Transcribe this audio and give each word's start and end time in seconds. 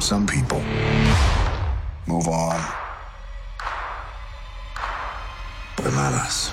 Some 0.00 0.26
people 0.26 0.62
move 2.06 2.26
on. 2.26 2.58
But 5.76 5.92
not 5.92 6.14
us. 6.14 6.50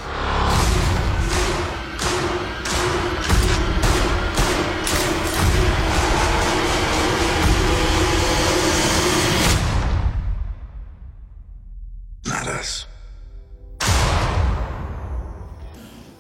Not 12.25 12.47
us. 12.49 12.85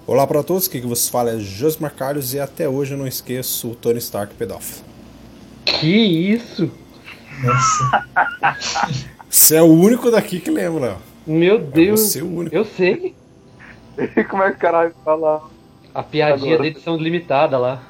Olá 0.07 0.25
para 0.25 0.41
todos, 0.43 0.69
que 0.69 0.79
vocês 0.79 1.09
falam 1.09 1.35
é 1.35 1.39
Josmar 1.39 1.93
Carlos 1.93 2.33
e 2.33 2.39
até 2.39 2.69
hoje 2.69 2.93
eu 2.93 2.97
não 2.97 3.05
esqueço 3.05 3.71
o 3.71 3.75
Tony 3.75 3.99
Stark 3.99 4.33
pedófilo. 4.35 4.85
Que 5.65 5.85
isso? 6.33 6.71
Você 9.29 9.55
é 9.57 9.61
o 9.61 9.71
único 9.71 10.09
daqui 10.09 10.39
que 10.39 10.49
lembra. 10.49 10.97
Meu 11.25 11.59
Deus. 11.59 11.99
você 11.99 12.21
o 12.21 12.27
único. 12.27 12.55
Eu 12.55 12.65
sei. 12.65 13.15
Como 14.29 14.43
é 14.43 14.51
que 14.51 14.57
o 14.57 14.59
caralho 14.59 14.93
fala? 15.03 15.43
A 15.93 16.03
piadinha 16.03 16.53
Agora. 16.55 16.63
da 16.63 16.67
edição 16.67 16.97
limitada 16.97 17.57
lá. 17.57 17.81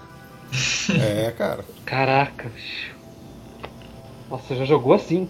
É, 0.99 1.31
cara. 1.31 1.63
Caraca, 1.85 2.49
bicho. 2.49 2.95
Nossa, 4.29 4.55
já 4.55 4.65
jogou 4.65 4.93
assim. 4.93 5.29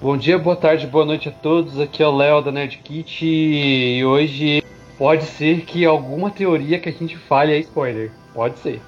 Bom 0.00 0.16
dia, 0.16 0.38
boa 0.38 0.56
tarde, 0.56 0.86
boa 0.86 1.04
noite 1.04 1.28
a 1.28 1.32
todos. 1.32 1.78
Aqui 1.78 2.02
é 2.02 2.06
o 2.06 2.16
Léo 2.16 2.42
da 2.42 2.50
Nerd 2.50 2.78
Kit 2.78 3.24
e 3.24 4.04
hoje 4.04 4.62
pode 4.98 5.24
ser 5.24 5.62
que 5.62 5.84
alguma 5.84 6.30
teoria 6.30 6.78
que 6.78 6.88
a 6.88 6.92
gente 6.92 7.16
fale 7.16 7.52
é 7.52 7.58
spoiler. 7.58 8.10
Pode 8.34 8.58
ser. 8.58 8.80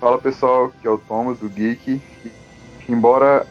Fala 0.00 0.18
pessoal, 0.18 0.72
que 0.80 0.86
é 0.86 0.90
o 0.90 0.98
Thomas, 0.98 1.40
o 1.40 1.48
Geek. 1.48 2.00
Embora 2.88 3.46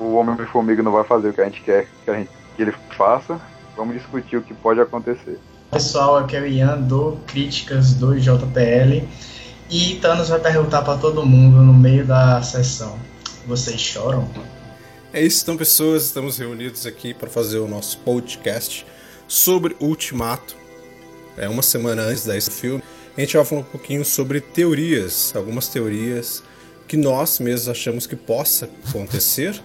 o 0.00 0.14
Homem-Formiga 0.14 0.82
não 0.82 0.92
vai 0.92 1.04
fazer 1.04 1.28
o 1.28 1.32
que 1.32 1.40
a 1.40 1.44
gente 1.44 1.60
quer 1.60 1.86
que, 2.04 2.10
a 2.10 2.14
gente, 2.14 2.30
que 2.56 2.62
ele 2.62 2.74
faça, 2.96 3.40
vamos 3.76 3.94
discutir 3.94 4.38
o 4.38 4.42
que 4.42 4.54
pode 4.54 4.80
acontecer. 4.80 5.38
Pessoal, 5.70 6.16
aqui 6.16 6.36
é 6.36 6.40
o 6.40 6.46
Ian 6.46 6.80
do 6.80 7.18
Críticas 7.26 7.94
do 7.94 8.18
JPL 8.18 9.06
e 9.70 9.94
Thanos 10.02 10.28
vai 10.28 10.40
perguntar 10.40 10.82
pra 10.82 10.96
todo 10.96 11.24
mundo 11.24 11.62
no 11.62 11.72
meio 11.72 12.04
da 12.04 12.42
sessão: 12.42 12.98
Vocês 13.46 13.80
choram? 13.80 14.28
É 15.12 15.22
isso, 15.22 15.42
então, 15.42 15.56
pessoas. 15.56 16.06
Estamos 16.06 16.38
reunidos 16.38 16.86
aqui 16.86 17.14
para 17.14 17.28
fazer 17.28 17.58
o 17.58 17.68
nosso 17.68 17.98
podcast 17.98 18.84
sobre 19.28 19.76
Ultimato. 19.80 20.56
É 21.36 21.48
uma 21.48 21.62
semana 21.62 22.02
antes 22.02 22.24
desse 22.24 22.50
filme. 22.50 22.82
A 23.16 23.20
gente 23.20 23.36
vai 23.36 23.44
falar 23.44 23.60
um 23.60 23.64
pouquinho 23.64 24.04
sobre 24.04 24.40
teorias, 24.40 25.32
algumas 25.36 25.68
teorias 25.68 26.42
que 26.88 26.96
nós 26.96 27.38
mesmos 27.38 27.68
achamos 27.68 28.06
que 28.06 28.16
possa 28.16 28.68
acontecer 28.88 29.62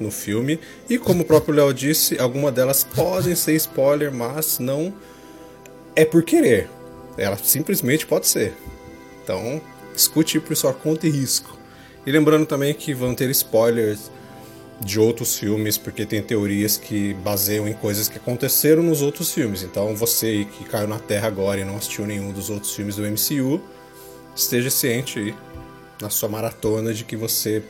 no 0.00 0.10
filme. 0.10 0.58
E 0.88 0.98
como 0.98 1.22
o 1.22 1.26
próprio 1.26 1.54
Léo 1.54 1.72
disse, 1.72 2.18
algumas 2.18 2.54
delas 2.54 2.84
podem 2.84 3.34
ser 3.34 3.54
spoiler, 3.54 4.12
mas 4.12 4.58
não 4.58 4.94
é 5.94 6.04
por 6.04 6.22
querer. 6.22 6.68
Ela 7.16 7.36
simplesmente 7.36 8.06
pode 8.06 8.26
ser. 8.26 8.54
Então, 9.22 9.60
escute 9.94 10.38
por 10.40 10.56
sua 10.56 10.72
conta 10.72 11.06
e 11.06 11.10
risco. 11.10 11.56
E 12.06 12.10
lembrando 12.10 12.46
também 12.46 12.72
que 12.72 12.94
vão 12.94 13.14
ter 13.14 13.28
spoilers 13.30 14.10
de 14.80 15.00
outros 15.00 15.36
filmes, 15.36 15.76
porque 15.76 16.06
tem 16.06 16.22
teorias 16.22 16.76
que 16.76 17.12
baseiam 17.14 17.66
em 17.66 17.72
coisas 17.72 18.08
que 18.08 18.16
aconteceram 18.16 18.82
nos 18.82 19.02
outros 19.02 19.32
filmes. 19.32 19.62
Então, 19.62 19.94
você 19.94 20.46
que 20.56 20.64
caiu 20.64 20.86
na 20.86 20.98
Terra 20.98 21.26
agora 21.26 21.60
e 21.60 21.64
não 21.64 21.76
assistiu 21.76 22.06
nenhum 22.06 22.32
dos 22.32 22.48
outros 22.48 22.74
filmes 22.74 22.96
do 22.96 23.02
MCU, 23.02 23.60
esteja 24.34 24.70
ciente 24.70 25.18
aí 25.18 25.34
na 26.00 26.08
sua 26.08 26.28
maratona 26.28 26.94
de 26.94 27.04
que 27.04 27.16
você 27.16 27.62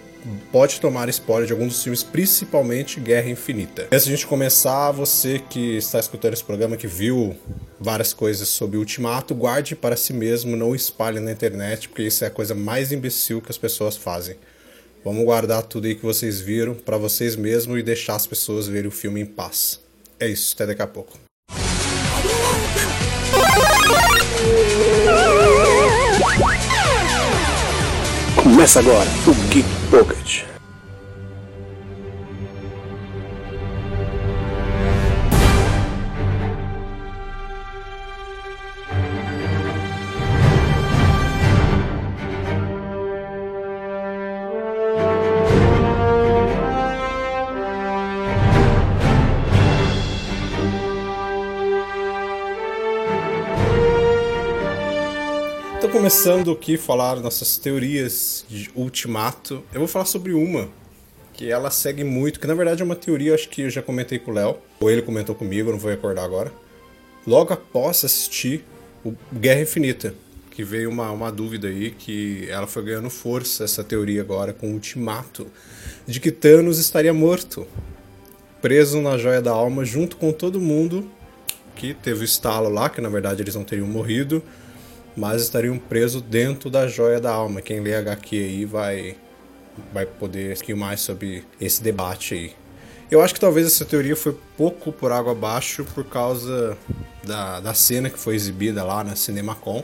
pode 0.53 0.81
tomar 0.81 1.09
spoiler 1.09 1.47
de 1.47 1.53
alguns 1.53 1.75
dos 1.75 1.83
filmes, 1.83 2.03
principalmente 2.03 3.01
Guerra 3.01 3.29
Infinita. 3.31 3.89
Antes 3.93 4.07
a 4.07 4.11
gente 4.11 4.27
começar, 4.27 4.91
você 4.93 5.39
que 5.39 5.77
está 5.77 5.99
escutando 5.99 6.35
esse 6.35 6.45
programa, 6.45 6.77
que 6.77 6.87
viu 6.87 7.37
várias 7.81 8.13
coisas 8.13 8.49
sobre 8.49 8.77
Ultimato, 8.77 9.35
guarde 9.35 9.77
para 9.77 9.97
si 9.97 10.13
mesmo, 10.13 10.57
não 10.57 10.75
espalhe 10.75 11.21
na 11.21 11.33
internet, 11.33 11.89
porque 11.89 12.03
isso 12.03 12.25
é 12.25 12.27
a 12.27 12.31
coisa 12.31 12.55
mais 12.55 12.93
imbecil 12.93 13.41
que 13.41 13.51
as 13.51 13.59
pessoas 13.59 13.97
fazem. 13.97 14.37
Vamos 15.05 15.25
guardar 15.25 15.63
tudo 15.63 15.87
aí 15.87 15.95
que 15.95 16.03
vocês 16.03 16.41
viram 16.41 16.75
para 16.75 16.97
vocês 16.97 17.37
mesmos 17.37 17.79
e 17.79 17.83
deixar 17.83 18.17
as 18.17 18.27
pessoas 18.27 18.67
verem 18.67 18.89
o 18.89 18.93
filme 18.93 19.21
em 19.21 19.27
paz. 19.27 19.81
É 20.19 20.27
isso, 20.29 20.55
até 20.55 20.67
daqui 20.67 20.83
a 20.83 20.87
pouco. 20.87 21.19
Começa 28.43 28.81
agora 28.81 29.09
o 29.27 29.35
Geek 29.51 29.78
brokerage 29.91 30.58
começando 55.99 56.53
aqui 56.53 56.77
a 56.77 56.79
falar 56.79 57.17
nossas 57.17 57.59
teorias 57.59 58.45
de 58.49 58.71
Ultimato, 58.73 59.65
eu 59.73 59.81
vou 59.81 59.89
falar 59.89 60.05
sobre 60.05 60.33
uma 60.33 60.69
que 61.33 61.51
ela 61.51 61.73
segue 61.73 62.05
muito, 62.05 62.39
que 62.39 62.47
na 62.47 62.55
verdade 62.55 62.83
é 62.83 62.85
uma 62.85 62.95
teoria, 62.95 63.35
acho 63.35 63.49
que 63.49 63.63
eu 63.63 63.71
já 63.71 63.83
comentei 63.83 64.17
com 64.17 64.31
o 64.31 64.35
Léo, 64.35 64.59
ou 64.79 64.89
ele 64.89 65.03
comentou 65.03 65.35
comigo, 65.35 65.73
não 65.73 65.79
vou 65.79 65.91
recordar 65.91 66.25
agora. 66.25 66.53
Logo 67.27 67.53
após 67.53 68.05
assistir 68.05 68.65
o 69.05 69.13
Guerra 69.33 69.63
Infinita, 69.63 70.15
que 70.53 70.63
veio 70.63 70.89
uma, 70.89 71.11
uma 71.11 71.33
dúvida 71.33 71.67
aí, 71.67 71.91
que 71.91 72.47
ela 72.49 72.69
foi 72.69 72.85
ganhando 72.85 73.11
força, 73.11 73.65
essa 73.65 73.83
teoria 73.83 74.21
agora, 74.21 74.53
com 74.53 74.69
o 74.69 74.75
Ultimato, 74.75 75.49
de 76.07 76.21
que 76.21 76.31
Thanos 76.31 76.79
estaria 76.79 77.13
morto, 77.13 77.67
preso 78.63 79.01
na 79.01 79.19
Joia 79.19 79.43
da 79.43 79.51
Alma, 79.51 79.85
junto 79.85 80.17
com 80.17 80.31
todo 80.31 80.61
mundo 80.61 81.11
que 81.75 81.93
teve 81.93 82.21
o 82.21 82.25
estalo 82.25 82.69
lá, 82.69 82.89
que 82.89 83.01
na 83.01 83.09
verdade 83.09 83.43
eles 83.43 83.57
não 83.57 83.65
teriam 83.65 83.89
morrido, 83.89 84.41
mas 85.19 85.43
estariam 85.43 85.77
presos 85.77 86.23
dentro 86.23 86.71
da 86.71 86.87
joia 86.87 87.21
da 87.21 87.31
alma. 87.31 87.61
Quem 87.61 87.81
lê 87.81 87.95
HQ 87.95 88.37
aí 88.37 88.65
vai, 88.65 89.17
vai 89.93 90.07
poder 90.07 90.57
seguir 90.57 90.75
mais 90.75 91.01
sobre 91.01 91.45
esse 91.61 91.83
debate 91.83 92.35
aí. 92.35 92.53
Eu 93.11 93.21
acho 93.23 93.35
que 93.35 93.41
talvez 93.41 93.67
essa 93.67 93.85
teoria 93.85 94.15
foi 94.15 94.37
pouco 94.57 94.93
por 94.93 95.11
água 95.11 95.33
abaixo 95.33 95.85
por 95.95 96.05
causa 96.05 96.77
da, 97.25 97.59
da 97.59 97.75
cena 97.75 98.11
que 98.11 98.19
foi 98.19 98.35
exibida 98.35 98.85
lá 98.85 99.03
na 99.03 99.17
CinemaCon, 99.17 99.83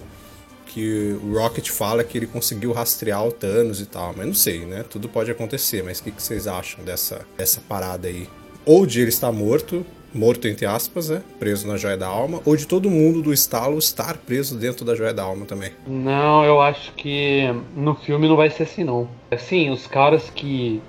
que 0.67 1.19
o 1.23 1.35
Rocket 1.39 1.71
fala 1.71 2.05
que 2.05 2.19
ele 2.19 2.27
conseguiu 2.27 2.73
rastrear 2.73 3.27
o 3.27 3.33
Thanos 3.33 3.81
e 3.81 3.87
tal, 3.87 4.15
mas 4.17 4.27
não 4.27 4.35
sei, 4.35 4.67
né? 4.67 4.85
Tudo 4.89 5.09
pode 5.09 5.31
acontecer, 5.31 5.83
mas 5.83 6.01
o 6.01 6.05
que, 6.05 6.11
que 6.11 6.23
vocês 6.23 6.47
acham 6.47 6.85
dessa, 6.85 7.23
dessa 7.37 7.61
parada 7.67 8.09
aí? 8.09 8.29
Ou 8.65 8.85
de 8.85 9.01
ele 9.01 9.09
estar 9.09 9.33
morto, 9.33 9.87
morto 10.15 10.47
entre 10.47 10.65
aspas, 10.65 11.09
né? 11.09 11.23
Preso 11.39 11.67
na 11.67 11.77
Joia 11.77 11.97
da 11.97 12.07
Alma, 12.07 12.41
ou 12.45 12.57
de 12.57 12.67
todo 12.67 12.89
mundo 12.89 13.21
do 13.21 13.33
estalo 13.33 13.79
estar 13.79 14.17
preso 14.19 14.57
dentro 14.57 14.85
da 14.85 14.95
Joia 14.95 15.13
da 15.13 15.23
Alma 15.25 15.45
também. 15.45 15.73
Não, 15.87 16.45
eu 16.45 16.61
acho 16.63 16.93
que 16.93 17.45
no 17.77 17.95
filme 17.95 18.29
não 18.29 18.37
vai 18.37 18.49
ser 18.51 18.63
assim 18.63 18.85
não. 18.85 19.09
Assim, 19.31 19.71
os 19.71 19.87
caras 19.87 20.31
que 20.31 20.81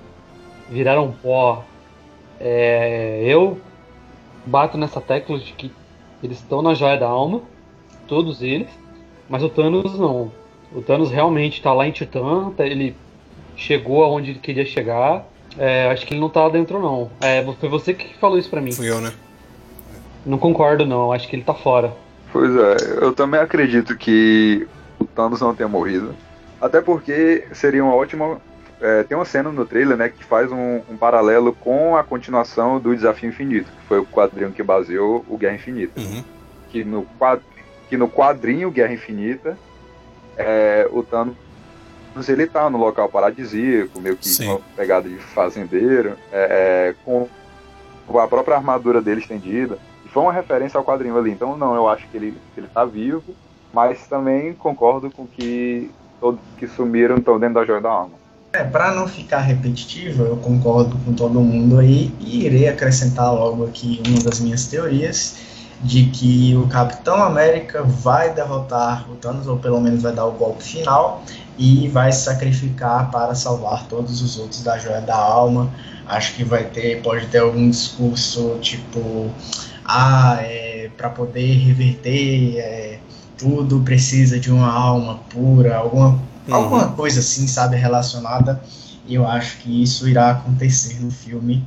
viraram 0.70 1.12
pó, 1.22 1.64
é, 2.40 3.20
eu 3.24 3.58
bato 4.44 4.78
nessa 4.78 5.00
tecla 5.00 5.38
de 5.38 5.52
que 5.52 5.72
eles 6.22 6.38
estão 6.38 6.62
na 6.62 6.74
joia 6.74 6.96
da 6.96 7.08
alma, 7.08 7.42
todos 8.06 8.42
eles, 8.42 8.68
mas 9.28 9.42
o 9.42 9.48
Thanos 9.48 9.98
não. 9.98 10.30
O 10.72 10.80
Thanos 10.80 11.10
realmente 11.10 11.60
tá 11.62 11.72
lá 11.72 11.86
em 11.86 11.90
Titã, 11.92 12.50
tá- 12.56 12.66
ele 12.66 12.96
chegou 13.56 14.04
aonde 14.04 14.30
ele 14.30 14.38
queria 14.38 14.64
chegar. 14.64 15.26
É, 15.58 15.90
acho 15.90 16.06
que 16.06 16.12
ele 16.14 16.20
não 16.20 16.28
tá 16.28 16.42
lá 16.44 16.48
dentro 16.50 16.80
não. 16.80 17.10
É, 17.20 17.42
foi 17.58 17.68
você 17.68 17.94
que 17.94 18.14
falou 18.18 18.38
isso 18.38 18.50
pra 18.50 18.60
mim. 18.60 18.72
Fui 18.72 18.88
eu, 18.90 19.00
né? 19.00 19.12
Não 20.24 20.38
concordo 20.38 20.84
não, 20.84 21.12
acho 21.12 21.28
que 21.28 21.36
ele 21.36 21.44
tá 21.44 21.54
fora. 21.54 21.92
Pois 22.32 22.50
é, 22.54 22.76
eu 23.00 23.12
também 23.14 23.40
acredito 23.40 23.96
que 23.96 24.66
o 24.98 25.04
Thanos 25.04 25.40
não 25.40 25.54
tenha 25.54 25.68
morrido. 25.68 26.14
Até 26.60 26.80
porque 26.80 27.44
seria 27.52 27.82
uma 27.84 27.94
ótima. 27.94 28.40
é, 28.80 29.02
tem 29.04 29.16
uma 29.16 29.24
cena 29.24 29.50
no 29.50 29.64
trailer, 29.64 29.96
né, 29.96 30.08
que 30.08 30.24
faz 30.24 30.50
um, 30.52 30.80
um 30.90 30.96
paralelo 30.96 31.52
com 31.54 31.96
a 31.96 32.02
continuação 32.04 32.78
do 32.80 32.94
Desafio 32.94 33.28
Infinito, 33.28 33.70
que 33.70 33.86
foi 33.88 33.98
o 33.98 34.06
quadrinho 34.06 34.52
que 34.52 34.62
baseou 34.62 35.24
o 35.28 35.38
Guerra 35.38 35.54
Infinita. 35.54 35.98
Uhum. 36.00 36.22
Que 36.70 36.84
no, 36.84 37.06
quad- 37.18 37.40
que 37.88 37.96
no 37.96 38.08
quadrinho 38.08 38.70
Guerra 38.70 38.92
Infinita, 38.92 39.56
é, 40.36 40.86
o 40.90 41.02
Thanos 41.02 41.34
ele 42.28 42.46
tá 42.46 42.68
no 42.70 42.78
local 42.78 43.08
paradisíaco, 43.08 44.00
meio 44.00 44.16
que 44.16 44.28
Sim. 44.28 44.48
uma 44.48 44.60
pegada 44.76 45.08
de 45.08 45.16
fazendeiro, 45.16 46.16
é, 46.32 46.92
é, 46.92 46.94
com 47.04 47.28
a 48.18 48.26
própria 48.26 48.56
armadura 48.56 49.00
dele 49.00 49.20
estendida. 49.20 49.78
E 50.04 50.08
foi 50.08 50.22
uma 50.22 50.32
referência 50.32 50.78
ao 50.78 50.84
quadrinho 50.84 51.16
ali. 51.18 51.30
Então, 51.30 51.56
não, 51.56 51.74
eu 51.74 51.88
acho 51.88 52.06
que 52.08 52.16
ele, 52.16 52.34
que 52.54 52.60
ele 52.60 52.68
tá 52.72 52.84
vivo, 52.84 53.34
mas 53.72 54.06
também 54.06 54.54
concordo 54.54 55.10
com 55.10 55.26
que 55.26 55.90
todos 56.20 56.40
que 56.58 56.66
sumiram 56.66 57.16
estão 57.16 57.38
dentro 57.38 57.56
da 57.56 57.64
Joia 57.64 57.80
da 57.80 57.90
Alma. 57.90 58.14
É, 58.52 58.64
para 58.64 58.94
não 58.94 59.06
ficar 59.06 59.40
repetitivo, 59.40 60.24
eu 60.24 60.36
concordo 60.38 60.96
com 61.04 61.12
todo 61.12 61.40
mundo 61.40 61.78
aí 61.78 62.10
e 62.20 62.46
irei 62.46 62.68
acrescentar 62.68 63.34
logo 63.34 63.66
aqui 63.66 64.00
uma 64.06 64.20
das 64.20 64.40
minhas 64.40 64.66
teorias 64.66 65.55
de 65.86 66.06
que 66.06 66.56
o 66.56 66.66
Capitão 66.66 67.22
América 67.22 67.82
vai 67.82 68.34
derrotar 68.34 69.08
o 69.10 69.14
Thanos, 69.14 69.46
ou 69.46 69.56
pelo 69.56 69.80
menos 69.80 70.02
vai 70.02 70.12
dar 70.12 70.26
o 70.26 70.32
golpe 70.32 70.62
final, 70.62 71.22
e 71.56 71.88
vai 71.88 72.10
se 72.12 72.24
sacrificar 72.24 73.10
para 73.10 73.34
salvar 73.34 73.86
todos 73.86 74.20
os 74.20 74.36
outros 74.36 74.62
da 74.62 74.76
Joia 74.78 75.00
da 75.00 75.16
Alma. 75.16 75.72
Acho 76.06 76.34
que 76.34 76.44
vai 76.44 76.64
ter, 76.64 77.00
pode 77.02 77.26
ter 77.26 77.38
algum 77.38 77.70
discurso 77.70 78.58
tipo, 78.60 79.30
ah, 79.84 80.38
é, 80.40 80.90
para 80.96 81.08
poder 81.08 81.54
reverter 81.54 82.58
é, 82.58 82.98
tudo 83.38 83.80
precisa 83.80 84.40
de 84.40 84.50
uma 84.50 84.70
alma 84.70 85.20
pura, 85.30 85.76
alguma, 85.76 86.20
uhum. 86.48 86.54
alguma 86.54 86.88
coisa 86.88 87.20
assim, 87.20 87.46
sabe, 87.46 87.76
relacionada. 87.76 88.60
E 89.06 89.14
eu 89.14 89.26
acho 89.26 89.58
que 89.58 89.82
isso 89.82 90.08
irá 90.08 90.32
acontecer 90.32 91.00
no 91.00 91.12
filme. 91.12 91.64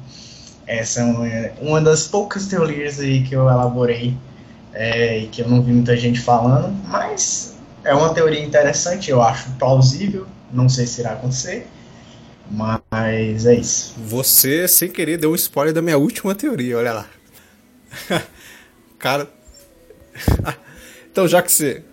Essa 0.70 1.00
é 1.00 1.04
uma, 1.04 1.28
uma 1.62 1.82
das 1.82 2.08
poucas 2.08 2.46
teorias 2.46 3.00
aí 3.00 3.24
que 3.24 3.36
eu 3.36 3.50
elaborei 3.50 4.16
é, 4.72 5.18
e 5.18 5.28
que 5.28 5.42
eu 5.42 5.50
não 5.50 5.64
vi 5.64 5.74
muita 5.74 5.98
gente 5.98 6.22
falando, 6.22 6.72
mas 6.88 7.56
é 7.84 7.92
uma 7.92 8.14
teoria 8.14 8.40
interessante, 8.40 9.10
eu 9.10 9.20
acho 9.20 9.50
plausível, 9.54 10.28
não 10.54 10.70
sei 10.70 10.86
se 10.86 11.02
irá 11.02 11.14
acontecer, 11.14 11.68
mas 12.52 13.48
é 13.48 13.56
isso. 13.56 13.96
Você, 13.98 14.68
sem 14.68 14.92
querer, 14.92 15.18
deu 15.18 15.32
um 15.32 15.36
spoiler 15.36 15.74
da 15.74 15.82
minha 15.82 15.98
última 15.98 16.36
teoria, 16.36 16.78
olha 16.78 16.94
lá. 16.94 17.08
Cara. 19.00 19.28
então, 21.12 21.28
já 21.28 21.42
que 21.42 21.52
você. 21.52 21.84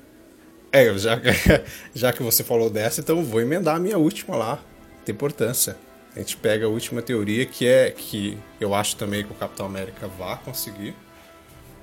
É, 0.71 0.93
já, 0.99 1.19
já 1.95 2.13
que 2.13 2.23
você 2.23 2.45
falou 2.45 2.69
dessa, 2.69 3.01
então 3.01 3.25
vou 3.25 3.41
emendar 3.41 3.77
a 3.77 3.81
minha 3.81 3.97
última 3.97 4.37
lá. 4.37 4.59
Tem 5.03 5.15
importância. 5.15 5.79
A 6.17 6.21
gente 6.21 6.35
pega 6.39 6.65
a 6.65 6.69
última 6.69 7.03
teoria, 7.03 7.45
que 7.45 7.67
é 7.67 7.91
que 7.91 8.39
eu 8.59 8.75
acho 8.75 8.97
também 8.97 9.23
que 9.23 9.31
o 9.31 9.35
Capitão 9.35 9.67
América 9.67 10.09
vai 10.09 10.39
conseguir. 10.43 10.95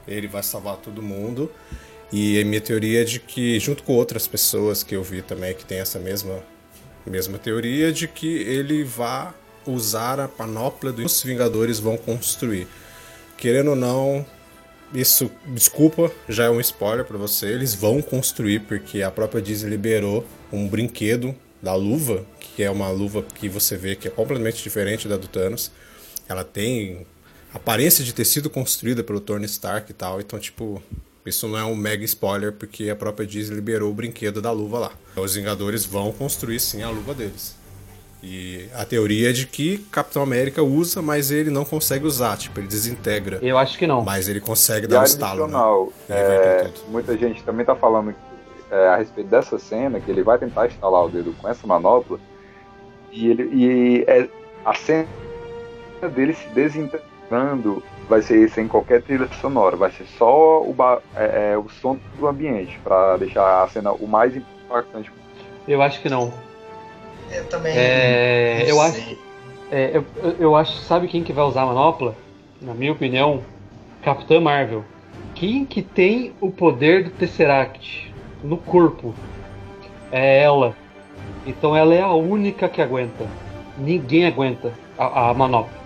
Ele 0.08 0.28
vai 0.28 0.42
salvar 0.42 0.78
todo 0.78 1.04
mundo. 1.04 1.52
E 2.12 2.42
a 2.42 2.44
minha 2.44 2.60
teoria 2.60 3.02
é 3.02 3.04
de 3.04 3.20
que, 3.20 3.60
junto 3.60 3.84
com 3.84 3.94
outras 3.94 4.26
pessoas 4.26 4.82
que 4.82 4.96
eu 4.96 5.04
vi 5.04 5.22
também 5.22 5.54
que 5.54 5.64
tem 5.64 5.78
essa 5.78 6.00
mesma, 6.00 6.44
mesma 7.06 7.38
teoria, 7.38 7.94
de 7.94 8.08
que 8.08 8.28
ele 8.28 8.84
vai 8.84 9.32
usar 9.68 10.20
a 10.20 10.28
panóplia 10.28 10.92
dos 10.92 11.22
Vingadores 11.22 11.78
vão 11.78 11.96
construir. 11.96 12.68
Querendo 13.38 13.70
ou 13.70 13.76
não, 13.76 14.26
isso, 14.96 15.30
desculpa, 15.48 16.12
já 16.28 16.46
é 16.46 16.50
um 16.50 16.60
spoiler 16.60 17.06
para 17.06 17.20
você. 17.20 17.48
Eles 17.48 17.76
vão 17.76 18.02
construir, 18.02 18.62
porque 18.62 19.04
a 19.04 19.12
própria 19.12 19.42
Disney 19.42 19.70
liberou 19.70 20.26
um 20.52 20.68
brinquedo 20.68 21.36
da 21.64 21.74
luva, 21.76 22.26
que 22.42 22.62
é 22.62 22.70
uma 22.70 22.90
luva 22.90 23.24
que 23.24 23.48
você 23.48 23.78
vê 23.78 23.96
que 23.96 24.06
é 24.06 24.12
completamente 24.12 24.62
diferente 24.62 25.08
da 25.08 25.16
do 25.16 25.30
Thanos. 25.30 25.72
Ela 26.28 26.44
tem 26.44 27.08
aparência 27.54 28.04
de 28.04 28.14
ter 28.14 28.26
sido 28.26 28.50
construída 28.50 29.02
pelo 29.02 29.22
Tony 29.22 29.46
Stark 29.46 29.90
e 29.90 29.94
tal, 29.94 30.20
então, 30.20 30.38
tipo, 30.38 30.84
isso 31.26 31.48
não 31.48 31.58
é 31.58 31.64
um 31.64 31.74
mega 31.74 32.04
spoiler, 32.04 32.52
porque 32.52 32.90
a 32.90 32.96
própria 32.98 33.26
Disney 33.26 33.56
liberou 33.56 33.90
o 33.90 33.94
brinquedo 33.94 34.42
da 34.42 34.52
luva 34.52 34.78
lá. 34.78 34.92
Os 35.16 35.36
Vingadores 35.36 35.86
vão 35.86 36.12
construir 36.12 36.60
sim 36.60 36.84
a 36.84 36.90
luva 36.90 37.14
deles. 37.14 37.56
E 38.22 38.68
a 38.74 38.84
teoria 38.84 39.30
é 39.30 39.34
de 39.34 39.46
que 39.46 39.78
Capitão 39.90 40.22
América 40.22 40.62
usa, 40.62 41.02
mas 41.02 41.32
ele 41.32 41.50
não 41.50 41.64
consegue 41.64 42.06
usar, 42.06 42.38
tipo, 42.38 42.60
ele 42.60 42.68
desintegra. 42.68 43.40
Eu 43.42 43.58
acho 43.58 43.78
que 43.78 43.88
não. 43.88 44.02
Mas 44.02 44.28
ele 44.28 44.42
consegue 44.42 44.88
dar 44.88 45.02
um 45.02 45.04
estalo. 45.04 45.48
Né? 45.48 45.58
É, 46.10 46.72
muita 46.90 47.18
gente 47.18 47.42
também 47.44 47.66
tá 47.66 47.76
falando 47.76 48.14
é, 48.74 48.88
a 48.88 48.96
respeito 48.96 49.30
dessa 49.30 49.60
cena, 49.60 50.00
que 50.00 50.10
ele 50.10 50.24
vai 50.24 50.40
tentar 50.40 50.66
instalar 50.66 51.06
o 51.06 51.10
dedo 51.10 51.36
com 51.40 51.48
essa 51.48 51.68
manopla, 51.68 52.20
e, 53.12 53.30
ele, 53.30 53.44
e 53.54 54.04
é, 54.08 54.28
a 54.66 54.74
cena 54.74 55.08
dele 56.16 56.34
se 56.34 56.48
desintegrando 56.50 57.84
vai 58.10 58.22
ser 58.24 58.50
sem 58.50 58.68
qualquer 58.68 59.04
trilha 59.04 59.28
sonora, 59.40 59.76
vai 59.76 59.92
ser 59.92 60.06
só 60.18 60.62
o, 60.62 60.76
é, 61.16 61.52
é, 61.54 61.58
o 61.58 61.70
som 61.70 62.00
do 62.18 62.28
ambiente, 62.28 62.80
para 62.84 63.18
deixar 63.18 63.64
a 63.64 63.68
cena 63.68 63.92
o 63.92 64.08
mais 64.08 64.36
impactante. 64.36 65.12
Eu 65.68 65.82
acho 65.82 66.02
que 66.02 66.10
não. 66.10 66.34
Eu 67.32 67.46
também. 67.46 67.74
É, 67.78 68.66
eu 68.68 68.82
acho. 68.82 69.18
É, 69.72 69.92
eu, 69.96 70.06
eu 70.40 70.56
acho, 70.56 70.74
sabe 70.80 71.08
quem 71.08 71.24
que 71.24 71.32
vai 71.32 71.46
usar 71.46 71.62
a 71.62 71.66
manopla? 71.68 72.16
Na 72.62 72.74
minha 72.74 72.92
opinião, 72.92 73.42
Capitã 74.02 74.40
Marvel. 74.40 74.84
Quem 75.36 75.66
que 75.66 75.82
tem 75.82 76.34
o 76.42 76.52
poder 76.52 77.06
do 77.06 77.10
Tesseract 77.12 78.13
no 78.44 78.58
corpo? 78.58 79.14
É 80.12 80.44
ela. 80.44 80.76
Então 81.46 81.76
ela 81.76 81.94
é 81.94 82.02
a 82.02 82.12
única 82.12 82.70
que 82.70 82.82
aguenta. 82.82 83.26
Ninguém 83.78 84.26
aguenta 84.26 84.74
a, 84.98 85.30
a 85.30 85.34
manopla. 85.34 85.84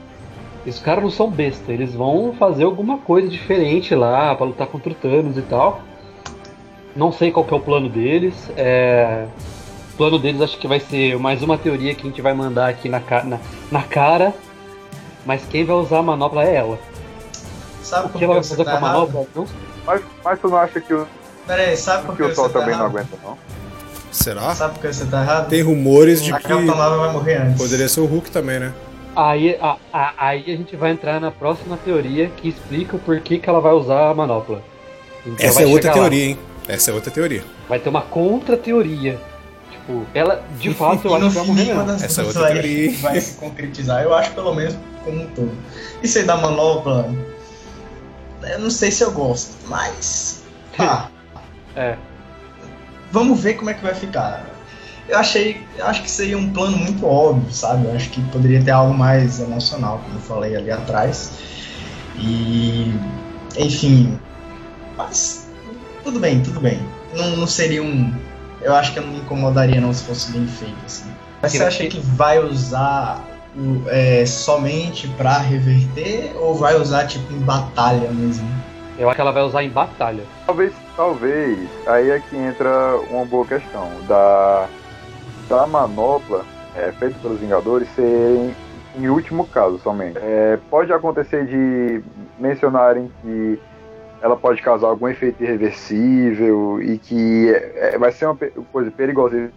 Os 0.65 0.79
caras 0.79 1.03
não 1.03 1.11
são 1.11 1.31
besta, 1.31 1.71
eles 1.71 1.93
vão 1.93 2.35
fazer 2.37 2.65
alguma 2.65 2.97
coisa 2.97 3.29
diferente 3.29 3.95
lá 3.95 4.35
para 4.35 4.45
lutar 4.45 4.67
contra 4.67 4.91
o 4.91 4.95
Thanos 4.95 5.37
e 5.37 5.41
tal. 5.41 5.81
Não 6.93 7.11
sei 7.11 7.31
qual 7.31 7.45
que 7.45 7.53
é 7.53 7.57
o 7.57 7.59
plano 7.59 7.87
deles. 7.87 8.51
É... 8.57 9.27
O 9.93 9.97
plano 9.97 10.19
deles 10.19 10.41
acho 10.41 10.57
que 10.57 10.67
vai 10.67 10.79
ser 10.79 11.17
mais 11.17 11.41
uma 11.41 11.57
teoria 11.57 11.95
que 11.95 12.01
a 12.05 12.09
gente 12.09 12.21
vai 12.21 12.33
mandar 12.33 12.67
aqui 12.67 12.89
na, 12.89 12.99
na, 13.23 13.39
na 13.71 13.83
cara. 13.83 14.33
Mas 15.25 15.45
quem 15.45 15.63
vai 15.63 15.75
usar 15.77 15.99
a 15.99 16.03
manopla 16.03 16.43
é 16.43 16.55
ela. 16.55 16.77
Sabe 17.81 18.07
o 18.07 18.09
que 18.09 18.23
ela 18.23 18.33
vai 18.33 18.43
fazer 18.43 18.65
tá 18.65 18.71
com 18.71 18.77
a 18.77 18.81
manopla? 18.81 19.25
Mas, 19.85 20.03
mas 20.23 20.39
tu 20.41 20.49
não 20.49 20.57
acha 20.57 20.81
que 20.81 20.93
o. 20.93 21.07
Pera 21.47 21.61
aí, 21.61 21.77
sabe 21.77 22.05
por 22.05 22.15
que 22.15 22.23
o 22.23 22.35
Sol 22.35 22.49
tá 22.49 22.59
também 22.59 22.77
não 22.77 22.85
aguenta, 22.87 23.17
não? 23.23 23.37
Será? 24.11 24.53
Sabe 24.53 24.73
por 24.73 24.81
que 24.81 24.93
você 24.93 25.05
tá 25.05 25.21
errado? 25.21 25.49
Tem 25.49 25.61
rumores 25.61 26.21
de 26.21 26.33
a 26.33 26.39
que. 26.39 26.51
A 26.51 26.57
vai 26.57 27.11
morrer 27.11 27.37
antes. 27.37 27.57
Poderia 27.57 27.87
ser 27.87 28.01
o 28.01 28.05
Hulk 28.05 28.29
também, 28.31 28.59
né? 28.59 28.73
Aí 29.15 29.57
a, 29.61 29.77
a, 29.91 30.13
aí 30.27 30.43
a 30.45 30.57
gente 30.57 30.75
vai 30.75 30.91
entrar 30.91 31.19
na 31.19 31.31
próxima 31.31 31.77
teoria 31.77 32.29
que 32.29 32.49
explica 32.49 32.95
o 32.95 32.99
porquê 32.99 33.39
que 33.39 33.49
ela 33.49 33.59
vai 33.59 33.73
usar 33.73 34.09
a 34.09 34.13
manopla. 34.13 34.61
Então 35.25 35.45
Essa 35.45 35.63
é 35.63 35.65
outra 35.65 35.91
teoria, 35.91 36.19
lá. 36.19 36.29
hein? 36.31 36.39
Essa 36.67 36.91
é 36.91 36.93
outra 36.93 37.11
teoria. 37.11 37.43
Vai 37.67 37.79
ter 37.79 37.89
uma 37.89 38.01
contra-teoria. 38.01 39.19
Tipo, 39.71 40.05
ela, 40.13 40.43
de 40.59 40.73
fato, 40.73 41.07
eu 41.07 41.15
acho 41.15 41.29
que 41.29 41.35
vai 41.35 41.45
morrer 41.45 41.63
mesmo. 41.73 41.91
Essa 41.91 42.21
é 42.21 42.25
outra 42.25 42.41
vai, 42.41 42.53
teoria. 42.53 42.97
Vai 43.01 43.21
se 43.21 43.33
concretizar, 43.35 44.03
eu 44.03 44.13
acho 44.13 44.31
pelo 44.33 44.53
menos 44.53 44.75
como 45.03 45.23
um 45.23 45.27
todo. 45.27 45.51
Isso 46.03 46.17
aí 46.19 46.25
da 46.25 46.37
manopla, 46.37 47.11
eu 48.43 48.59
não 48.59 48.69
sei 48.69 48.91
se 48.91 49.03
eu 49.03 49.11
gosto, 49.11 49.55
mas. 49.67 50.43
Tá. 50.75 51.09
É. 51.77 51.97
Vamos 53.11 53.39
ver 53.39 53.53
como 53.53 53.69
é 53.69 53.73
que 53.73 53.83
vai 53.83 53.93
ficar. 53.93 54.45
Eu 55.07 55.17
achei, 55.17 55.65
acho 55.79 56.03
que 56.03 56.11
seria 56.11 56.37
um 56.37 56.51
plano 56.51 56.75
muito 56.75 57.05
óbvio, 57.05 57.49
sabe? 57.53 57.85
Eu 57.85 57.95
acho 57.95 58.09
que 58.09 58.21
poderia 58.29 58.61
ter 58.61 58.71
algo 58.71 58.93
mais 58.93 59.39
emocional, 59.39 60.01
como 60.03 60.17
eu 60.17 60.21
falei 60.21 60.55
ali 60.55 60.69
atrás. 60.69 61.31
E, 62.17 62.93
enfim, 63.57 64.19
mas 64.97 65.47
tudo 66.03 66.19
bem, 66.19 66.41
tudo 66.41 66.59
bem. 66.59 66.81
Não, 67.13 67.37
não 67.37 67.47
seria 67.47 67.81
um, 67.81 68.13
eu 68.61 68.75
acho 68.75 68.91
que 68.91 68.99
eu 68.99 69.03
não 69.03 69.13
me 69.13 69.19
incomodaria 69.19 69.79
não 69.79 69.93
se 69.93 70.03
fosse 70.03 70.31
bem 70.31 70.45
feito 70.45 70.75
assim. 70.85 71.09
Mas 71.41 71.53
você 71.53 71.63
acha 71.63 71.85
que 71.85 71.99
vai 71.99 72.39
usar 72.39 73.23
o, 73.55 73.83
é, 73.87 74.25
somente 74.25 75.07
para 75.09 75.37
reverter 75.37 76.35
ou 76.35 76.55
vai 76.55 76.75
usar 76.75 77.05
tipo 77.05 77.31
em 77.33 77.39
batalha 77.39 78.09
mesmo? 78.11 78.47
Eu 78.97 79.07
acho 79.07 79.15
que 79.15 79.21
ela 79.21 79.31
vai 79.31 79.43
usar 79.43 79.63
em 79.63 79.69
batalha. 79.69 80.23
Talvez, 80.45 80.73
talvez. 80.95 81.69
Aí 81.87 82.09
é 82.09 82.19
que 82.19 82.35
entra 82.35 82.97
uma 83.09 83.25
boa 83.25 83.45
questão 83.45 83.89
da 84.07 84.67
da 85.47 85.65
manopla 85.65 86.43
é, 86.75 86.91
feita 86.91 87.17
pelos 87.21 87.39
Vingadores 87.39 87.87
ser 87.95 88.03
em, 88.03 88.55
em 88.97 89.07
último 89.09 89.47
caso 89.47 89.79
somente. 89.79 90.17
É, 90.21 90.59
pode 90.69 90.91
acontecer 90.91 91.45
de 91.45 92.03
mencionarem 92.37 93.11
que 93.21 93.59
ela 94.21 94.35
pode 94.35 94.61
causar 94.61 94.87
algum 94.87 95.07
efeito 95.07 95.43
irreversível 95.43 96.81
e 96.81 96.97
que 96.97 97.49
é, 97.53 97.97
vai 97.97 98.11
ser 98.11 98.25
uma 98.25 98.37
coisa 98.71 98.91
perigosa 98.91 99.49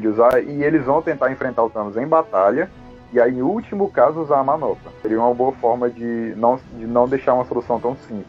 de 0.00 0.08
usar 0.08 0.42
e 0.42 0.64
eles 0.64 0.84
vão 0.84 1.00
tentar 1.00 1.30
enfrentar 1.30 1.62
o 1.62 1.70
Thanos 1.70 1.96
em 1.96 2.06
batalha 2.06 2.68
e 3.12 3.20
aí 3.20 3.32
em 3.32 3.42
último 3.42 3.90
caso 3.90 4.20
usar 4.20 4.40
a 4.40 4.44
manopla. 4.44 4.92
Seria 5.02 5.20
uma 5.20 5.34
boa 5.34 5.52
forma 5.52 5.88
de 5.88 6.34
não, 6.36 6.58
de 6.76 6.86
não 6.86 7.08
deixar 7.08 7.34
uma 7.34 7.44
solução 7.44 7.80
tão 7.80 7.96
simples. 7.96 8.26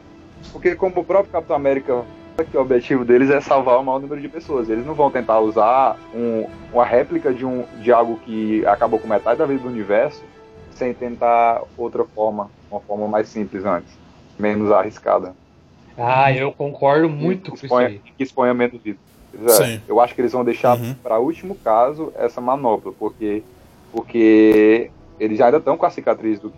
Porque 0.51 0.75
como 0.75 1.01
o 1.01 1.03
próprio 1.03 1.31
Capitão 1.31 1.55
América 1.55 2.03
que 2.45 2.57
o 2.57 2.61
objetivo 2.61 3.03
deles 3.03 3.29
é 3.29 3.41
salvar 3.41 3.79
o 3.79 3.83
maior 3.83 3.99
número 3.99 4.21
de 4.21 4.29
pessoas. 4.29 4.69
Eles 4.69 4.85
não 4.85 4.93
vão 4.93 5.11
tentar 5.11 5.39
usar 5.39 5.97
um, 6.13 6.47
uma 6.71 6.85
réplica 6.85 7.33
de, 7.33 7.45
um, 7.45 7.65
de 7.81 7.91
algo 7.91 8.17
que 8.17 8.65
acabou 8.65 8.99
com 8.99 9.07
metade 9.07 9.39
da 9.39 9.45
vida 9.45 9.61
do 9.61 9.67
universo 9.67 10.23
sem 10.71 10.93
tentar 10.93 11.61
outra 11.77 12.05
forma, 12.05 12.49
uma 12.71 12.79
forma 12.79 13.07
mais 13.07 13.27
simples 13.27 13.65
antes, 13.65 13.91
menos 14.37 14.71
arriscada. 14.71 15.35
Ah, 15.97 16.31
eu 16.31 16.53
concordo 16.53 17.09
muito 17.09 17.51
que 17.51 17.65
exponha, 17.65 17.89
com 17.89 17.95
isso 17.95 18.03
aí. 18.05 18.13
Que 18.15 18.23
exponha 18.23 18.53
menos 18.53 18.81
vida. 18.81 18.97
É, 19.33 19.79
eu 19.87 19.99
acho 19.99 20.15
que 20.15 20.21
eles 20.21 20.31
vão 20.31 20.43
deixar 20.43 20.77
uhum. 20.77 20.95
para 21.03 21.19
último 21.19 21.53
caso 21.55 22.11
essa 22.17 22.39
manopla, 22.39 22.93
porque 22.97 23.43
porque 23.91 24.91
eles 25.19 25.37
já 25.37 25.45
ainda 25.45 25.57
estão 25.57 25.77
com 25.77 25.85
a 25.85 25.89
cicatriz 25.89 26.39
do 26.39 26.53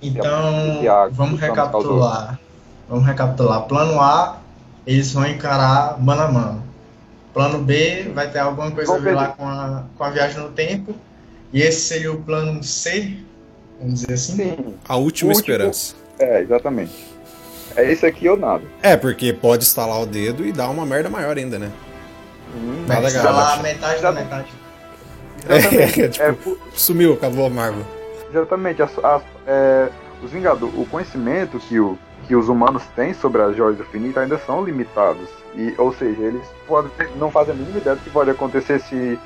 então, 0.00 0.88
a, 0.88 1.08
vamos 1.08 1.40
recapitular. 1.40 2.38
Vamos 2.88 3.04
recapitular. 3.04 3.62
Plano 3.62 4.00
A, 4.00 4.38
eles 4.86 5.12
vão 5.12 5.26
encarar 5.26 6.00
mano 6.00 6.22
a 6.22 6.28
mano. 6.30 6.62
plano 7.34 7.58
B 7.58 8.10
vai 8.14 8.30
ter 8.30 8.38
alguma 8.38 8.70
coisa 8.70 8.94
a 8.94 8.98
ver 8.98 9.14
lá 9.14 9.28
com 9.28 9.44
a, 9.46 9.84
com 9.96 10.04
a 10.04 10.10
viagem 10.10 10.38
no 10.40 10.50
tempo. 10.50 10.94
E 11.52 11.60
esse 11.62 11.80
seria 11.80 12.12
o 12.12 12.22
plano 12.22 12.62
C, 12.62 13.16
vamos 13.80 14.00
dizer 14.02 14.12
assim. 14.12 14.36
Sim. 14.36 14.74
A 14.88 14.94
última 14.96 15.30
último- 15.30 15.32
esperança. 15.32 15.94
É, 16.18 16.42
exatamente. 16.42 16.92
É 17.74 17.90
isso 17.92 18.06
aqui 18.06 18.28
ou 18.28 18.36
nada. 18.36 18.62
É, 18.82 18.96
porque 18.96 19.32
pode 19.32 19.64
estalar 19.64 20.00
o 20.00 20.06
dedo 20.06 20.44
e 20.46 20.52
dar 20.52 20.68
uma 20.68 20.84
merda 20.86 21.08
maior 21.08 21.36
ainda, 21.36 21.58
né? 21.58 21.70
Hum, 22.54 22.84
Nada 22.86 23.02
Vai 23.02 23.12
garanto. 23.12 23.36
lá 23.36 23.56
metade 23.62 24.02
da 24.02 24.12
metade. 24.12 24.48
Exatamente. 25.48 26.00
É, 26.22 26.32
tipo- 26.32 26.50
É, 26.52 26.56
Sumiu, 26.74 27.14
acabou 27.14 27.46
a 27.46 27.50
Marvel. 27.50 27.84
exatamente. 28.30 28.82
As, 28.82 28.90
as- 29.04 29.22
é, 29.46 29.88
os 30.22 30.30
Vingadores, 30.30 30.74
o 30.76 30.84
conhecimento 30.86 31.58
que, 31.58 31.78
o, 31.78 31.98
que 32.26 32.34
os 32.34 32.48
humanos 32.48 32.82
têm 32.96 33.14
sobre 33.14 33.42
as 33.42 33.56
joias 33.56 33.76
do 33.76 33.82
infinito 33.84 34.18
ainda 34.18 34.38
são 34.38 34.64
limitados. 34.64 35.28
E, 35.54 35.74
ou 35.78 35.92
seja, 35.94 36.20
eles 36.22 36.42
podem, 36.66 36.90
não 37.16 37.30
fazem 37.30 37.54
a 37.54 37.56
mínima 37.56 37.78
ideia 37.78 37.96
do 37.96 38.02
que 38.02 38.10
pode 38.10 38.30
acontecer 38.30 38.80
se 38.80 39.18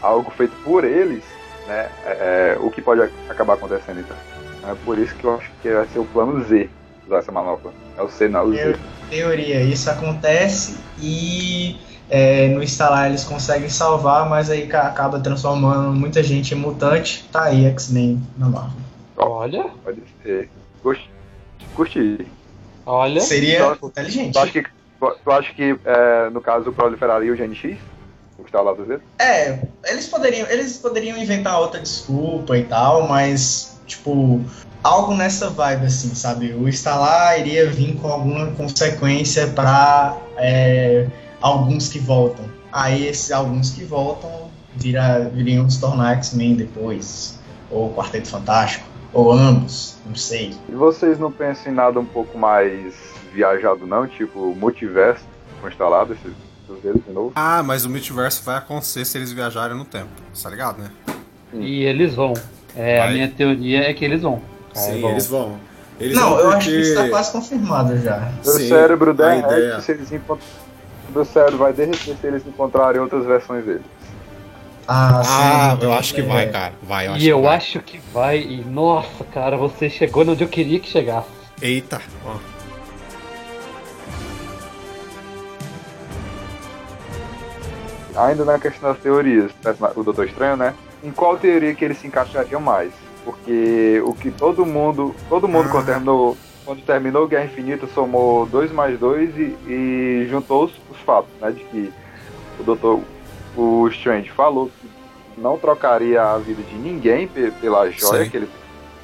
algo 0.00 0.30
feito 0.32 0.52
por 0.64 0.84
eles, 0.84 1.22
né? 1.66 1.88
é, 2.04 2.10
é, 2.10 2.58
o 2.60 2.70
que 2.70 2.82
pode 2.82 3.00
acabar 3.28 3.54
acontecendo 3.54 4.00
então. 4.00 4.16
É 4.70 4.74
por 4.84 4.98
isso 4.98 5.14
que 5.16 5.24
eu 5.24 5.34
acho 5.36 5.50
que 5.62 5.70
vai 5.72 5.86
ser 5.88 5.98
o 5.98 6.04
plano 6.04 6.44
Z 6.44 6.68
usar 7.06 7.18
essa 7.18 7.32
manopla. 7.32 7.72
É 7.96 8.02
o 8.02 8.08
C, 8.08 8.28
não, 8.28 8.46
o 8.46 8.52
Z. 8.52 8.58
Teo- 8.58 8.78
Teoria, 9.10 9.60
isso 9.62 9.90
acontece 9.90 10.76
e 11.00 11.76
é, 12.14 12.48
no 12.48 12.62
instalar 12.62 13.08
eles 13.08 13.24
conseguem 13.24 13.70
salvar, 13.70 14.28
mas 14.28 14.50
aí 14.50 14.66
ca- 14.66 14.82
acaba 14.82 15.18
transformando 15.18 15.92
muita 15.94 16.22
gente 16.22 16.52
em 16.54 16.58
mutante. 16.58 17.24
Tá 17.32 17.44
aí, 17.44 17.64
X-Men 17.66 18.20
na 18.36 18.48
Marvel. 18.50 18.80
Olha, 19.16 19.64
Pode 19.82 20.02
ser. 20.22 20.50
Gost- 20.84 21.08
Curti. 21.74 22.26
olha. 22.84 23.20
Seria 23.22 23.72
Então, 23.72 23.88
inteligente. 23.88 24.32
Tu 24.34 24.38
acha 24.38 24.52
que, 24.52 24.62
tu, 25.24 25.30
acha 25.30 25.54
que 25.54 25.78
é, 25.86 26.28
no 26.30 26.40
caso, 26.42 26.70
proliferaria 26.72 27.32
o 27.32 27.36
GNX? 27.36 27.78
O 28.38 28.44
que 28.44 28.52
tá 28.52 28.60
lá 28.60 28.74
do 28.74 28.84
Z? 28.84 28.98
É, 29.18 29.60
eles 29.86 30.06
poderiam, 30.08 30.46
eles 30.50 30.76
poderiam 30.76 31.16
inventar 31.16 31.58
outra 31.60 31.80
desculpa 31.80 32.58
e 32.58 32.64
tal, 32.64 33.06
mas, 33.08 33.80
tipo, 33.86 34.40
algo 34.82 35.14
nessa 35.14 35.48
vibe, 35.48 35.86
assim, 35.86 36.14
sabe? 36.14 36.52
O 36.52 36.68
instalar 36.68 37.38
iria 37.38 37.70
vir 37.70 37.94
com 37.96 38.08
alguma 38.08 38.48
consequência 38.52 39.46
pra 39.48 40.16
é, 40.36 41.06
alguns 41.42 41.88
que 41.88 41.98
voltam. 41.98 42.44
Aí 42.72 43.06
esses 43.06 43.30
alguns 43.30 43.70
que 43.70 43.84
voltam 43.84 44.30
vira, 44.74 45.30
viriam 45.34 45.68
se 45.68 45.80
tornar 45.80 46.14
X-Men 46.14 46.54
depois, 46.54 47.38
ou 47.70 47.92
Quarteto 47.92 48.28
Fantástico, 48.28 48.86
ou 49.12 49.30
ambos, 49.32 49.96
não 50.06 50.14
sei. 50.14 50.54
E 50.68 50.72
vocês 50.72 51.18
não 51.18 51.30
pensam 51.30 51.70
em 51.72 51.74
nada 51.74 52.00
um 52.00 52.04
pouco 52.04 52.38
mais 52.38 52.94
viajado, 53.34 53.86
não? 53.86 54.06
Tipo, 54.06 54.54
multiverso 54.54 55.24
constelado, 55.60 56.14
esses 56.14 56.32
dos 56.66 56.80
dedos 56.82 57.02
de 57.06 57.12
novo? 57.12 57.32
Ah, 57.34 57.62
mas 57.62 57.84
o 57.84 57.90
multiverso 57.90 58.42
vai 58.42 58.56
acontecer 58.56 59.04
se 59.04 59.18
eles 59.18 59.32
viajarem 59.32 59.76
no 59.76 59.84
tempo. 59.84 60.08
Tá 60.42 60.48
ligado, 60.48 60.78
né? 60.78 60.90
E 61.52 61.82
eles 61.82 62.14
vão. 62.14 62.32
É, 62.74 63.02
a 63.02 63.10
minha 63.10 63.28
teoria 63.28 63.90
é 63.90 63.92
que 63.92 64.02
eles 64.04 64.22
vão. 64.22 64.40
Sim, 64.72 65.02
vão. 65.02 65.10
eles 65.10 65.26
vão. 65.26 65.56
Eles 66.00 66.16
não, 66.16 66.30
vão 66.30 66.38
eu 66.38 66.44
porque... 66.44 66.56
acho 66.56 66.68
que 66.70 66.80
isso 66.80 66.94
tá 66.94 67.08
quase 67.10 67.32
confirmado 67.32 67.98
já. 67.98 68.32
Meu 68.42 68.52
Sim, 68.54 68.68
cérebro 68.68 69.10
a 69.10 69.12
derrete 69.14 69.46
ideia- 69.46 69.80
se 69.80 69.92
eles 69.92 70.10
encontram. 70.10 70.46
Meu 71.14 71.24
cérebro 71.24 71.58
vai 71.58 71.72
derreter 71.72 72.16
se 72.16 72.26
eles 72.26 72.46
encontrarem 72.46 73.00
outras 73.00 73.24
versões 73.26 73.64
dele. 73.64 73.82
Ah, 74.88 75.20
Ah, 75.20 75.76
sim, 75.78 75.84
eu 75.84 75.92
acho 75.92 76.14
que 76.14 76.20
é. 76.20 76.24
vai, 76.24 76.48
cara. 76.50 76.72
Vai, 76.82 77.06
eu 77.06 77.12
acho 77.12 77.24
E 77.24 77.28
eu 77.28 77.42
vai. 77.42 77.56
acho 77.56 77.80
que 77.80 77.98
vai. 78.12 78.38
E 78.40 78.64
nossa, 78.64 79.22
cara, 79.32 79.56
você 79.56 79.88
chegou 79.90 80.24
onde 80.26 80.42
eu 80.42 80.48
queria 80.48 80.80
que 80.80 80.88
chegasse. 80.88 81.28
Eita, 81.60 82.00
ó. 82.26 82.36
Ainda 88.14 88.44
na 88.44 88.58
questão 88.58 88.90
das 88.92 88.98
teorias, 89.02 89.50
o 89.96 90.02
Doutor 90.02 90.26
Estranho, 90.26 90.56
né? 90.56 90.74
Em 91.02 91.10
qual 91.10 91.36
teoria 91.38 91.74
que 91.74 91.84
eles 91.84 91.98
se 91.98 92.06
encaixariam 92.06 92.60
mais? 92.60 92.92
Porque 93.24 94.02
o 94.04 94.12
que 94.12 94.30
todo 94.30 94.66
mundo. 94.66 95.14
Todo 95.28 95.48
mundo 95.48 95.68
Ah. 95.68 95.72
quando 95.72 95.86
terminou. 95.86 96.36
Quando 96.64 96.82
terminou 96.84 97.26
Guerra 97.26 97.46
Infinita 97.46 97.86
somou 97.88 98.46
2 98.46 98.70
mais 98.72 98.98
2 98.98 99.36
e, 99.36 99.56
e 99.66 100.26
juntou 100.30 100.64
os, 100.64 100.72
os 100.90 100.96
fatos, 101.04 101.30
né? 101.40 101.50
De 101.50 101.64
que 101.64 101.92
o 102.58 102.62
Doutor. 102.62 103.00
O 103.56 103.86
Strange 103.88 104.30
falou 104.30 104.70
que 104.80 104.88
não 105.40 105.58
trocaria 105.58 106.22
a 106.22 106.38
vida 106.38 106.62
de 106.62 106.74
ninguém 106.74 107.28
pe- 107.28 107.50
pela 107.60 107.90
joia 107.90 108.24
Sim. 108.24 108.30
que 108.30 108.36
ele 108.38 108.48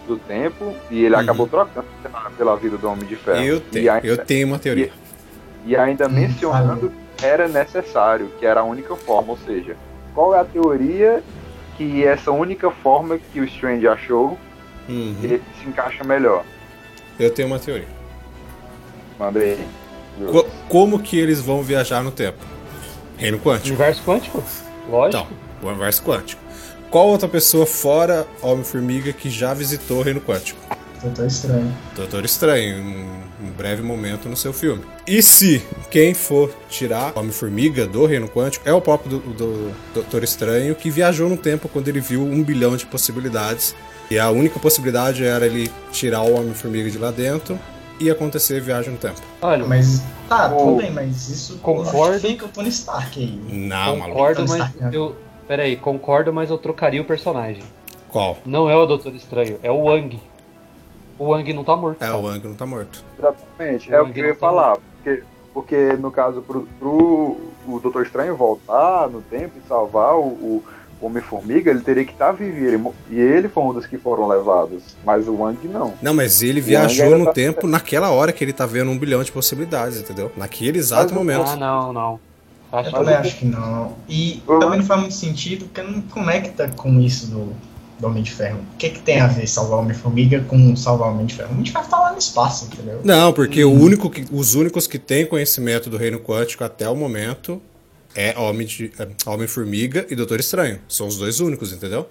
do 0.07 0.17
tempo 0.17 0.73
e 0.91 1.05
ele 1.05 1.15
Uhum. 1.15 1.21
acabou 1.21 1.47
trocando 1.47 1.87
pela, 2.03 2.31
pela 2.31 2.57
vida 2.57 2.79
do 2.79 2.89
Homem 2.89 3.05
de 3.07 3.15
Ferro. 3.17 3.43
Eu 3.43 3.57
E 3.59 3.61
tenho, 3.61 3.93
ainda- 3.93 4.07
eu 4.07 4.17
tenho 4.25 4.47
uma 4.47 4.59
teoria. 4.59 4.91
e 5.67 5.77
ainda 5.77 6.07
Hum, 6.07 6.13
mencionando 6.13 6.91
que 7.19 7.27
era 7.27 7.47
necessário, 7.47 8.31
que 8.39 8.47
era 8.47 8.61
a 8.61 8.65
única 8.65 8.97
forma, 8.97 9.33
ou 9.33 9.37
seja, 9.39 9.77
qual 10.15 10.35
é 10.35 10.39
a 10.41 10.45
teoria 10.47 11.23
que 11.77 12.03
essa 12.05 12.31
única 12.33 12.71
forma 12.71 13.19
que 13.19 13.41
o 13.41 13.45
Strange 13.45 13.87
achou 13.87 14.39
Uhum. 14.89 15.15
que 15.21 15.27
ele 15.27 15.43
se 15.61 15.69
encaixa 15.69 16.03
melhor? 16.05 16.43
Eu 17.19 17.31
tenho 17.31 17.49
uma 17.49 17.59
teoria. 17.59 17.89
Manda 19.19 19.41
aí. 19.41 19.59
Co- 20.31 20.47
como 20.69 20.99
que 21.01 21.19
eles 21.19 21.41
vão 21.41 21.63
viajar 21.63 22.03
no 22.03 22.11
tempo? 22.11 22.39
Reino 23.17 23.39
quântico. 23.39 23.69
Universo 23.69 24.03
quântico? 24.05 24.43
Lógico. 24.89 25.27
Então, 25.27 25.37
o 25.63 25.67
universo 25.73 26.03
quântico. 26.03 26.41
Qual 26.91 27.09
outra 27.09 27.29
pessoa 27.29 27.67
fora 27.67 28.27
Homem-Formiga 28.41 29.13
que 29.13 29.29
já 29.29 29.53
visitou 29.53 29.99
o 29.99 30.03
Reino 30.03 30.21
Quântico? 30.21 30.59
Doutor 31.03 31.27
Estranho. 31.27 31.77
Doutor 31.95 32.25
Estranho, 32.25 32.79
em 32.79 32.83
um, 32.83 33.47
um 33.47 33.51
breve 33.51 33.83
momento 33.83 34.29
no 34.29 34.37
seu 34.37 34.53
filme. 34.53 34.83
E 35.07 35.23
se 35.23 35.63
quem 35.91 36.15
for 36.15 36.51
tirar 36.71 37.13
Homem-Formiga 37.17 37.87
do 37.87 38.07
Reino 38.07 38.27
Quântico 38.29 38.67
é 38.69 38.73
o 38.73 38.81
próprio 38.81 39.19
do, 39.19 39.33
do 39.35 39.75
Doutor 39.93 40.25
Estranho 40.25 40.75
que 40.75 40.91
viajou 40.91 41.29
no 41.29 41.37
tempo 41.37 41.69
quando 41.69 41.89
ele 41.89 42.01
viu 42.01 42.23
um 42.23 42.43
bilhão 42.43 42.77
de 42.77 42.87
possibilidades. 42.87 43.75
E 44.11 44.19
a 44.19 44.31
única 44.31 44.59
possibilidade 44.59 45.25
era 45.25 45.47
ele 45.47 45.71
tirar 45.93 46.23
o 46.23 46.35
Homem-Formiga 46.35 46.91
de 46.91 46.99
lá 46.99 47.11
dentro 47.11 47.59
e 48.01 48.11
acontecer 48.11 48.61
viagem 48.61 48.93
no 48.93 48.99
tempo. 48.99 49.21
Olha, 49.43 49.67
Mas 49.67 50.03
tá, 50.29 50.49
tudo 50.49 50.77
bem, 50.77 50.91
mas 50.91 51.29
isso 51.29 51.59
Concordo. 51.59 52.13
justifica 52.13 52.47
o 52.47 52.49
Tony 52.49 52.69
Stark 52.69 53.21
aí. 53.21 53.41
Não, 53.67 53.97
maluco. 53.97 54.09
concordo, 54.09 54.49
mas 54.49 54.75
né? 54.75 54.91
eu. 54.93 55.17
Peraí, 55.47 55.77
concordo, 55.77 56.33
mas 56.33 56.51
eu 56.51 56.59
trocaria 56.59 57.01
o 57.01 57.05
personagem. 57.05 57.63
Qual? 58.09 58.39
Não 58.45 58.69
é 58.71 58.77
o 58.77 58.87
Doutor 58.87 59.15
Estranho, 59.15 59.59
é 59.63 59.71
o 59.71 59.85
Wang. 59.85 60.21
O 61.19 61.27
Wang 61.31 61.53
não 61.53 61.65
tá 61.65 61.75
morto. 61.77 62.03
É, 62.03 62.13
o 62.13 62.27
Ang 62.27 62.47
não 62.47 62.55
tá 62.55 62.67
morto. 62.67 63.03
Exatamente, 63.19 63.93
é 63.93 64.01
o 64.01 64.13
que 64.13 64.21
eu 64.21 64.27
ia 64.27 64.35
falar. 64.35 64.77
Porque, 64.77 65.23
porque 65.53 65.93
no 65.95 66.11
caso, 66.11 66.41
pro, 66.43 66.69
pro 66.79 67.37
o 67.67 67.81
Doutor 67.83 68.07
Estranho 68.07 68.37
voltar 68.37 69.09
no 69.09 69.21
tempo 69.23 69.55
e 69.63 69.69
salvar 69.69 70.15
o, 70.15 70.27
o 70.27 70.65
Homem-Formiga, 71.01 71.71
ele 71.71 71.81
teria 71.81 72.05
que 72.05 72.13
estar 72.13 72.33
vivo. 72.33 72.57
E 72.59 72.65
ele, 72.67 72.83
e 73.11 73.21
ele 73.21 73.49
foi 73.49 73.63
um 73.63 73.73
dos 73.73 73.87
que 73.87 73.97
foram 73.99 74.27
levados. 74.27 74.83
Mas 75.05 75.27
o 75.29 75.35
Wang 75.37 75.67
não. 75.69 75.95
Não, 76.03 76.13
mas 76.15 76.43
ele 76.43 76.61
viajou 76.61 77.17
no 77.19 77.27
tá- 77.27 77.33
tempo 77.33 77.67
naquela 77.67 78.11
hora 78.11 78.33
que 78.33 78.43
ele 78.45 78.53
tá 78.53 78.67
vendo 78.67 78.91
um 78.91 78.99
bilhão 78.99 79.23
de 79.23 79.31
possibilidades, 79.33 79.99
entendeu? 80.01 80.31
Naquele 80.37 80.79
exato 80.79 81.07
Mas 81.07 81.13
momento. 81.13 81.49
Ah, 81.51 81.57
não, 81.57 81.93
não. 81.93 82.21
Acho 82.71 82.89
Eu 82.89 82.93
que 82.93 82.99
também 82.99 83.15
acho 83.15 83.37
que 83.39 83.45
não. 83.47 83.93
E 84.09 84.43
Uhum. 84.47 84.59
também 84.59 84.79
não 84.81 84.87
faz 84.87 85.01
muito 85.01 85.15
sentido 85.15 85.65
porque 85.67 85.83
não 85.83 86.03
conecta 86.03 86.69
com 86.69 87.01
isso 87.01 87.27
do, 87.29 87.53
do 87.99 88.07
Homem 88.07 88.23
de 88.23 88.31
Ferro. 88.31 88.59
O 88.75 88.77
que, 88.77 88.91
que 88.91 89.01
tem 89.01 89.21
a 89.21 89.27
ver 89.27 89.47
salvar 89.47 89.79
o 89.79 89.83
Homem-Formiga 89.83 90.45
com 90.47 90.77
salvar 90.77 91.09
o 91.09 91.13
Homem 91.15 91.25
de 91.25 91.35
Ferro? 91.35 91.49
O 91.49 91.53
Homem 91.53 91.65
de 91.65 91.73
Ferro 91.73 91.87
tá 91.89 91.99
lá 91.99 92.13
no 92.13 92.19
espaço, 92.19 92.67
entendeu? 92.67 93.01
Não, 93.03 93.33
porque 93.33 93.65
o 93.65 93.73
único 93.73 94.11
que- 94.11 94.27
os 94.31 94.55
únicos 94.55 94.87
que 94.87 94.99
têm 94.99 95.25
conhecimento 95.25 95.89
do 95.89 95.97
reino 95.97 96.19
quântico 96.21 96.63
até 96.63 96.87
o 96.89 96.95
momento 96.95 97.59
é 98.19 98.37
Homem 98.37 98.67
é, 98.99 99.31
Homem-Formiga 99.31 100.05
e 100.11 100.17
Doutor 100.17 100.41
Estranho. 100.41 100.81
São 100.89 101.07
os 101.07 101.17
dois 101.17 101.39
únicos, 101.39 101.73
entendeu? 101.73 102.09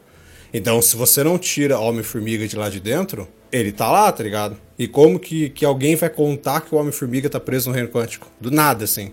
Então, 0.53 0.81
se 0.81 0.95
você 0.95 1.21
não 1.21 1.37
tira 1.37 1.77
Homem-Formiga 1.77 2.47
de 2.47 2.55
lá 2.55 2.69
de 2.69 2.79
dentro, 2.79 3.27
ele 3.51 3.73
tá 3.73 3.91
lá, 3.91 4.09
tá 4.09 4.23
ligado? 4.23 4.55
E 4.79 4.87
como 4.87 5.19
que, 5.19 5.49
que 5.49 5.65
alguém 5.65 5.97
vai 5.97 6.09
contar 6.09 6.61
que 6.61 6.73
o 6.73 6.77
Homem-Formiga 6.77 7.29
tá 7.29 7.41
preso 7.41 7.67
no 7.67 7.75
reino 7.75 7.89
quântico? 7.89 8.31
Do 8.39 8.49
nada, 8.49 8.85
assim. 8.85 9.11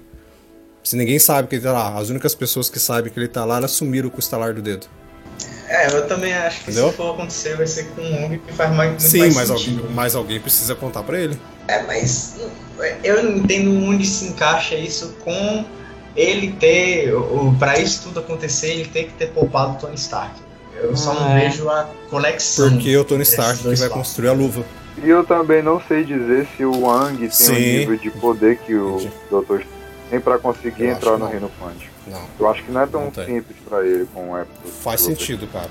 Se 0.85 0.95
ninguém 0.95 1.19
sabe 1.19 1.49
que 1.49 1.57
ele 1.57 1.65
tá 1.65 1.73
lá. 1.73 1.99
As 1.99 2.11
únicas 2.11 2.33
pessoas 2.33 2.71
que 2.71 2.79
sabem 2.79 3.13
que 3.13 3.19
ele 3.19 3.27
tá 3.27 3.45
lá, 3.45 3.57
elas 3.57 3.73
sumiram 3.73 4.09
com 4.09 4.19
o 4.19 4.21
estalar 4.21 4.55
do 4.55 4.63
dedo. 4.63 4.87
É, 5.67 5.89
eu 5.89 6.07
também 6.07 6.33
acho 6.33 6.59
que 6.63 6.71
Entendeu? 6.71 6.91
se 6.91 6.97
for 6.97 7.15
acontecer 7.15 7.57
vai 7.57 7.67
ser 7.67 7.87
com 7.87 8.03
um 8.03 8.23
Wong 8.23 8.39
que 8.39 8.53
faz 8.53 8.73
mais, 8.73 8.91
muito 8.91 9.03
Sim, 9.03 9.19
mais 9.19 9.35
mas 9.35 9.49
sentido. 9.49 9.81
alguém, 9.81 9.95
mas 9.97 10.15
alguém 10.15 10.39
precisa 10.39 10.77
contar 10.77 11.03
pra 11.03 11.19
ele. 11.19 11.37
É, 11.67 11.83
mas 11.83 12.37
eu 13.03 13.25
não 13.25 13.39
entendo 13.39 13.73
onde 13.85 14.07
se 14.07 14.27
encaixa 14.27 14.77
isso 14.77 15.17
com 15.25 15.65
ele 16.17 16.53
ter, 16.53 17.15
o, 17.15 17.55
pra 17.59 17.79
isso 17.79 18.05
tudo 18.05 18.21
acontecer, 18.21 18.69
ele 18.73 18.85
ter 18.87 19.05
que 19.05 19.13
ter 19.15 19.29
poupado 19.31 19.73
o 19.73 19.77
Tony 19.77 19.95
Stark. 19.97 20.35
Eu 20.77 20.97
só 20.97 21.15
não 21.15 21.27
Ah, 21.27 21.39
é. 21.41 21.49
vejo 21.49 21.69
a 21.69 21.89
conexão. 22.11 22.71
Porque 22.71 22.97
o 22.97 23.05
Tony 23.05 23.23
Stark 23.23 23.59
que 23.63 23.75
vai 23.77 23.89
construir 23.89 24.29
a 24.29 24.33
luva. 24.33 24.65
E 25.03 25.09
eu 25.09 25.25
também 25.25 25.63
não 25.63 25.81
sei 25.87 26.05
dizer 26.05 26.47
se 26.57 26.65
o 26.65 26.83
Wang 26.83 27.17
tem 27.19 27.31
Sim. 27.31 27.53
o 27.53 27.59
nível 27.59 27.97
de 27.97 28.11
poder 28.11 28.59
que 28.59 28.75
o 28.75 28.97
Entendi. 28.97 29.11
Doutor 29.31 29.65
tem 30.11 30.21
pra 30.21 30.39
conseguir 30.39 30.85
Eu 30.85 30.91
entrar 30.93 31.13
no 31.13 31.19
não. 31.19 31.29
reino 31.29 31.51
quântico. 31.61 31.93
Não. 32.07 32.23
Eu 32.39 32.49
acho 32.51 32.63
que 32.63 32.71
não 32.71 32.81
é 32.83 32.87
tão 32.87 33.05
Não 33.05 33.11
tem. 33.11 33.25
simples 33.27 33.57
pra 33.69 33.85
ele 33.85 34.07
como 34.13 34.37
é. 34.37 34.45
pro- 34.45 34.71
Faz 34.71 35.01
sentido, 35.01 35.47
cara. 35.47 35.71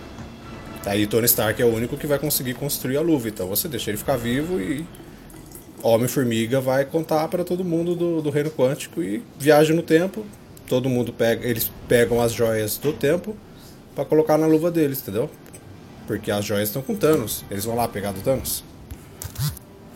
Aí 0.86 1.08
Tony 1.08 1.26
Stark 1.26 1.62
é 1.62 1.66
o 1.66 1.74
único 1.74 1.96
que 1.96 2.06
vai 2.08 2.20
conseguir 2.20 2.56
construir 2.56 2.98
a 2.98 3.02
luva. 3.02 3.30
Então 3.30 3.48
você 3.48 3.68
deixa 3.70 3.92
ele 3.92 3.98
ficar 3.98 4.18
vivo 4.18 4.60
e 4.60 4.86
Homem-Formiga 5.84 6.62
vai 6.62 6.86
contar 6.86 7.28
pra 7.28 7.44
todo 7.44 7.64
mundo 7.64 7.96
do, 7.96 8.22
do 8.22 8.30
Reino 8.30 8.50
Quântico 8.50 9.04
e 9.04 9.22
viaja 9.38 9.74
no 9.74 9.82
tempo, 9.82 10.26
todo 10.68 10.90
mundo 10.90 11.12
pega, 11.12 11.46
eles 11.46 11.72
pegam 11.88 12.22
as 12.22 12.32
joias 12.32 12.78
do 12.78 12.94
tempo 12.94 13.36
pra 13.94 14.06
colocar 14.06 14.38
na 14.38 14.48
luva 14.48 14.72
deles, 14.72 15.02
entendeu? 15.02 15.30
Porque 16.08 16.32
as 16.32 16.44
joias 16.46 16.70
estão 16.70 16.82
com 16.82 16.96
Thanos. 16.96 17.44
Eles 17.52 17.66
vão 17.66 17.76
lá 17.76 17.88
pegar 17.88 18.12
do 18.12 18.22
Thanos. 18.22 18.64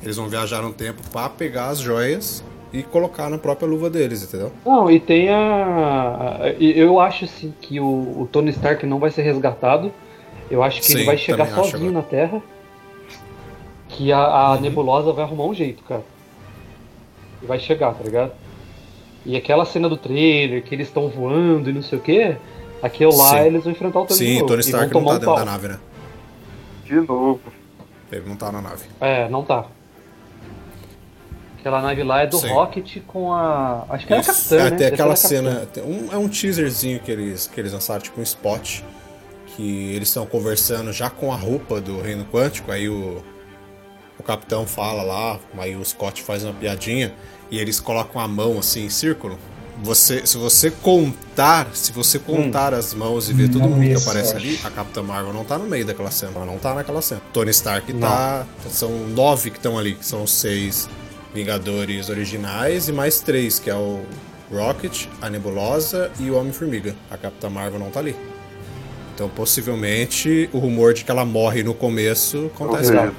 Eles 0.04 0.16
vão 0.18 0.28
viajar 0.28 0.62
no 0.62 0.74
tempo 0.74 1.02
pra 1.12 1.28
pegar 1.30 1.70
as 1.70 1.80
joias 1.80 2.44
e 2.72 2.84
colocar 2.84 3.30
na 3.30 3.38
própria 3.38 3.68
luva 3.68 3.90
deles, 3.90 4.24
entendeu? 4.24 4.52
Não, 4.66 4.90
e 4.92 5.00
tem 5.00 5.30
a. 5.30 6.54
Eu 6.60 7.00
acho 7.00 7.26
assim 7.26 7.54
que 7.60 7.80
o, 7.80 7.86
o 8.22 8.30
Tony 8.32 8.52
Stark 8.52 8.86
não 8.86 9.00
vai 9.00 9.10
ser 9.10 9.24
resgatado. 9.24 9.92
Eu 10.50 10.64
acho 10.64 10.80
que 10.80 10.86
Sim, 10.86 10.96
ele 10.96 11.06
vai 11.06 11.18
chegar 11.18 11.48
sozinho 11.48 11.90
agora. 11.90 11.92
na 11.92 12.02
Terra. 12.04 12.42
Que 13.98 14.12
a, 14.12 14.52
a 14.54 14.60
nebulosa 14.62 15.12
vai 15.12 15.24
arrumar 15.24 15.46
um 15.46 15.54
jeito, 15.54 15.84
cara. 15.84 16.04
E 17.42 17.46
vai 17.46 17.60
chegar, 17.60 17.94
tá 17.94 18.04
ligado? 18.04 18.32
E 19.26 19.36
aquela 19.36 19.66
cena 19.66 19.90
do 19.90 19.98
trailer, 19.98 20.64
que 20.64 20.74
eles 20.76 20.88
estão 20.88 21.10
voando 21.10 21.70
e 21.70 21.74
não 21.74 21.82
sei 21.82 21.98
o 21.98 22.02
que, 22.02 22.36
aquilo 22.82 23.16
lá 23.18 23.32
Sim. 23.32 23.40
eles 23.48 23.64
vão 23.64 23.72
enfrentar 23.72 24.00
o 24.02 24.06
Tony 24.06 24.20
de 24.20 24.26
Sim, 24.26 24.40
Tony 24.46 24.46
e 24.46 24.48
vão 24.48 24.60
Stark 24.60 24.94
não 24.94 25.02
tomar 25.02 25.12
tá 25.12 25.16
um 25.16 25.20
dentro 25.20 25.36
pau. 25.36 25.38
da 25.40 25.46
nave, 25.46 25.68
né? 25.68 25.80
De 26.86 26.96
novo. 26.96 27.40
Ele 28.12 28.24
não 28.28 28.36
tá 28.36 28.52
na 28.52 28.62
nave. 28.62 28.84
É, 29.02 29.28
não 29.30 29.44
tá. 29.44 29.66
Aquela 31.60 31.82
nave 31.82 32.04
lá 32.04 32.22
é 32.22 32.28
do 32.28 32.38
Sim. 32.38 32.48
Rocket 32.50 33.02
com 33.08 33.34
a. 33.34 33.86
Acho 33.90 34.08
que 34.08 34.14
era 34.14 34.22
a. 34.22 34.26
Capitã, 34.26 34.56
É, 34.58 34.70
né? 34.70 34.78
tem 34.78 34.88
aquela 34.88 35.16
cena. 35.16 35.66
tem 35.74 35.84
um- 35.84 36.08
é 36.14 36.18
um 36.18 36.30
teaserzinho 36.30 37.00
que 37.00 37.12
eles, 37.12 37.48
que 37.48 37.60
eles 37.60 37.74
lançaram, 37.74 38.02
tipo 38.02 38.20
um 38.20 38.24
spot. 38.24 38.82
Que 39.48 39.92
eles 39.96 40.08
estão 40.08 40.26
conversando 40.26 40.94
já 40.94 41.10
com 41.10 41.34
a 41.34 41.36
roupa 41.36 41.82
do 41.82 42.00
Reino 42.00 42.26
Quântico. 42.26 42.72
Aí 42.72 42.88
o 42.88 43.22
capitão 44.28 44.68
fala 44.68 45.02
lá, 45.02 45.40
aí 45.58 45.76
o 45.76 45.84
Scott 45.84 46.22
faz 46.22 46.44
uma 46.44 46.54
piadinha. 46.54 47.14
E 47.50 47.58
eles 47.58 47.80
colocam 47.80 48.22
a 48.22 48.28
mão 48.28 48.60
assim 48.60 48.86
em 48.86 48.90
círculo. 48.90 49.40
Você, 49.82 50.26
se 50.26 50.38
você 50.38 50.70
contar, 50.70 51.70
se 51.74 51.92
você 51.92 52.20
contar 52.20 52.74
as 52.74 52.94
mãos 52.94 53.30
e 53.30 53.34
ver 53.34 53.48
todo 53.48 53.62
Não 53.62 53.70
mundo 53.70 53.88
que 53.88 53.96
aparece 53.96 54.36
ali, 54.36 54.60
a 54.64 54.72
Capitã 54.72 55.02
Marvel 55.02 55.32
não 55.32 55.46
tá 55.46 55.58
no 55.58 55.66
meio 55.66 55.86
daquela 55.86 56.12
cena. 56.12 56.34
Ela 56.36 56.46
não 56.46 56.58
tá 56.58 56.74
naquela 56.74 57.02
cena. 57.02 57.22
Tony 57.32 57.52
Stark 57.52 57.94
tá. 57.94 58.46
São 58.70 58.90
nove 59.10 59.50
que 59.52 59.58
estão 59.58 59.78
ali, 59.78 59.94
que 59.94 60.06
são 60.06 60.24
os 60.24 60.32
seis 60.32 60.90
Vingadores 61.34 62.10
originais 62.10 62.90
e 62.90 62.92
mais 62.92 63.20
três, 63.20 63.60
que 63.60 63.70
é 63.70 63.76
o 63.76 64.02
Rocket, 64.52 65.06
a 65.22 65.30
Nebulosa 65.30 66.10
e 66.20 66.32
o 66.32 66.36
Homem-Formiga. 66.36 66.96
A 67.12 67.18
Capitã 67.18 67.50
Marvel 67.50 67.80
não 67.80 67.92
tá 67.92 68.00
ali. 68.00 68.16
Então, 69.14 69.30
possivelmente, 69.30 70.50
o 70.52 70.58
rumor 70.58 70.94
de 70.94 71.04
que 71.04 71.12
ela 71.12 71.26
morre 71.26 71.64
no 71.64 71.74
começo 71.74 72.50
acontece. 72.56 72.88
seja, 72.88 73.14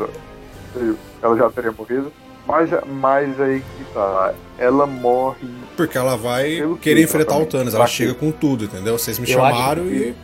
ela 1.23 1.37
já 1.37 1.51
teria 1.51 1.73
morrido. 1.73 2.13
Mas, 2.47 2.71
mas 2.87 3.39
aí 3.41 3.61
que 3.61 3.85
tá. 3.93 4.33
Ela 4.59 4.87
morre. 4.87 5.47
Porque 5.77 5.99
ela 5.99 6.17
vai 6.17 6.45
que, 6.49 6.79
querer 6.81 7.03
enfrentar 7.03 7.33
o 7.35 7.43
exatamente? 7.43 7.51
Thanos. 7.53 7.75
Ela 7.75 7.85
Pra 7.85 7.93
chega 7.93 8.15
com 8.15 8.31
tudo, 8.31 8.65
entendeu? 8.65 8.99
Vocês 8.99 9.19
me 9.19 9.29
Eu 9.29 9.35
chamaram 9.35 9.83
que- 9.85 9.91
e 9.91 10.15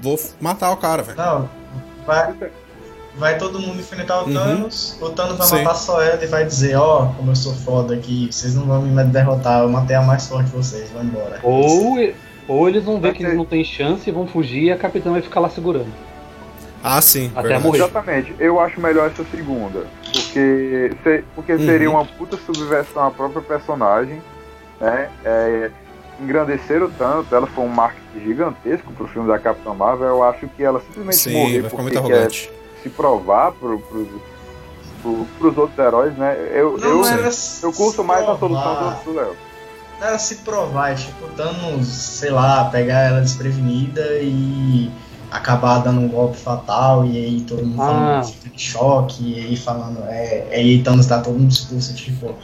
vou 0.00 0.18
matar 0.40 0.70
o 0.70 0.76
cara, 0.76 1.02
velho. 1.02 1.18
Não, 1.18 1.50
vai, 2.06 2.32
vai 3.16 3.36
todo 3.38 3.58
mundo 3.58 3.80
enfrentar 3.80 4.22
o 4.22 4.26
Uhum. 4.26 4.34
Thanos, 4.34 4.96
o 5.02 5.10
Thanos 5.10 5.36
vai 5.36 5.46
Sim. 5.48 5.56
matar 5.64 5.74
só 5.74 6.00
ela 6.00 6.22
e 6.22 6.26
vai 6.28 6.44
dizer, 6.44 6.76
ó, 6.76 7.06
como 7.16 7.32
eu 7.32 7.36
sou 7.36 7.52
foda 7.54 7.92
aqui, 7.94 8.28
vocês 8.30 8.54
não 8.54 8.64
vão 8.66 8.80
me 8.82 9.04
derrotar, 9.06 9.62
eu 9.62 9.68
matei 9.68 9.96
a 9.96 10.02
mais 10.02 10.28
forte 10.28 10.46
de 10.50 10.56
vocês, 10.56 10.88
vão 10.90 11.02
embora. 11.02 11.40
Ou, 11.42 11.98
ou 12.46 12.68
eles 12.68 12.84
vão 12.84 12.96
ver 13.00 13.08
Vai 13.08 13.12
que 13.12 13.18
ter- 13.18 13.24
eles 13.26 13.36
não 13.36 13.44
têm 13.44 13.64
chance 13.64 14.08
e 14.08 14.12
vão 14.12 14.28
fugir 14.28 14.62
e 14.64 14.70
a 14.70 14.76
Capitã 14.78 15.10
vai 15.10 15.22
ficar 15.22 15.40
lá 15.40 15.50
segurando. 15.50 15.88
Ah, 16.82 17.00
sim. 17.00 17.30
Até 17.34 17.42
verdade. 17.42 17.64
morrer. 17.64 17.78
Exatamente, 17.78 18.34
eu 18.38 18.60
acho 18.60 18.80
melhor 18.80 19.08
essa 19.10 19.24
segunda. 19.30 19.86
Porque, 20.12 20.92
se- 21.02 21.24
porque 21.34 21.52
Uhum. 21.52 21.66
seria 21.66 21.90
uma 21.90 22.04
puta 22.04 22.36
subversão 22.36 23.06
à 23.06 23.10
própria 23.10 23.42
personagem, 23.42 24.22
né? 24.80 25.10
É, 25.24 25.70
engrandeceram 26.20 26.90
tanto, 26.98 27.34
ela 27.34 27.46
foi 27.46 27.64
um 27.64 27.68
marketing 27.68 28.20
gigantesco 28.24 28.92
pro 28.92 29.06
filme 29.08 29.28
da 29.28 29.38
Capitã 29.38 29.72
Marvel, 29.74 30.06
eu 30.08 30.22
acho 30.24 30.48
que 30.48 30.62
ela 30.64 30.80
simplesmente 30.80 31.16
Sim, 31.16 31.32
morrer 31.32 31.62
porque 31.62 31.82
muito 31.82 32.02
quer 32.02 32.30
se 32.30 32.88
provar 32.90 33.52
pro, 33.52 33.78
pros, 33.80 34.08
pro, 35.02 35.26
pros 35.38 35.56
outros 35.58 35.78
heróis, 35.78 36.16
né? 36.16 36.36
Eu, 36.52 36.76
eu, 36.78 37.04
era 37.06 37.28
eu 37.62 37.72
curto 37.72 38.02
mais 38.04 38.28
a 38.28 38.34
se 38.34 38.38
solução 38.40 38.62
provar. 38.76 38.94
do, 39.04 39.04
do 39.12 39.16
Léo. 39.16 39.36
Não 40.00 40.06
era 40.06 40.18
se 40.18 40.36
provar, 40.36 40.94
tipo, 40.96 41.24
o 41.24 41.28
Thanos, 41.30 41.88
sei 41.88 42.30
lá, 42.30 42.64
pegar 42.70 43.00
ela 43.08 43.20
desprevenida 43.20 44.00
e 44.20 44.90
acabar 45.30 45.78
dando 45.80 46.00
um 46.00 46.08
golpe 46.08 46.36
fatal, 46.38 47.04
e 47.04 47.16
aí 47.16 47.40
todo 47.42 47.64
mundo 47.64 47.82
Ah. 47.82 47.86
falando 47.86 48.24
fica 48.26 48.50
de 48.56 48.62
choque, 48.62 49.22
e 49.24 49.38
aí 49.40 49.56
falando, 49.56 50.00
é, 50.08 50.46
aí 50.52 50.82
Thanos 50.82 51.06
dá 51.06 51.20
todo 51.20 51.36
um 51.38 51.46
discurso 51.46 51.94
tipo, 51.94 52.34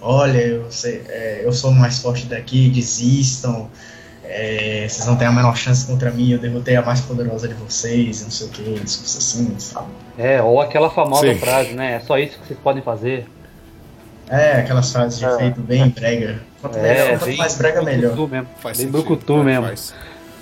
olha, 0.00 0.38
eu, 0.38 0.66
sei, 0.70 1.02
é, 1.08 1.42
eu 1.44 1.52
sou 1.52 1.70
o 1.70 1.74
mais 1.74 1.98
forte 1.98 2.26
daqui, 2.26 2.68
desistam, 2.68 3.68
é, 4.24 4.86
vocês 4.88 5.06
não 5.06 5.16
têm 5.16 5.26
a 5.28 5.32
menor 5.32 5.56
chance 5.56 5.86
contra 5.86 6.10
mim, 6.10 6.30
eu 6.32 6.38
derrotei 6.38 6.74
a 6.76 6.82
mais 6.82 7.00
poderosa 7.00 7.46
de 7.46 7.54
vocês, 7.54 8.20
e 8.20 8.24
não 8.24 8.30
sei 8.30 8.46
o 8.46 8.50
que, 8.50 8.62
discurso 8.80 9.18
assim, 9.18 9.54
sabe? 9.58 9.86
É, 10.18 10.42
ou 10.42 10.60
aquela 10.60 10.90
famosa 10.90 11.26
Sim. 11.32 11.38
frase, 11.38 11.72
né? 11.74 11.94
É 11.96 12.00
só 12.00 12.18
isso 12.18 12.38
que 12.38 12.46
vocês 12.48 12.58
podem 12.58 12.82
fazer. 12.82 13.26
É, 14.28 14.52
aquelas 14.60 14.90
frases 14.90 15.18
de 15.18 15.24
É. 15.26 15.34
efeito 15.34 15.60
bem 15.60 15.88
brega. 15.90 16.40
Quanto, 16.60 16.78
É, 16.78 16.82
melhor, 16.82 17.08
quanto 17.10 17.24
bem 17.26 17.36
mais 17.36 17.54
brega, 17.56 17.82
melhor. 17.82 18.16
Faz 18.16 18.78
bem 18.78 18.86
sentido, 18.86 18.92
brucutu 18.92 19.34
que 19.38 19.42
mesmo. 19.44 19.66
faz. 19.66 19.94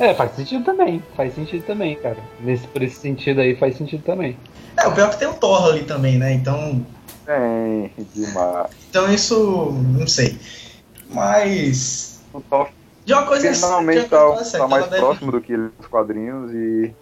É, 0.02 0.12
faz 0.14 0.34
sentido 0.34 0.64
também. 0.64 1.00
Faz 1.16 1.32
sentido 1.34 1.64
também, 1.64 1.94
cara. 1.96 2.18
Nesse, 2.40 2.66
por 2.66 2.82
esse 2.82 2.96
sentido 2.96 3.40
aí 3.40 3.54
faz 3.54 3.76
sentido 3.76 4.02
também. 4.02 4.36
É, 4.76 4.86
o 4.88 4.92
pior 4.92 5.06
é 5.06 5.10
que 5.10 5.18
tem 5.18 5.28
o 5.28 5.34
Thor 5.34 5.66
ali 5.68 5.84
também, 5.84 6.18
né? 6.18 6.32
Então, 6.32 6.84
Tem, 7.24 7.92
demais. 8.12 8.70
então 8.90 9.12
isso, 9.12 9.70
não 9.96 10.06
sei. 10.08 10.36
Mas, 11.10 12.20
O 12.32 12.40
Thor 12.40 12.68
de 13.04 13.12
uma 13.12 13.26
coisa 13.26 13.52
finalmente 13.54 14.08
coisa 14.08 14.34
tá, 14.38 14.44
certa, 14.44 14.58
tá 14.58 14.68
mais 14.68 14.84
deve- 14.86 14.96
próximo 14.96 15.32
do 15.32 15.40
que 15.40 15.56
nos 15.56 15.86
quadrinhos 15.90 16.52
e 16.52 16.92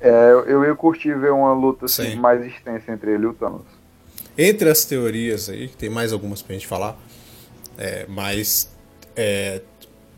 é, 0.00 0.30
eu 0.46 0.64
ia 0.64 0.74
curtir 0.74 1.14
ver 1.18 1.32
uma 1.32 1.52
luta 1.52 1.86
assim, 1.86 2.12
Sim. 2.12 2.14
mais 2.16 2.44
extensa 2.44 2.90
entre 2.92 3.12
ele 3.12 3.24
e 3.24 3.26
o 3.26 3.34
Thanos. 3.34 3.62
Entre 4.38 4.68
as 4.70 4.84
teorias 4.86 5.48
aí, 5.50 5.68
que 5.68 5.76
tem 5.76 5.90
mais 5.90 6.12
algumas 6.12 6.40
pra 6.40 6.54
gente 6.54 6.66
falar, 6.66 6.96
é, 7.76 8.06
mas 8.08 8.70
é, 9.16 9.60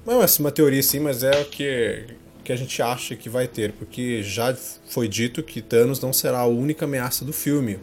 não 0.07 0.23
é 0.23 0.27
uma 0.39 0.51
teoria 0.51 0.83
sim, 0.83 1.01
mas 1.01 1.23
é 1.23 1.41
o 1.41 1.45
que, 1.45 2.05
que 2.45 2.53
a 2.53 2.57
gente 2.57 2.81
acha 2.83 3.15
que 3.15 3.29
vai 3.29 3.47
ter, 3.47 3.73
porque 3.73 4.23
já 4.23 4.55
foi 4.89 5.09
dito 5.09 5.43
que 5.43 5.63
Thanos 5.63 6.01
não 6.01 6.13
será 6.13 6.41
a 6.41 6.47
única 6.47 6.85
ameaça 6.85 7.25
do 7.25 7.33
filme. 7.33 7.79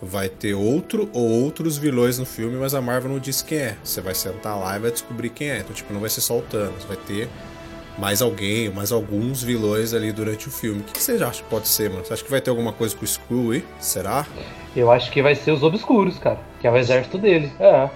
Vai 0.00 0.28
ter 0.28 0.54
outro 0.54 1.08
ou 1.14 1.22
outros 1.42 1.78
vilões 1.78 2.18
no 2.18 2.26
filme, 2.26 2.56
mas 2.56 2.74
a 2.74 2.82
Marvel 2.82 3.10
não 3.10 3.18
disse 3.18 3.42
quem 3.42 3.58
é. 3.58 3.76
Você 3.82 4.00
vai 4.00 4.14
sentar 4.14 4.58
lá 4.58 4.76
e 4.76 4.78
vai 4.78 4.90
descobrir 4.90 5.30
quem 5.30 5.50
é. 5.50 5.58
Então, 5.58 5.74
tipo, 5.74 5.92
não 5.92 6.00
vai 6.00 6.10
ser 6.10 6.20
só 6.20 6.38
o 6.38 6.42
Thanos, 6.42 6.84
vai 6.84 6.98
ter 6.98 7.28
mais 7.98 8.20
alguém, 8.20 8.68
mais 8.70 8.92
alguns 8.92 9.42
vilões 9.42 9.94
ali 9.94 10.12
durante 10.12 10.48
o 10.48 10.50
filme. 10.50 10.80
O 10.80 10.84
que 10.84 11.02
você 11.02 11.12
acha 11.12 11.42
que 11.42 11.48
pode 11.48 11.66
ser, 11.66 11.88
mano? 11.88 12.04
Você 12.04 12.12
acha 12.12 12.22
que 12.22 12.30
vai 12.30 12.42
ter 12.42 12.50
alguma 12.50 12.72
coisa 12.72 12.94
com 12.94 13.02
o 13.02 13.04
Skrull 13.04 13.52
aí? 13.52 13.64
Será? 13.80 14.26
Eu 14.76 14.90
acho 14.90 15.10
que 15.10 15.22
vai 15.22 15.34
ser 15.34 15.52
os 15.52 15.62
obscuros, 15.62 16.18
cara. 16.18 16.38
Que 16.60 16.66
é 16.66 16.70
o 16.70 16.76
exército 16.76 17.16
dele. 17.16 17.50
É. 17.58 17.88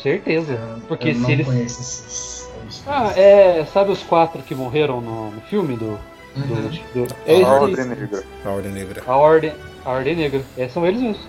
Certeza. 0.00 0.58
Porque 0.86 1.08
eu 1.08 1.14
não 1.16 1.26
se 1.26 1.32
eles. 1.32 1.46
conheço 1.46 2.41
Ah, 2.86 3.12
é. 3.16 3.64
Sabe 3.66 3.90
os 3.92 4.02
quatro 4.02 4.42
que 4.42 4.54
morreram 4.54 5.00
no, 5.00 5.30
no 5.30 5.40
filme 5.42 5.76
do. 5.76 5.98
do, 6.34 6.54
Uhum. 6.54 6.70
do- 7.06 7.14
é 7.26 7.42
A 7.42 7.48
Ordem 7.48 7.84
Negra. 7.86 8.24
A 8.44 8.48
Ordem 8.50 8.72
Negra. 8.72 9.02
a 9.06 9.16
ordem. 9.16 9.52
A 9.84 9.90
ordem 9.90 10.16
negra. 10.16 10.42
É, 10.56 10.68
são 10.68 10.86
eles 10.86 11.00
mesmos. 11.00 11.20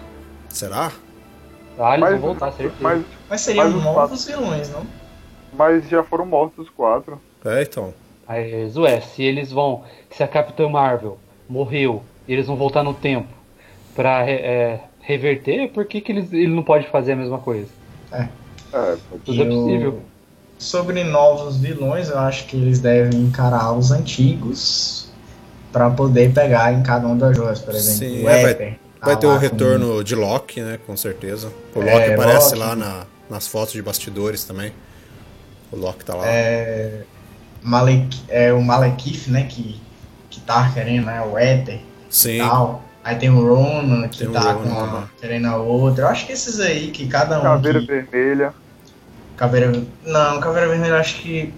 Será? 0.50 0.92
Ah, 1.80 1.90
eles 1.96 2.00
Mas, 2.02 2.12
vão 2.12 2.20
voltar, 2.20 2.52
certeza. 2.52 2.76
mas, 2.80 3.04
Mas 3.30 3.42
seriam 3.42 3.66
Mas 3.66 3.76
os 3.76 3.84
novos 3.84 4.26
vilões, 4.26 4.70
não? 4.72 4.86
mas 5.58 5.90
já 5.90 6.04
foram 6.04 6.26
mortos 6.26 6.60
os 6.68 6.70
quatro. 6.70 7.20
É, 7.44 7.64
então. 7.64 7.94
Mas, 8.28 8.78
ué, 8.78 9.02
se 9.02 9.24
eles 9.24 9.52
vão. 9.52 9.84
Se 10.12 10.24
a 10.24 10.28
Capitã 10.28 10.70
Marvel 10.70 11.18
morreu 11.50 12.04
e 12.28 12.34
eles 12.34 12.46
vão 12.48 12.56
voltar 12.56 12.84
no 12.84 12.94
tempo 12.94 13.28
pra 13.96 14.30
é, 14.30 14.80
reverter, 15.02 15.70
por 15.72 15.86
que, 15.86 16.00
que 16.00 16.12
eles, 16.12 16.32
ele 16.32 16.48
não 16.54 16.64
pode 16.64 16.88
fazer 16.88 17.14
a 17.14 17.16
mesma 17.16 17.40
coisa? 17.40 17.68
É, 18.12 18.28
Tudo 19.26 19.42
é 19.42 19.46
Eu- 19.46 19.50
possível. 19.50 20.02
Sobre 20.64 21.04
novos 21.04 21.58
vilões, 21.58 22.10
eu 22.10 22.18
acho 22.20 22.46
que 22.46 22.56
eles 22.56 22.80
devem 22.80 23.20
encarar 23.22 23.74
os 23.74 23.92
antigos 23.92 25.10
pra 25.74 25.90
poder 25.90 26.32
pegar 26.34 26.72
em 26.74 26.82
cada 26.82 27.06
um 27.06 27.18
das 27.18 27.36
joias, 27.36 27.60
por 27.60 27.76
exemplo. 27.76 28.00
Sim, 28.00 28.24
o 28.24 28.30
é, 28.30 28.44
vai- 28.44 28.54
tá 28.56 28.76
Vai 29.06 29.20
ter 29.20 29.28
o 29.28 29.38
retorno 29.38 30.02
de 30.04 30.16
Loki, 30.16 30.62
né? 30.62 30.80
Com 30.88 30.96
certeza. 30.96 31.52
O 31.76 31.82
É, 31.82 31.94
Loki 31.94 32.14
aparece 32.14 32.56
Loki. 32.56 32.60
lá 32.60 32.76
na- 32.78 33.04
nas 33.30 33.46
fotos 33.48 33.74
de 33.74 33.82
bastidores 33.82 34.46
também. 34.46 34.72
O 35.70 35.76
Loki 35.76 36.06
tá 36.06 36.16
lá. 36.16 36.24
É, 36.26 37.02
Malek, 37.62 38.22
é 38.30 38.54
o 38.54 38.62
Malekith, 38.62 39.30
né? 39.30 39.44
Que, 39.44 39.82
que 40.30 40.40
tá 40.40 40.72
querendo, 40.74 41.08
né? 41.08 41.22
O 41.22 41.38
Éter 41.38 41.82
Sim. 42.10 42.36
e 42.36 42.40
tal. 42.40 42.82
Aí 43.04 43.18
tem 43.18 43.30
o 43.30 43.46
Ronan, 43.54 44.08
que 44.08 44.20
Tem 44.20 44.30
tá 44.32 44.40
Ronan 44.54 44.70
com 44.70 44.80
a- 44.80 44.84
lá. 44.94 45.10
querendo 45.20 45.48
a 45.48 45.58
outra. 45.58 46.06
Eu 46.06 46.08
acho 46.08 46.26
que 46.26 46.32
esses 46.32 46.62
aí, 46.62 46.90
que 46.92 47.06
cada 47.08 47.40
um. 47.40 47.44
Caveira 47.44 47.82
que- 47.82 47.86
Vermelha. 47.88 48.54
Caveira. 49.44 49.72
Não, 50.06 50.40
Caveira 50.40 50.68
Vermelha 50.70 50.92
eu 50.94 50.98
acho 50.98 51.16
que. 51.22 51.54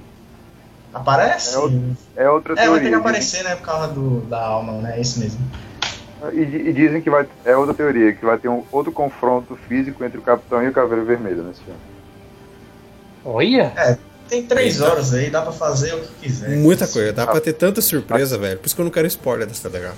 Aparece? 0.94 1.56
É 1.56 1.58
outro- 1.60 1.98
É 2.16 2.30
outra 2.30 2.54
É, 2.54 2.56
vai 2.56 2.66
teoria. 2.66 2.84
ter 2.84 2.90
que 2.90 2.96
aparecer, 2.96 3.44
né? 3.44 3.56
Por 3.56 3.66
causa 3.66 3.88
do, 3.94 4.22
da 4.22 4.42
alma, 4.42 4.74
né? 4.82 4.98
É 4.98 5.02
isso 5.02 5.20
mesmo. 5.20 5.40
E, 6.34 6.40
e 6.40 6.74
dizem 6.74 7.02
que 7.02 7.10
vai. 7.10 7.28
É 7.44 7.56
outra 7.56 7.74
teoria, 7.74 8.14
que 8.14 8.26
vai 8.26 8.38
ter 8.38 8.48
um 8.50 8.64
outro 8.72 8.92
confronto 8.92 9.58
físico 9.68 10.04
entre 10.04 10.18
o 10.18 10.22
Capitão 10.22 10.64
e 10.64 10.70
o 10.70 10.72
Caveira 10.72 11.04
Vermelha 11.04 11.44
nesse 11.44 11.62
filme. 11.62 11.80
Olha! 13.24 14.00
Tem 14.30 14.44
três 14.44 14.76
Eita. 14.80 14.92
horas 14.92 15.14
aí, 15.14 15.30
dá 15.30 15.42
pra 15.42 15.52
fazer 15.52 15.94
o 15.94 16.00
que 16.02 16.08
quiser. 16.28 16.50
Muita 16.58 16.88
coisa. 16.88 17.14
Dá 17.14 17.28
pra 17.28 17.40
ter 17.40 17.54
tanta 17.54 17.80
surpresa, 17.82 18.38
velho. 18.38 18.58
Por 18.58 18.66
isso 18.66 18.74
que 18.76 18.82
eu 18.82 18.86
não 18.86 18.92
quero 18.92 19.06
spoiler 19.08 19.46
dessa 19.48 19.70
legal. 19.70 19.94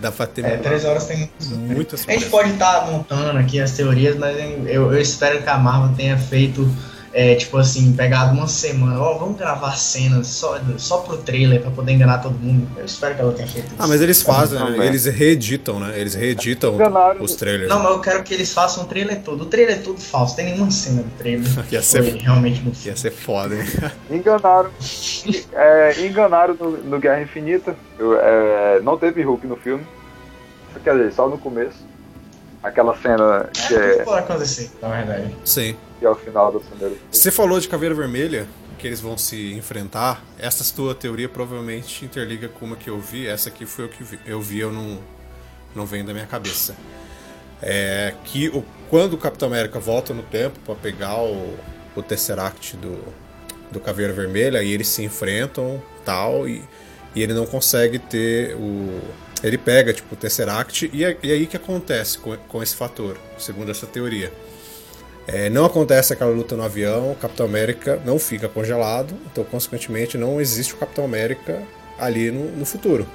Dá 0.00 0.12
pra 0.12 0.26
ter 0.26 0.44
É, 0.44 0.56
três 0.58 0.84
horas 0.84 1.06
tem 1.06 1.30
muita 1.52 1.96
A 1.96 2.12
gente 2.12 2.26
pode 2.26 2.50
estar 2.50 2.86
montando 2.90 3.38
aqui 3.38 3.60
as 3.60 3.72
teorias, 3.72 4.16
mas 4.16 4.36
eu, 4.66 4.92
eu 4.92 5.00
espero 5.00 5.42
que 5.42 5.48
a 5.48 5.58
Marvel 5.58 5.96
tenha 5.96 6.18
feito, 6.18 6.68
é, 7.18 7.34
tipo 7.34 7.56
assim, 7.56 7.94
pegado 7.94 8.34
uma 8.34 8.46
semana. 8.46 9.00
Ó, 9.00 9.16
vamos 9.16 9.38
gravar 9.38 9.74
cenas 9.76 10.26
só, 10.26 10.60
só 10.76 10.98
pro 10.98 11.16
trailer 11.16 11.62
pra 11.62 11.70
poder 11.70 11.92
enganar 11.92 12.18
todo 12.18 12.34
mundo. 12.38 12.68
Eu 12.76 12.84
espero 12.84 13.14
que 13.14 13.20
ela 13.22 13.32
tenha 13.32 13.48
feito 13.48 13.66
isso. 13.68 13.74
Ah, 13.78 13.86
mas 13.86 14.02
eles 14.02 14.20
fazem, 14.20 14.58
Não, 14.58 14.70
né? 14.76 14.86
eles 14.86 15.06
reeditam, 15.06 15.80
né? 15.80 15.98
Eles 15.98 16.12
reeditam 16.14 16.74
Enganaram. 16.74 17.22
os 17.22 17.34
trailers. 17.34 17.70
Não, 17.70 17.82
mas 17.82 17.92
eu 17.92 18.00
quero 18.00 18.22
que 18.22 18.34
eles 18.34 18.52
façam 18.52 18.84
o 18.84 18.86
trailer 18.86 19.22
todo. 19.22 19.44
O 19.44 19.46
trailer 19.46 19.76
é 19.76 19.78
tudo 19.80 19.98
falso, 19.98 20.36
tem 20.36 20.44
nenhuma 20.44 20.70
cena 20.70 21.02
do 21.02 21.10
trailer. 21.16 21.48
Ia 21.72 21.80
ser- 21.82 22.02
Foi 22.02 22.18
realmente 22.18 22.60
no 22.60 22.72
Ia 22.84 22.94
ser 22.94 23.10
foda, 23.12 23.54
hein? 23.54 23.64
Enganaram. 24.10 24.70
é, 25.54 26.06
enganaram 26.06 26.54
no, 26.54 26.70
no 26.76 27.00
Guerra 27.00 27.22
Infinita. 27.22 27.74
Eu, 27.98 28.20
é, 28.20 28.80
não 28.82 28.98
teve 28.98 29.22
Hulk 29.22 29.46
no 29.46 29.56
filme. 29.56 29.86
Quer 30.84 30.92
dizer, 30.98 31.12
só 31.14 31.26
no 31.26 31.38
começo. 31.38 31.86
Aquela 32.62 32.94
cena 32.98 33.48
que 33.54 33.74
É, 33.74 34.00
é, 34.00 34.02
pode 34.04 34.18
acontecer, 34.18 34.70
na 34.82 34.88
verdade. 34.88 35.34
Sim. 35.44 35.76
Que 35.98 36.04
é 36.04 36.10
o 36.10 36.14
final 36.14 36.52
do 36.52 36.60
primeiro. 36.60 36.96
Você 37.10 37.30
falou 37.30 37.58
de 37.60 37.68
Caveira 37.68 37.94
Vermelha, 37.94 38.46
que 38.78 38.86
eles 38.86 39.00
vão 39.00 39.16
se 39.16 39.52
enfrentar. 39.54 40.22
Essa 40.38 40.64
tua 40.74 40.94
teoria 40.94 41.28
provavelmente 41.28 42.04
interliga 42.04 42.48
com 42.48 42.66
uma 42.66 42.76
que 42.76 42.88
eu 42.90 43.00
vi. 43.00 43.26
Essa 43.26 43.48
aqui 43.48 43.64
foi 43.66 43.86
o 43.86 43.88
que 43.88 44.04
eu 44.26 44.40
vi, 44.40 44.60
eu 44.60 44.72
não, 44.72 44.98
não 45.74 45.86
vem 45.86 46.04
da 46.04 46.12
minha 46.12 46.26
cabeça. 46.26 46.76
É 47.62 48.12
que 48.24 48.48
o, 48.50 48.62
quando 48.90 49.14
o 49.14 49.18
Capitão 49.18 49.48
América 49.48 49.78
volta 49.78 50.12
no 50.12 50.22
tempo 50.22 50.58
pra 50.60 50.74
pegar 50.74 51.16
o, 51.22 51.56
o 51.96 52.02
Tesseract 52.02 52.76
do, 52.76 53.02
do 53.72 53.80
Caveira 53.80 54.12
Vermelha, 54.12 54.62
e 54.62 54.70
eles 54.72 54.88
se 54.88 55.02
enfrentam 55.02 55.82
tal, 56.04 56.46
e, 56.46 56.62
e 57.14 57.22
ele 57.22 57.32
não 57.32 57.46
consegue 57.46 57.98
ter 57.98 58.54
o. 58.56 59.00
Ele 59.42 59.56
pega 59.58 59.92
tipo, 59.92 60.14
o 60.14 60.16
Tesseract, 60.16 60.90
e, 60.92 61.04
é- 61.04 61.16
e 61.22 61.32
aí 61.32 61.46
que 61.46 61.56
acontece 61.56 62.18
com, 62.18 62.36
com 62.36 62.62
esse 62.62 62.76
fator, 62.76 63.16
segundo 63.38 63.70
essa 63.70 63.86
teoria? 63.86 64.30
É, 65.26 65.50
não 65.50 65.64
acontece 65.64 66.12
aquela 66.12 66.30
luta 66.30 66.56
no 66.56 66.62
avião, 66.62 67.12
o 67.12 67.16
Capitão 67.16 67.46
América 67.46 68.00
não 68.04 68.18
fica 68.18 68.48
congelado, 68.48 69.14
então, 69.30 69.42
consequentemente, 69.44 70.16
não 70.16 70.40
existe 70.40 70.74
o 70.74 70.76
Capitão 70.76 71.04
América 71.04 71.62
ali 71.98 72.30
no, 72.30 72.44
no 72.56 72.64
futuro. 72.64 73.06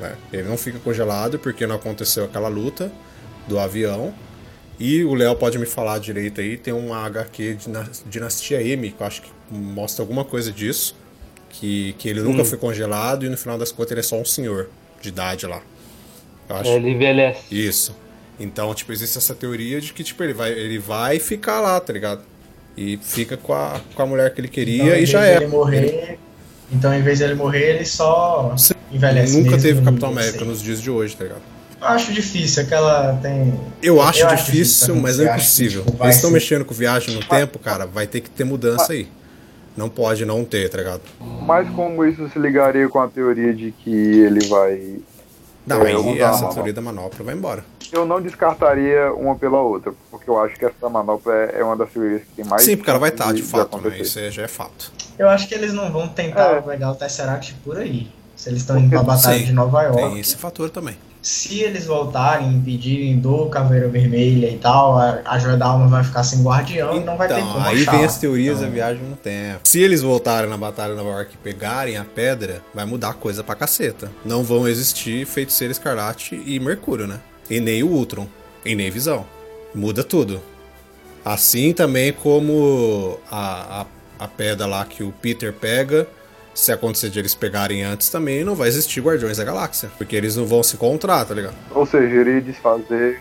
né? 0.00 0.16
Ele 0.32 0.44
não 0.48 0.56
fica 0.56 0.78
congelado 0.78 1.38
porque 1.38 1.66
não 1.66 1.76
aconteceu 1.76 2.24
aquela 2.24 2.48
luta 2.48 2.90
do 3.46 3.58
avião. 3.58 4.14
E 4.78 5.04
o 5.04 5.14
Léo 5.14 5.34
pode 5.36 5.58
me 5.58 5.64
falar 5.66 5.98
direito 5.98 6.40
aí, 6.40 6.56
tem 6.56 6.72
uma 6.72 6.98
HQ 7.06 7.58
Dinastia 8.06 8.62
M, 8.62 8.90
que 8.92 9.00
eu 9.00 9.06
acho 9.06 9.22
que 9.22 9.30
mostra 9.50 10.02
alguma 10.02 10.22
coisa 10.24 10.52
disso, 10.52 10.94
que, 11.48 11.94
que 11.98 12.08
ele 12.08 12.20
nunca 12.20 12.44
foi 12.44 12.58
congelado 12.58 13.24
e 13.24 13.28
no 13.30 13.36
final 13.38 13.56
das 13.56 13.72
contas 13.72 13.92
ele 13.92 14.00
é 14.00 14.02
só 14.02 14.16
um 14.16 14.24
senhor 14.24 14.68
de 15.00 15.08
idade 15.08 15.46
lá. 15.46 15.62
Ele 16.64 16.90
envelhece. 16.90 17.40
Isso. 17.50 17.96
Então, 18.38 18.74
tipo, 18.74 18.92
existe 18.92 19.16
essa 19.16 19.34
teoria 19.34 19.80
de 19.80 19.92
que, 19.92 20.04
tipo, 20.04 20.22
ele 20.22 20.34
vai, 20.34 20.52
ele 20.52 20.78
vai 20.78 21.18
ficar 21.18 21.60
lá, 21.60 21.80
tá 21.80 21.92
ligado? 21.92 22.22
E 22.76 22.98
fica 23.02 23.36
com 23.36 23.54
a, 23.54 23.80
com 23.94 24.02
a 24.02 24.06
mulher 24.06 24.34
que 24.34 24.40
ele 24.40 24.48
queria 24.48 24.82
Então, 24.84 24.94
em 24.96 25.02
e 25.02 25.06
já 25.06 25.20
vez 25.20 25.30
é. 25.30 25.38
dele 25.38 25.50
morrer, 25.50 26.18
Então, 26.70 26.94
em 26.94 27.02
vez 27.02 27.18
dele 27.20 27.34
morrer, 27.34 27.76
ele 27.76 27.84
só 27.86 28.54
Sim. 28.58 28.74
envelhece 28.92 29.32
Nunca 29.36 29.52
mesmo 29.52 29.62
teve 29.62 29.82
Capitão 29.82 30.10
América 30.10 30.38
sei. 30.38 30.46
nos 30.46 30.60
dias 30.62 30.82
de 30.82 30.90
hoje, 30.90 31.16
tá 31.16 31.24
ligado? 31.24 31.42
Eu 31.80 31.88
acho 31.88 32.12
difícil, 32.12 32.62
aquela 32.62 33.14
tem. 33.22 33.58
Eu 33.82 34.00
acho 34.02 34.20
Eu 34.20 34.28
acho 34.28 34.44
difícil, 34.46 34.64
difícil 34.64 34.96
mas 34.96 35.18
não 35.18 35.26
é 35.26 35.28
acho 35.30 35.36
impossível. 35.44 35.84
tipo, 35.84 36.04
Eles 36.04 36.16
estão 36.16 36.30
mexendo 36.30 36.64
com 36.64 36.74
viagem 36.74 37.14
no 37.14 37.22
tempo, 37.24 37.58
cara, 37.58 37.86
vai 37.86 38.06
ter 38.06 38.20
que 38.20 38.28
ter 38.30 38.44
mudança 38.44 38.92
aí. 38.92 39.08
Não 39.76 39.88
pode 39.90 40.24
não 40.24 40.42
ter, 40.44 40.68
tá 40.70 40.78
ligado? 40.78 41.02
Mas 41.46 41.68
como 41.70 42.02
isso 42.04 42.28
se 42.30 42.38
ligaria 42.38 42.88
com 42.88 42.98
a 42.98 43.08
teoria 43.08 43.52
de 43.54 43.72
que 43.72 43.90
ele 43.90 44.46
vai. 44.48 44.96
Não, 45.66 45.84
É, 45.84 45.92
eu 45.94 46.02
vou 46.02 46.12
aí 46.12 46.18
dar 46.18 46.30
essa 46.30 46.44
uma- 46.44 46.54
teoria 46.54 46.72
da 46.72 46.80
manopla 46.80 47.24
vai 47.24 47.34
embora. 47.34 47.64
Eu 47.92 48.04
não 48.06 48.20
descartaria 48.20 49.12
uma 49.14 49.34
pela 49.36 49.60
outra, 49.60 49.92
porque 50.10 50.28
eu 50.30 50.38
acho 50.40 50.56
que 50.56 50.64
essa 50.64 50.88
manopla 50.88 51.34
é 51.34 51.56
é 51.60 51.64
uma 51.64 51.76
das 51.76 51.90
teorias 51.90 52.22
que 52.22 52.28
tem 52.36 52.44
mais. 52.44 52.62
Sim, 52.62 52.76
porque 52.76 52.88
ela 52.90 52.98
vai 52.98 53.10
estar, 53.10 53.24
chance 53.26 53.36
de 53.36 53.42
fato, 53.42 53.78
né? 53.80 53.98
Isso 53.98 54.18
aí 54.18 54.30
já 54.30 54.42
é 54.42 54.48
fato. 54.48 54.92
Eu 55.18 55.28
acho 55.28 55.48
que 55.48 55.54
eles 55.54 55.72
não 55.72 55.90
vão 55.90 56.06
tentar 56.08 56.56
É. 56.56 56.60
pegar 56.60 56.90
o 56.92 56.94
Tesseract 56.94 57.54
por 57.64 57.78
aí. 57.78 58.08
Se 58.36 58.50
eles 58.50 58.60
estão 58.60 58.78
indo 58.78 58.90
pra 58.90 59.02
Batalha 59.02 59.38
Sim, 59.38 59.46
de 59.46 59.52
Nova 59.52 59.82
York. 59.82 59.96
Tem 59.96 60.20
esse 60.20 60.36
fator 60.36 60.68
também. 60.70 60.96
Se 61.22 61.58
eles 61.60 61.86
voltarem 61.86 62.56
e 62.56 62.60
pedirem 62.60 63.18
do 63.18 63.46
Caveira 63.46 63.88
Vermelha 63.88 64.48
e 64.48 64.58
tal, 64.58 64.96
a, 64.96 65.22
a 65.24 65.38
Joia 65.40 65.56
da 65.56 65.66
Alma 65.66 65.88
vai 65.88 66.04
ficar 66.04 66.22
sem 66.22 66.40
guardião 66.42 66.96
e 66.96 67.00
não 67.00 67.16
vai 67.16 67.26
ter 67.26 67.34
Então, 67.40 67.52
como 67.54 67.66
aí 67.66 67.82
achar. 67.82 67.96
vem 67.96 68.04
as 68.04 68.18
teorias 68.18 68.58
Então, 68.58 68.68
da 68.68 68.74
viagem 68.74 69.02
no 69.02 69.16
tempo. 69.16 69.60
Se 69.64 69.80
eles 69.80 70.02
voltarem 70.02 70.48
na 70.48 70.56
Batalha 70.56 70.92
de 70.94 70.98
Nova 71.02 71.16
York 71.16 71.34
e 71.34 71.38
pegarem 71.38 71.96
a 71.96 72.04
pedra, 72.04 72.62
vai 72.72 72.84
mudar 72.84 73.14
coisa 73.14 73.42
pra 73.42 73.56
caceta. 73.56 74.12
Não 74.24 74.44
vão 74.44 74.68
existir 74.68 75.26
Feiticeiro 75.26 75.72
Escarlate 75.72 76.40
e 76.46 76.60
Mercúrio, 76.60 77.08
né? 77.08 77.18
E 77.50 77.58
nem 77.58 77.82
o 77.82 77.88
Ultron. 77.88 78.28
E 78.64 78.76
nem 78.76 78.88
Visão. 78.90 79.26
Muda 79.74 80.04
tudo. 80.04 80.40
Assim 81.24 81.72
também 81.72 82.12
como 82.12 83.18
a, 83.28 83.80
a, 84.18 84.24
a 84.24 84.28
pedra 84.28 84.66
lá 84.66 84.84
que 84.84 85.02
o 85.02 85.10
Peter 85.10 85.52
pega. 85.52 86.06
Se 86.56 86.72
acontecer 86.72 87.10
de 87.10 87.18
eles 87.18 87.34
pegarem 87.34 87.84
antes 87.84 88.08
também, 88.08 88.42
não 88.42 88.54
vai 88.54 88.66
existir 88.66 89.00
Guardiões 89.02 89.36
da 89.36 89.44
Galáxia. 89.44 89.90
Porque 89.98 90.16
eles 90.16 90.36
não 90.36 90.46
vão 90.46 90.62
se 90.62 90.74
encontrar, 90.74 91.22
tá 91.26 91.34
ligado? 91.34 91.54
Ou 91.70 91.84
seja, 91.84 92.06
iria 92.14 92.40
desfazer. 92.40 93.20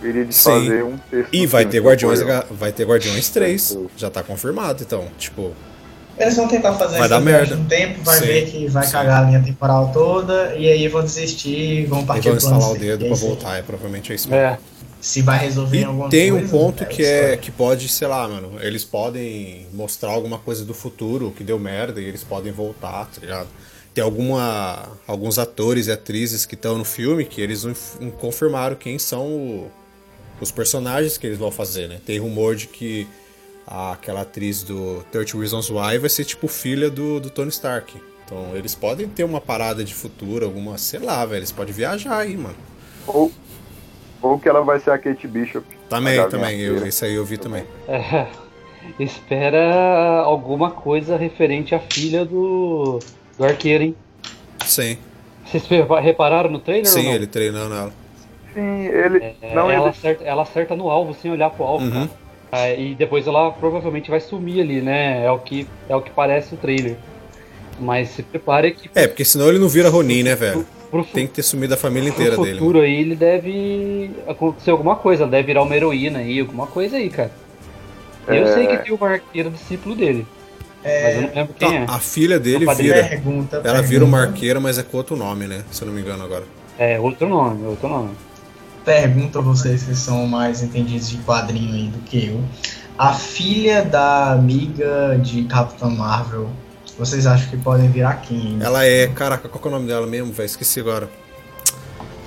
Iria 0.00 0.24
desfazer 0.24 0.84
um 0.84 0.96
terço. 1.10 1.28
E 1.32 1.44
vai 1.44 1.66
ter 1.66 1.80
Guardiões, 1.80 2.20
da 2.20 2.44
vai 2.52 2.70
ter 2.70 2.86
Guardiões 2.86 3.28
3. 3.30 3.78
Já 3.96 4.10
tá 4.10 4.22
confirmado, 4.22 4.84
então, 4.84 5.08
tipo. 5.18 5.52
Eles 6.16 6.36
vão 6.36 6.46
tentar 6.46 6.74
fazer 6.74 6.92
Vai 6.92 7.00
essa 7.00 7.08
dar 7.08 7.20
merda. 7.20 7.56
no 7.56 7.64
tempo, 7.64 8.00
vai 8.04 8.18
Sim, 8.20 8.26
ver 8.26 8.46
que 8.48 8.68
vai 8.68 8.86
sim. 8.86 8.92
cagar 8.92 9.24
a 9.24 9.26
linha 9.26 9.42
temporal 9.42 9.90
toda, 9.92 10.54
e 10.54 10.68
aí 10.70 10.86
vão 10.86 11.02
desistir 11.02 11.80
e 11.80 11.86
vão 11.86 12.02
E 12.02 12.04
partir 12.04 12.28
vão 12.28 12.38
pro 12.38 12.40
plano 12.42 12.56
instalar 12.58 12.76
o 12.76 12.78
dedo 12.78 13.04
E 13.04 13.08
pra 13.08 13.16
voltar, 13.16 13.56
é 13.58 13.62
provavelmente 13.62 14.12
é 14.12 14.14
isso 14.14 14.30
mesmo. 14.30 14.44
É. 14.44 14.58
Se 15.04 15.20
vai 15.20 15.38
resolver 15.38 15.76
em 15.76 15.80
E 15.82 15.84
alguma 15.84 16.08
tem 16.08 16.32
um 16.32 16.38
coisa, 16.38 16.50
ponto 16.50 16.82
é 16.82 16.86
que 16.86 17.02
é 17.04 17.36
que 17.36 17.50
pode, 17.50 17.88
sei 17.90 18.08
lá, 18.08 18.26
mano, 18.26 18.56
eles 18.60 18.84
podem 18.84 19.66
mostrar 19.72 20.10
alguma 20.12 20.38
coisa 20.38 20.64
do 20.64 20.72
futuro 20.72 21.30
que 21.36 21.44
deu 21.44 21.58
merda 21.58 22.00
e 22.00 22.04
eles 22.06 22.24
podem 22.24 22.50
voltar, 22.50 23.04
tá 23.06 23.20
ligado? 23.20 23.48
Tem 23.92 24.02
alguma 24.02 24.88
alguns 25.06 25.38
atores 25.38 25.88
e 25.88 25.92
atrizes 25.92 26.46
que 26.46 26.54
estão 26.54 26.78
no 26.78 26.84
filme 26.86 27.24
que 27.26 27.38
eles 27.42 27.64
não 27.64 28.10
confirmaram 28.12 28.74
quem 28.76 28.98
são 28.98 29.26
o- 29.26 29.70
os 30.40 30.50
personagens 30.50 31.18
que 31.18 31.26
eles 31.26 31.38
vão 31.38 31.50
fazer, 31.50 31.86
né? 31.86 32.00
Tem 32.04 32.18
rumor 32.18 32.56
de 32.56 32.66
que 32.66 33.06
a- 33.66 33.92
aquela 33.92 34.22
atriz 34.22 34.62
do 34.62 35.04
30 35.12 35.36
Reasons 35.38 35.68
Why 35.68 35.98
vai 35.98 36.08
ser 36.08 36.24
tipo 36.24 36.48
filha 36.48 36.88
do, 36.88 37.20
do 37.20 37.28
Tony 37.28 37.50
Stark. 37.50 37.94
Então 38.24 38.56
eles 38.56 38.74
podem 38.74 39.06
ter 39.06 39.22
uma 39.24 39.40
parada 39.40 39.84
de 39.84 39.92
futuro, 39.94 40.46
alguma, 40.46 40.78
sei 40.78 41.00
lá, 41.00 41.26
velho, 41.26 41.40
eles 41.40 41.52
podem 41.52 41.74
viajar 41.74 42.16
aí, 42.16 42.38
mano. 42.38 42.56
Ou, 43.06 43.30
ou 44.24 44.38
que 44.38 44.48
ela 44.48 44.62
vai 44.62 44.80
ser 44.80 44.90
a 44.90 44.98
Kate 44.98 45.28
Bishop. 45.28 45.66
Também, 45.88 46.26
também, 46.28 46.58
eu, 46.60 46.86
isso 46.86 47.04
aí 47.04 47.14
eu 47.14 47.24
vi 47.24 47.36
também. 47.36 47.64
É. 47.86 48.26
Espera 48.98 50.22
alguma 50.24 50.70
coisa 50.70 51.16
referente 51.16 51.74
à 51.74 51.78
filha 51.78 52.24
do, 52.24 52.98
do 53.38 53.44
arqueiro, 53.44 53.84
hein? 53.84 53.96
Sim. 54.64 54.96
Vocês 55.44 55.64
repararam 56.02 56.50
no 56.50 56.58
trailer 56.58 56.86
ou 56.86 56.92
Sim, 56.92 57.04
não? 57.04 57.12
ele 57.12 57.26
treinando 57.26 57.74
ela. 57.74 57.92
Sim, 58.54 58.86
ele. 58.86 59.34
É, 59.42 59.54
não, 59.54 59.70
ela, 59.70 59.88
ele. 59.88 59.90
acerta, 59.90 60.24
ela 60.24 60.42
acerta 60.42 60.74
no 60.76 60.88
alvo 60.90 61.14
sem 61.14 61.30
olhar 61.30 61.50
pro 61.50 61.64
alvo, 61.64 61.84
Uhum. 61.84 61.90
cara. 62.08 62.10
Ah, 62.52 62.70
e 62.70 62.94
depois 62.94 63.26
ela 63.26 63.50
provavelmente 63.50 64.10
vai 64.10 64.20
sumir 64.20 64.60
ali, 64.60 64.80
né? 64.80 65.24
É 65.24 65.30
o 65.30 65.38
que, 65.40 65.66
é 65.88 65.96
o 65.96 66.00
que 66.00 66.10
parece 66.10 66.54
o 66.54 66.56
trailer. 66.56 66.96
Mas 67.80 68.10
se 68.10 68.22
prepare 68.22 68.70
que 68.72 68.88
É, 68.94 69.08
porque 69.08 69.24
senão 69.24 69.48
ele 69.48 69.58
não 69.58 69.68
vira 69.68 69.88
Ronin, 69.88 70.22
né, 70.22 70.36
velho? 70.36 70.64
Pro, 71.02 71.12
Tem 71.12 71.26
que 71.26 71.32
ter 71.34 71.42
sumido 71.42 71.74
a 71.74 71.76
família 71.76 72.08
inteira 72.08 72.36
dele. 72.36 72.52
futuro 72.52 72.80
aí 72.80 72.94
ele 73.00 73.16
deve 73.16 74.10
acontecer 74.28 74.70
alguma 74.70 74.96
coisa. 74.96 75.22
Ela 75.24 75.30
deve 75.32 75.46
virar 75.46 75.62
uma 75.62 75.74
heroína 75.74 76.20
aí, 76.20 76.40
alguma 76.40 76.66
coisa 76.66 76.96
aí, 76.96 77.08
cara. 77.10 77.32
Eu 78.28 78.44
É. 78.44 78.54
sei 78.54 78.66
que 78.66 78.76
tem 78.78 78.92
o 78.92 79.04
arqueiro 79.04 79.50
discípulo 79.50 79.94
dele. 79.94 80.26
Mas 80.82 81.14
eu 81.16 81.22
não 81.22 81.34
lembro 81.34 81.54
quem 81.58 81.76
é. 81.78 81.84
Tá, 81.86 81.94
a 81.94 81.98
filha 81.98 82.38
dele 82.38 82.66
vira. 82.74 83.04
Pergunta, 83.04 83.56
Ela 83.56 83.62
pergunta. 83.64 83.82
vira 83.88 84.04
uma 84.04 84.20
arqueira, 84.20 84.60
mas 84.60 84.78
é 84.78 84.82
com 84.82 84.96
outro 84.98 85.16
nome, 85.16 85.46
né? 85.46 85.62
Se 85.70 85.82
eu 85.82 85.86
não 85.86 85.94
me 85.94 86.00
engano 86.02 86.22
agora. 86.24 86.44
É 86.78 86.98
outro 87.00 87.28
nome, 87.28 87.64
outro 87.66 87.88
nome. 87.88 88.10
Pergunto 88.84 89.38
a 89.38 89.42
vocês 89.42 89.82
que 89.84 89.94
são 89.94 90.26
mais 90.26 90.62
entendidos 90.62 91.08
de 91.08 91.16
quadrinho 91.18 91.72
aí 91.74 91.88
do 91.88 91.98
que 92.00 92.26
eu. 92.26 92.40
A 92.98 93.12
filha 93.14 93.82
da 93.82 94.32
amiga 94.32 95.18
de 95.22 95.44
Capitão 95.44 95.90
Marvel, 95.90 96.50
vocês 96.98 97.26
acham 97.26 97.48
que 97.50 97.56
podem 97.56 97.88
virar 97.90 98.14
quem? 98.22 98.58
Ela 98.60 98.84
é. 98.84 99.06
Caraca, 99.08 99.48
qual 99.48 99.60
que 99.60 99.68
é 99.68 99.70
o 99.70 99.74
nome 99.74 99.86
dela 99.88 100.06
mesmo, 100.06 100.32
velho? 100.32 100.46
Esqueci 100.46 100.80
agora. 100.80 101.08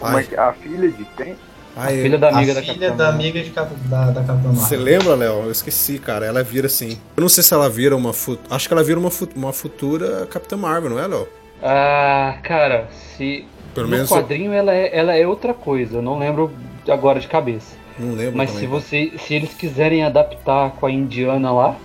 É 0.01 0.05
Ai, 0.05 0.23
que- 0.23 0.35
a 0.35 0.53
filha 0.53 0.89
de 0.91 1.05
quem? 1.17 1.35
ai, 1.75 2.01
Filha 2.01 2.17
da 2.17 2.27
A 2.29 2.37
amiga 2.37 2.53
da 2.53 2.61
filha 2.61 2.73
Capitã 2.75 2.95
da 2.95 3.09
amiga 3.09 3.41
de 3.43 3.49
Cap- 3.51 3.73
da, 3.85 4.05
da 4.11 4.23
Capitão 4.23 4.51
Marvel. 4.51 4.55
Você 4.55 4.77
lembra, 4.77 5.15
Léo? 5.15 5.43
Eu 5.45 5.51
esqueci, 5.51 5.97
cara. 5.99 6.25
Ela 6.25 6.43
vira 6.43 6.67
assim. 6.67 6.99
Eu 7.15 7.21
não 7.21 7.29
sei 7.29 7.43
se 7.43 7.53
ela 7.53 7.69
vira 7.69 7.95
uma. 7.95 8.13
Fu... 8.13 8.37
Acho 8.49 8.67
que 8.67 8.73
ela 8.73 8.83
vira 8.83 8.99
uma, 8.99 9.09
fu- 9.11 9.29
uma 9.35 9.53
futura 9.53 10.25
Capitã 10.27 10.55
Marvel, 10.57 10.89
não 10.91 10.99
é, 10.99 11.07
Léo? 11.07 11.27
Ah, 11.63 12.37
cara, 12.43 12.87
se. 13.15 13.45
Pelo 13.73 13.87
no 13.87 13.95
menos. 13.95 14.09
quadrinho 14.09 14.53
ela 14.53 14.73
é, 14.73 14.95
ela 14.97 15.15
é 15.15 15.27
outra 15.27 15.53
coisa, 15.53 15.97
eu 15.97 16.01
não 16.01 16.17
lembro 16.17 16.51
agora 16.89 17.19
de 17.19 17.27
cabeça. 17.27 17.75
Não 17.99 18.13
lembro 18.15 18.37
Mas 18.37 18.49
também. 18.51 18.63
se 18.63 18.67
você. 18.67 19.11
Se 19.25 19.33
eles 19.35 19.53
quiserem 19.53 20.03
adaptar 20.03 20.71
com 20.71 20.85
a 20.85 20.91
indiana 20.91 21.51
lá, 21.51 21.75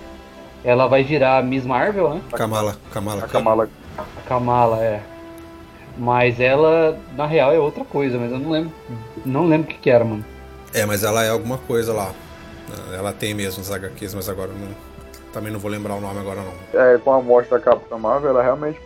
ela 0.65 0.87
vai 0.87 1.03
virar 1.03 1.39
a 1.39 1.43
Miss 1.43 1.65
Marvel, 1.65 2.15
né? 2.15 2.23
Kamala, 2.33 2.77
Kamala. 2.93 3.25
A 3.25 3.29
Kamala. 3.29 3.69
A 3.99 4.29
Kamala, 4.29 4.85
é. 4.85 5.03
Mas 5.99 6.41
ela, 6.41 6.99
na 7.17 7.27
real, 7.27 7.53
é 7.53 7.59
outra 7.59 7.85
coisa, 7.85 8.19
mas 8.19 8.33
eu 8.33 8.39
não 8.39 8.51
lembro. 8.51 8.73
Não 9.25 9.47
lembro 9.47 9.69
o 9.69 9.75
que, 9.75 9.79
que 9.79 9.91
era, 9.91 10.05
mano. 10.05 10.25
É, 10.73 10.87
mas 10.87 11.05
ela 11.05 11.23
é 11.23 11.31
alguma 11.31 11.59
coisa 11.59 11.93
lá. 11.93 12.13
Ela 12.97 13.13
tem 13.13 13.35
mesmo 13.35 13.61
os 13.61 13.71
HQs, 13.71 14.15
mas 14.15 14.29
agora 14.29 14.51
não. 14.53 14.69
Também 15.33 15.53
não 15.53 15.61
vou 15.61 15.71
lembrar 15.71 15.95
o 15.95 16.01
nome 16.01 16.19
agora 16.19 16.41
não. 16.43 16.81
É, 16.81 16.99
com 16.99 17.13
a 17.13 17.21
morte 17.21 17.51
da 17.51 17.59
Capitã 17.59 17.99
Marvel, 17.99 18.31
ela 18.31 18.43
realmente 18.43 18.79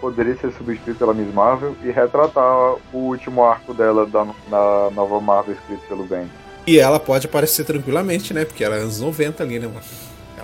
poderia 0.00 0.36
ser 0.36 0.52
substituída 0.52 0.98
pela 0.98 1.14
Miss 1.14 1.32
Marvel 1.32 1.74
e 1.82 1.90
retratar 1.90 2.74
o 2.92 2.98
último 2.98 3.42
arco 3.42 3.72
dela 3.72 4.06
da, 4.06 4.24
na 4.24 4.90
nova 4.90 5.20
Marvel 5.20 5.54
escrito 5.54 5.82
pelo 5.88 6.04
Ben. 6.04 6.30
E 6.66 6.78
ela 6.78 6.98
pode 6.98 7.26
aparecer 7.26 7.64
tranquilamente, 7.64 8.32
né? 8.32 8.44
Porque 8.44 8.64
ela 8.64 8.76
é 8.76 8.80
anos 8.80 9.00
90 9.00 9.42
ali, 9.42 9.58
né, 9.58 9.66
mano? 9.66 9.80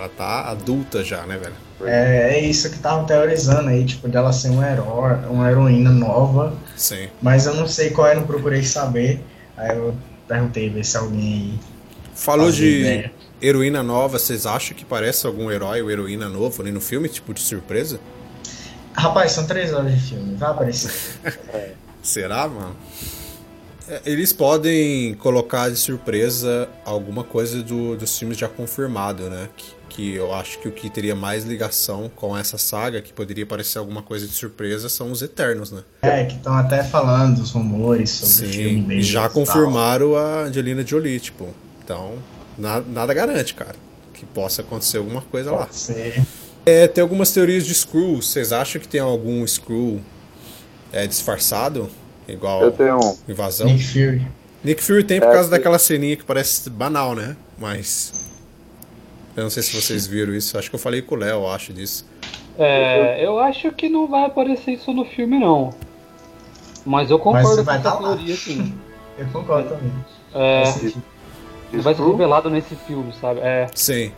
Ela 0.01 0.09
tá 0.09 0.49
adulta 0.49 1.03
já, 1.03 1.27
né, 1.27 1.37
velho? 1.37 1.53
É, 1.83 2.33
é 2.33 2.39
isso 2.39 2.67
que 2.71 2.75
estavam 2.75 3.05
teorizando 3.05 3.69
aí, 3.69 3.85
tipo, 3.85 4.07
dela 4.07 4.33
ser 4.33 4.49
um 4.49 4.63
herói, 4.63 5.19
uma 5.29 5.47
heroína 5.47 5.91
nova. 5.91 6.55
Sim. 6.75 7.07
Mas 7.21 7.45
eu 7.45 7.53
não 7.53 7.67
sei 7.67 7.91
qual 7.91 8.07
é, 8.07 8.15
não 8.15 8.23
procurei 8.23 8.63
saber. 8.63 9.23
Aí 9.55 9.77
eu 9.77 9.93
perguntei 10.27 10.71
ver 10.71 10.83
se 10.83 10.97
alguém 10.97 11.21
aí. 11.21 11.59
Falou 12.15 12.51
de 12.51 12.79
ideia. 12.79 13.13
heroína 13.39 13.83
nova, 13.83 14.17
vocês 14.17 14.47
acham 14.47 14.75
que 14.75 14.83
parece 14.83 15.27
algum 15.27 15.51
herói 15.51 15.83
ou 15.83 15.91
heroína 15.91 16.27
novo 16.27 16.63
ali 16.63 16.71
no 16.71 16.81
filme, 16.81 17.07
tipo 17.07 17.31
de 17.31 17.41
surpresa? 17.41 17.99
Rapaz, 18.93 19.33
são 19.33 19.45
três 19.45 19.71
horas 19.71 19.93
de 19.93 19.99
filme, 20.01 20.35
vai 20.35 20.49
aparecer. 20.49 20.91
Será, 22.01 22.47
mano? 22.47 22.75
É, 23.87 24.01
Eles 24.03 24.33
podem 24.33 25.13
colocar 25.13 25.69
de 25.69 25.77
surpresa 25.77 26.67
alguma 26.83 27.23
coisa 27.23 27.61
do, 27.61 27.95
dos 27.95 28.17
filmes 28.17 28.35
já 28.37 28.47
confirmado, 28.47 29.29
né? 29.29 29.47
Que, 29.55 29.80
que 29.93 30.15
eu 30.15 30.33
acho 30.33 30.57
que 30.59 30.67
o 30.67 30.71
que 30.71 30.89
teria 30.89 31.13
mais 31.15 31.43
ligação 31.43 32.09
com 32.15 32.37
essa 32.37 32.57
saga, 32.57 33.01
que 33.01 33.11
poderia 33.11 33.45
parecer 33.45 33.77
alguma 33.77 34.01
coisa 34.01 34.25
de 34.25 34.31
surpresa, 34.33 34.87
são 34.87 35.11
os 35.11 35.21
Eternos, 35.21 35.69
né? 35.71 35.81
É, 36.01 36.23
que 36.25 36.35
estão 36.35 36.53
até 36.55 36.81
falando 36.83 37.39
os 37.39 37.51
rumores 37.51 38.09
sobre 38.09 38.47
o 38.47 38.53
filme 38.53 38.69
Sim, 38.69 38.83
deles. 38.87 39.05
e 39.05 39.09
já 39.09 39.23
tal. 39.23 39.31
confirmaram 39.31 40.15
a 40.15 40.43
Angelina 40.43 40.85
Jolie, 40.85 41.19
tipo. 41.19 41.49
Então, 41.83 42.13
na- 42.57 42.79
nada 42.81 43.13
garante, 43.13 43.53
cara, 43.53 43.75
que 44.13 44.25
possa 44.25 44.61
acontecer 44.61 44.97
alguma 44.97 45.21
coisa 45.21 45.51
lá. 45.51 45.65
Pode 45.65 45.75
ser. 45.75 46.21
É, 46.65 46.87
tem 46.87 47.01
algumas 47.01 47.31
teorias 47.31 47.65
de 47.65 47.73
Screw. 47.73 48.21
Vocês 48.21 48.51
acham 48.53 48.79
que 48.81 48.87
tem 48.87 49.01
algum 49.01 49.45
Screw 49.45 49.99
é, 50.93 51.05
disfarçado? 51.07 51.89
Igual 52.27 52.61
Eu 52.63 52.71
tenho 52.71 52.97
um. 52.97 53.17
Invasão? 53.27 53.67
Nick 53.67 53.83
Fury. 53.83 54.27
Nick 54.63 54.81
Fury 54.83 55.03
tem 55.03 55.19
por 55.19 55.29
É, 55.29 55.33
causa 55.33 55.49
tem- 55.49 55.57
daquela 55.57 55.79
ceninha 55.79 56.15
que 56.15 56.23
parece 56.23 56.69
banal, 56.69 57.13
né? 57.15 57.35
Mas. 57.57 58.30
Eu 59.35 59.43
não 59.43 59.49
sei 59.49 59.63
se 59.63 59.79
vocês 59.79 60.05
viram 60.07 60.33
isso. 60.35 60.57
Acho 60.57 60.69
que 60.69 60.75
eu 60.75 60.79
falei 60.79 61.01
com 61.01 61.15
o 61.15 61.17
Léo, 61.17 61.41
eu 61.43 61.47
acho 61.49 61.71
disso. 61.73 62.05
É, 62.59 63.25
eu 63.25 63.39
acho 63.39 63.71
que 63.71 63.87
não 63.89 64.07
vai 64.07 64.25
aparecer 64.25 64.71
isso 64.73 64.91
no 64.93 65.05
filme, 65.05 65.39
não. 65.39 65.73
Mas 66.85 67.09
eu 67.09 67.17
concordo 67.19 67.47
Mas 67.47 67.57
com 67.59 67.63
vai 67.63 67.77
essa 67.77 67.91
tá 67.91 67.97
teoria, 67.97 68.35
sim. 68.35 68.73
Eu 69.17 69.27
concordo 69.27 69.69
também. 69.69 69.91
É, 70.33 70.65
sentido. 70.65 71.03
não 71.73 71.81
vai 71.81 71.93
ser 71.93 72.01
revelado 72.03 72.49
nesse 72.49 72.75
filme, 72.75 73.13
sabe? 73.19 73.39
É, 73.41 73.67
Sim. 73.75 74.11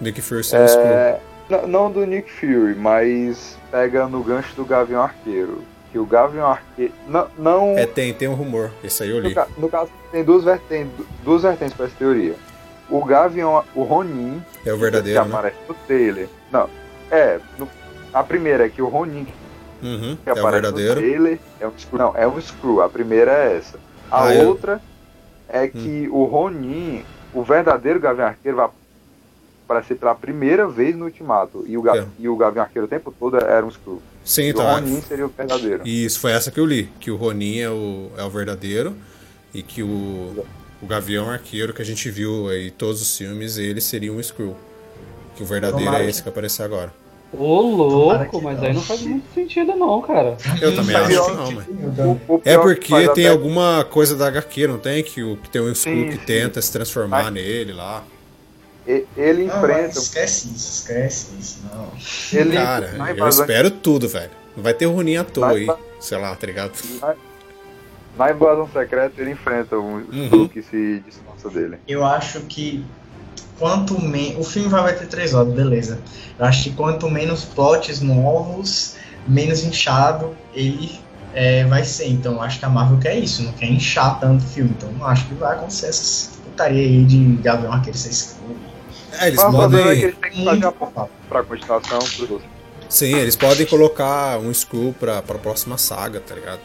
Nick 0.00 0.20
Fury 0.20 0.42
sendo 0.42 0.66
Screw. 0.66 0.84
É, 0.86 1.20
n- 1.50 1.66
não 1.68 1.90
do 1.90 2.04
Nick 2.06 2.28
Fury, 2.32 2.74
mas 2.74 3.56
pega 3.70 4.08
no 4.08 4.22
gancho 4.24 4.56
do 4.56 4.64
Gavião 4.64 5.02
Arqueiro. 5.02 5.62
Que 5.92 5.98
o 5.98 6.06
Gavião 6.06 6.46
Arqueiro. 6.48 6.92
Não. 7.06 7.28
não 7.38 7.78
É, 7.78 7.86
tem, 7.86 8.12
tem 8.12 8.26
um 8.28 8.34
rumor. 8.34 8.72
Esse 8.82 9.02
aí 9.04 9.10
eu 9.10 9.22
no, 9.22 9.28
li. 9.28 9.34
ca- 9.34 9.46
no 9.56 9.68
caso, 9.68 9.90
tem 10.10 10.24
duas 10.24 10.42
vertentes, 10.42 10.92
duas 11.22 11.42
vertentes 11.42 11.74
para 11.74 11.86
essa 11.86 11.94
teoria. 11.96 12.34
O 12.90 13.04
Gavião, 13.04 13.64
o 13.74 13.82
Ronin, 13.82 14.42
É 14.64 14.72
o 14.72 14.76
que 14.76 14.80
verdadeiro, 14.80 15.24
né? 15.24 15.28
aparece 15.30 15.56
no 15.68 15.74
trailer. 15.86 16.28
Não, 16.50 16.68
é. 17.10 17.38
no- 17.58 17.68
a 18.12 18.22
primeira 18.22 18.66
é 18.66 18.68
que 18.68 18.80
o 18.80 18.88
Ronin 18.88 19.24
que 19.26 19.32
Uhum, 19.86 20.16
que 20.16 20.28
é 20.28 20.32
o 20.32 20.38
aparece 20.38 20.46
no 20.46 20.50
verdadeiro. 20.76 20.94
trailer 20.96 21.38
é 21.60 21.66
um 21.68 21.72
Screw. 21.78 21.98
Não, 21.98 22.16
é 22.16 22.26
um 22.26 22.40
Screw. 22.40 22.82
A 22.82 22.88
primeira 22.88 23.30
é 23.30 23.56
essa. 23.58 23.78
A 24.10 24.24
Ah, 24.24 24.34
eu- 24.34 24.48
outra 24.48 24.80
é 25.48 25.68
que 25.68 26.08
o 26.10 26.24
Ronin, 26.24 27.04
o 27.34 27.42
verdadeiro 27.42 28.00
Gavião 28.00 28.26
Arqueiro, 28.26 28.56
vai 28.56 28.68
aparecer 29.64 29.96
pela 29.96 30.14
primeira 30.14 30.66
vez 30.66 30.96
no 30.96 31.04
Ultimato. 31.04 31.64
E 31.66 31.76
o, 31.76 31.82
Ga 31.82 31.96
É. 31.98 32.06
e 32.18 32.28
o 32.28 32.36
Gavião 32.36 32.64
Arqueiro 32.64 32.86
o 32.86 32.88
tempo 32.88 33.12
todo 33.18 33.36
era 33.36 33.64
um 33.64 33.70
Screw. 33.70 34.00
Sim, 34.24 34.44
E 34.44 34.50
o 34.52 34.54
tá. 34.54 34.72
Ronin 34.72 35.00
seria 35.02 35.26
o 35.26 35.28
verdadeiro. 35.28 35.82
E 35.86 36.04
isso 36.06 36.18
foi 36.20 36.32
essa 36.32 36.50
que 36.50 36.58
eu 36.58 36.64
li. 36.66 36.84
Que 36.98 37.10
o 37.10 37.16
Ronin 37.16 37.58
é 37.60 37.68
o, 37.70 38.10
é 38.16 38.24
o 38.24 38.30
verdadeiro. 38.30 38.94
E 39.54 39.62
que 39.62 39.82
o, 39.82 40.44
o 40.82 40.86
Gavião 40.86 41.28
Arqueiro 41.30 41.72
que 41.74 41.82
a 41.82 41.84
gente 41.84 42.10
viu 42.10 42.48
aí 42.48 42.70
todos 42.70 43.00
os 43.02 43.16
filmes, 43.16 43.56
ele 43.58 43.80
seria 43.80 44.12
um 44.12 44.22
Screw. 44.22 44.56
Que 45.36 45.42
o 45.42 45.46
verdadeiro 45.46 45.84
Tomara 45.84 46.04
é 46.04 46.08
esse 46.08 46.22
que 46.22 46.28
apareceu 46.28 46.64
agora. 46.64 46.92
Ô, 47.32 47.60
louco, 47.60 48.40
mas 48.40 48.56
não. 48.58 48.64
aí 48.66 48.72
não 48.72 48.80
faz 48.80 49.02
muito 49.02 49.24
sentido, 49.34 49.76
não, 49.76 50.00
cara. 50.00 50.36
Eu 50.62 50.74
também 50.74 50.96
acho 50.96 51.08
que 51.26 51.32
não, 51.32 51.52
mas. 51.52 51.66
É 52.44 52.56
porque 52.56 52.88
tem 52.88 53.06
até- 53.06 53.28
alguma 53.28 53.84
coisa 53.84 54.16
da 54.16 54.26
HQ, 54.28 54.66
não 54.66 54.78
tem? 54.78 55.02
Que, 55.04 55.22
o, 55.22 55.36
que 55.36 55.50
tem 55.50 55.60
um 55.60 55.74
Screw 55.74 56.04
Sim, 56.04 56.06
que 56.10 56.16
sim. 56.16 56.24
tenta 56.24 56.60
se 56.62 56.72
transformar 56.72 57.24
Mas- 57.24 57.34
nele 57.34 57.72
lá. 57.72 58.02
Ele 59.14 59.44
Não, 59.44 59.58
enfrenta. 59.58 59.98
esquece 59.98 60.48
isso, 60.48 60.80
esquece 60.80 61.26
isso. 61.38 61.58
Não. 61.70 61.92
Ele, 62.40 62.54
Cara, 62.54 63.14
eu 63.14 63.28
espero 63.28 63.70
tudo, 63.70 64.08
velho. 64.08 64.30
Não 64.56 64.62
vai 64.62 64.72
ter 64.72 64.86
Ronin 64.86 65.16
à 65.16 65.24
toa 65.24 65.48
Vai- 65.48 65.56
aí. 65.56 65.68
Sei 66.00 66.16
lá, 66.16 66.34
tá 66.34 66.46
ligado? 66.46 66.72
Na 68.18 68.30
invasão 68.32 68.68
secreta, 68.72 69.20
ele 69.20 69.30
enfrenta 69.30 69.76
um 69.78 70.04
Uhum. 70.10 70.48
Que 70.48 70.62
se 70.62 71.02
disfarça 71.06 71.48
dele. 71.48 71.78
Eu 71.86 72.04
acho 72.04 72.40
que 72.40 72.84
quanto 73.58 74.00
menos. 74.00 74.46
O 74.46 74.50
filme 74.50 74.68
vai, 74.68 74.94
ter 74.94 75.06
três 75.06 75.34
horas, 75.34 75.52
beleza. 75.52 76.00
Eu 76.38 76.44
acho 76.44 76.64
que 76.64 76.72
quanto 76.72 77.08
menos 77.08 77.44
plots 77.44 78.00
novos, 78.00 78.96
menos 79.26 79.64
inchado 79.64 80.36
ele 80.52 80.98
é, 81.34 81.64
vai 81.64 81.84
ser. 81.84 82.08
Então 82.08 82.34
eu 82.34 82.42
acho 82.42 82.58
que 82.58 82.64
a 82.64 82.68
Marvel 82.68 82.98
quer 82.98 83.16
isso, 83.16 83.42
não 83.42 83.52
quer 83.52 83.66
inchar 83.66 84.18
tanto 84.18 84.44
o 84.44 84.48
filme. 84.48 84.70
Então 84.76 84.90
eu 84.98 85.06
acho 85.06 85.26
que 85.26 85.34
vai 85.34 85.54
acontecer 85.54 85.86
essa 85.86 86.30
putaria 86.44 86.82
aí 86.82 87.04
de 87.04 87.36
Gavião 87.42 87.72
aquele 87.72 87.96
ser 87.96 88.10
escuro. 88.10 88.56
É, 89.20 89.28
eles 89.28 89.42
Mas 89.42 89.54
o 89.54 89.56
problema 89.56 89.92
é 89.92 89.96
que 89.96 90.00
podem. 90.00 90.02
eles 90.02 90.18
têm 90.18 90.30
que 90.30 90.44
fazer 90.44 90.66
a 90.66 91.06
pra 91.28 91.42
continuação 91.42 91.98
outros. 91.98 92.42
Sim, 92.88 93.14
eles 93.16 93.36
podem 93.36 93.66
colocar 93.66 94.38
um 94.38 94.52
Screw 94.52 94.94
pra, 94.98 95.20
pra 95.20 95.38
próxima 95.38 95.76
saga, 95.76 96.20
tá 96.20 96.34
ligado? 96.34 96.60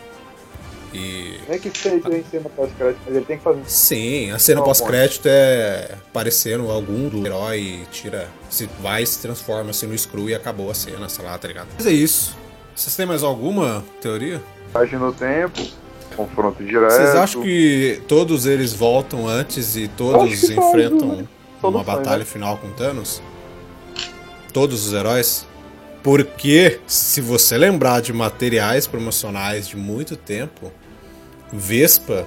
E. 0.93 1.39
Nem 1.49 1.59
que 1.59 1.75
seja 1.75 1.95
em 2.15 2.23
cena 2.23 2.49
pós-crédito, 2.49 3.01
mas 3.05 3.15
ele 3.15 3.25
tem 3.25 3.37
que 3.37 3.43
fazer. 3.43 3.61
Sim, 3.65 4.31
a 4.31 4.37
cena 4.37 4.61
pós-crédito 4.61 5.27
é 5.27 5.95
aparecendo 6.09 6.69
algum 6.69 7.09
do 7.09 7.25
herói 7.25 7.59
e 7.59 7.85
tira. 7.91 8.29
Se 8.49 8.69
vai 8.79 9.05
se 9.05 9.19
transforma 9.19 9.71
assim 9.71 9.87
no 9.87 9.97
Screw 9.97 10.29
e 10.29 10.35
acabou 10.35 10.69
a 10.69 10.73
cena, 10.73 11.09
sei 11.09 11.25
lá, 11.25 11.37
tá 11.37 11.47
ligado? 11.47 11.67
Mas 11.75 11.87
é 11.87 11.91
isso. 11.91 12.37
Vocês 12.75 12.95
têm 12.95 13.05
mais 13.05 13.23
alguma 13.23 13.83
teoria? 14.01 14.41
Viagem 14.71 14.99
no 14.99 15.11
tempo, 15.11 15.61
confronto 16.15 16.63
direto. 16.63 16.91
Vocês 16.91 17.15
acham 17.15 17.41
que 17.41 18.01
todos 18.07 18.45
eles 18.45 18.73
voltam 18.73 19.27
antes 19.27 19.75
e 19.75 19.87
todos 19.87 20.29
que 20.39 20.55
faz, 20.55 20.67
enfrentam 20.69 21.15
né? 21.15 21.27
uma 21.61 21.83
batalha 21.83 22.19
né? 22.19 22.25
final 22.25 22.57
com 22.57 22.69
Thanos? 22.71 23.21
Todos 24.51 24.87
os 24.87 24.93
heróis? 24.93 25.45
Porque, 26.03 26.81
se 26.85 27.21
você 27.21 27.57
lembrar 27.57 28.01
de 28.01 28.11
materiais 28.11 28.85
promocionais 28.85 29.67
de 29.67 29.77
muito 29.77 30.17
tempo, 30.17 30.71
Vespa 31.53 32.25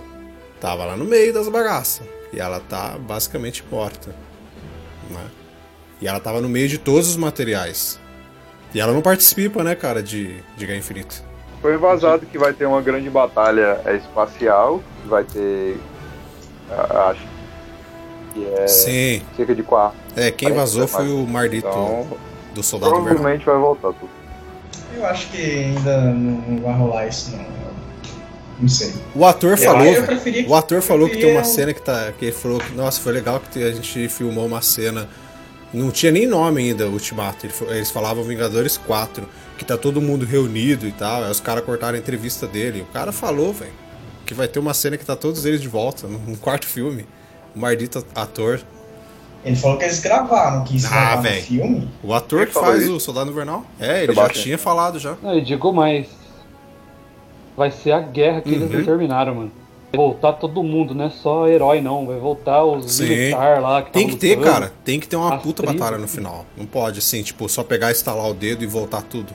tava 0.60 0.84
lá 0.84 0.96
no 0.96 1.04
meio 1.04 1.34
das 1.34 1.48
bagaças. 1.48 2.06
E 2.32 2.40
ela 2.40 2.60
tá 2.60 2.96
basicamente 2.98 3.64
morta. 3.70 4.14
Né? 5.10 5.24
E 6.00 6.06
ela 6.08 6.20
tava 6.20 6.40
no 6.40 6.48
meio 6.48 6.68
de 6.68 6.78
todos 6.78 7.08
os 7.08 7.16
materiais. 7.16 7.98
E 8.74 8.80
ela 8.80 8.92
não 8.92 9.02
participa, 9.02 9.62
né, 9.64 9.74
cara, 9.74 10.02
de, 10.02 10.40
de 10.56 10.66
Guerra 10.66 10.78
Infinita. 10.78 11.16
Foi 11.62 11.76
vazado 11.76 12.26
que 12.26 12.38
vai 12.38 12.52
ter 12.52 12.66
uma 12.66 12.80
grande 12.82 13.08
batalha 13.08 13.80
é, 13.84 13.96
espacial, 13.96 14.82
que 15.02 15.08
vai 15.08 15.24
ter. 15.24 15.78
Acho 17.08 17.22
que 18.34 18.44
é 18.44 18.66
Sim. 18.66 19.22
cerca 19.36 19.54
de 19.54 19.62
quatro. 19.62 19.96
É, 20.14 20.30
quem 20.30 20.48
Parece 20.52 20.60
vazou 20.60 20.86
que 20.86 20.92
vai 20.92 21.06
foi 21.06 21.14
o 21.14 21.26
Mardito 21.26 21.66
Então, 21.68 22.06
do 22.54 22.62
Soldado 22.62 22.92
Invernal. 22.92 23.14
provavelmente 23.14 23.46
vai 23.46 23.56
voltar 23.58 23.92
tudo. 23.94 24.10
Eu 24.94 25.06
acho 25.06 25.30
que 25.30 25.40
ainda 25.40 25.98
não, 26.00 26.12
não 26.12 26.62
vai 26.62 26.74
rolar 26.74 27.06
isso, 27.06 27.34
não. 27.36 27.65
Eu 28.56 28.62
Não 28.62 28.68
sei. 28.68 28.94
O 29.14 29.24
ator 29.24 29.52
Eu- 29.52 29.56
falou, 29.58 29.84
eu 29.86 30.06
que- 30.18 30.46
O 30.48 30.54
ator 30.54 30.80
falou 30.82 31.08
que 31.08 31.16
tem 31.18 31.32
uma 31.32 31.44
cena 31.44 31.74
que 31.74 31.82
tá. 31.82 32.12
Que 32.18 32.26
ele 32.26 32.32
falou 32.32 32.58
que, 32.58 32.72
nossa, 32.74 33.00
foi 33.00 33.12
legal 33.12 33.40
que 33.40 33.62
a 33.62 33.72
gente 33.72 34.08
filmou 34.08 34.46
uma 34.46 34.62
cena. 34.62 35.08
Não 35.74 35.90
tinha 35.90 36.10
nem 36.12 36.26
nome 36.26 36.62
ainda, 36.62 36.88
Ultimato. 36.88 37.44
Ele 37.46 37.52
Eles 37.76 37.90
falavam 37.90 38.24
Vingadores 38.24 38.76
4, 38.78 39.28
que 39.58 39.64
tá 39.64 39.76
todo 39.76 40.00
mundo 40.00 40.24
reunido 40.24 40.86
e 40.86 40.92
tal. 40.92 41.24
Aí 41.24 41.30
os 41.30 41.40
caras 41.40 41.64
cortaram 41.64 41.96
a 41.96 41.98
entrevista 41.98 42.46
dele. 42.46 42.80
O 42.82 42.92
cara 42.92 43.12
falou, 43.12 43.52
velho, 43.52 43.72
que 44.24 44.32
vai 44.32 44.48
ter 44.48 44.58
uma 44.58 44.72
cena 44.72 44.96
que 44.96 45.04
tá 45.04 45.14
todos 45.16 45.44
eles 45.44 45.60
de 45.60 45.68
volta, 45.68 46.06
no 46.06 46.36
quarto 46.38 46.66
filme. 46.66 47.04
O 47.54 47.58
maldito 47.58 48.04
ator. 48.14 48.60
Ele 49.44 49.54
falou 49.56 49.76
que 49.78 49.84
eles 49.84 50.00
gravaram, 50.00 50.64
que 50.64 50.76
isso 50.76 50.88
Ah, 50.90 51.16
no 51.16 51.22
filme. 51.42 51.88
O 52.02 52.12
ator 52.14 52.46
Quem 52.46 52.48
que 52.48 52.52
faz 52.54 52.82
isso? 52.82 52.96
o 52.96 53.00
Soldado 53.00 53.30
Invernal? 53.30 53.64
É, 53.78 53.98
ele 54.02 54.06
já 54.12 54.22
Sebastian. 54.22 54.42
tinha 54.42 54.58
falado 54.58 54.98
já. 54.98 55.14
Não, 55.22 55.34
eu 55.34 55.44
digo 55.44 55.72
mais. 55.72 56.06
Vai 57.56 57.70
ser 57.70 57.92
a 57.92 58.00
guerra 58.00 58.40
que 58.42 58.50
eles 58.50 58.70
Uhum. 58.70 58.78
determinaram, 58.78 59.34
mano. 59.34 59.52
voltar 59.94 60.34
todo 60.34 60.62
mundo, 60.62 60.94
não 60.94 61.06
é 61.06 61.10
só 61.10 61.48
herói 61.48 61.80
não, 61.80 62.06
vai 62.06 62.18
voltar 62.18 62.62
os 62.64 62.92
Sim. 62.96 63.04
militares 63.08 63.62
lá 63.62 63.80
que 63.82 63.92
Tem 63.92 64.06
que 64.06 64.16
ter, 64.16 64.38
cara. 64.40 64.70
Tem 64.84 65.00
que 65.00 65.08
ter 65.08 65.16
uma 65.16 65.36
As 65.36 65.42
puta 65.42 65.62
tribos. 65.62 65.80
batalha 65.80 65.96
no 65.96 66.06
final. 66.06 66.44
Não 66.54 66.66
pode, 66.66 66.98
assim, 66.98 67.22
tipo, 67.22 67.48
só 67.48 67.64
pegar, 67.64 67.90
estalar 67.92 68.28
o 68.28 68.34
dedo 68.34 68.62
e 68.62 68.66
voltar 68.66 69.00
tudo. 69.00 69.32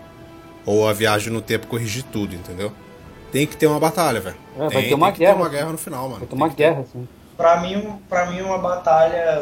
Ou 0.63 0.87
a 0.87 0.93
viagem 0.93 1.33
no 1.33 1.41
tempo 1.41 1.65
corrigir 1.65 2.03
tudo, 2.11 2.35
entendeu? 2.35 2.71
Tem 3.31 3.47
que 3.47 3.57
ter 3.57 3.65
uma 3.65 3.79
batalha, 3.79 4.19
velho. 4.19 4.35
É, 4.55 4.59
vai 4.59 4.69
Tem- 4.69 4.89
ter 4.89 4.93
uma 4.93 5.07
tem 5.07 5.13
que 5.13 5.19
guerra. 5.21 5.33
ter 5.33 5.39
uma 5.41 5.49
guerra 5.49 5.71
no 5.71 5.77
final, 5.79 6.01
mano. 6.03 6.11
Vai 6.11 6.27
ter 6.27 6.27
Tem 6.27 6.37
uma 6.37 6.49
ter. 6.49 6.55
guerra, 6.57 6.81
assim. 6.81 7.07
Pra 7.35 7.59
mim, 7.61 7.93
pra 8.07 8.25
mim, 8.29 8.41
uma 8.41 8.57
batalha. 8.59 9.41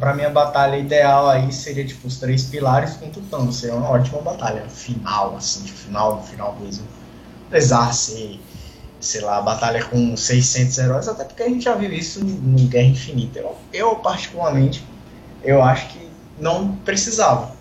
Pra 0.00 0.14
mim, 0.14 0.24
a 0.24 0.30
batalha 0.30 0.76
ideal 0.76 1.28
aí 1.28 1.52
seria 1.52 1.84
tipo 1.86 2.08
os 2.08 2.18
três 2.18 2.44
pilares 2.46 2.94
contra 2.96 3.20
o 3.20 3.24
Thanos. 3.24 3.56
Seria 3.60 3.76
uma 3.76 3.88
ótima 3.90 4.20
batalha 4.20 4.62
final, 4.68 5.36
assim, 5.36 5.62
de 5.62 5.70
final, 5.70 6.20
final 6.24 6.56
mesmo. 6.60 6.84
Apesar 7.48 7.90
de 7.90 7.96
ser, 7.96 8.40
sei 9.00 9.20
lá, 9.20 9.40
batalha 9.40 9.84
com 9.84 10.16
600 10.16 10.78
heróis, 10.78 11.08
até 11.08 11.24
porque 11.24 11.42
a 11.42 11.48
gente 11.48 11.64
já 11.64 11.74
viu 11.74 11.92
isso 11.92 12.24
no 12.24 12.66
Guerra 12.68 12.88
Infinita. 12.88 13.38
Eu, 13.38 13.56
eu 13.72 13.96
particularmente, 13.96 14.84
eu 15.44 15.62
acho 15.62 15.88
que 15.88 16.08
não 16.38 16.76
precisava. 16.76 17.54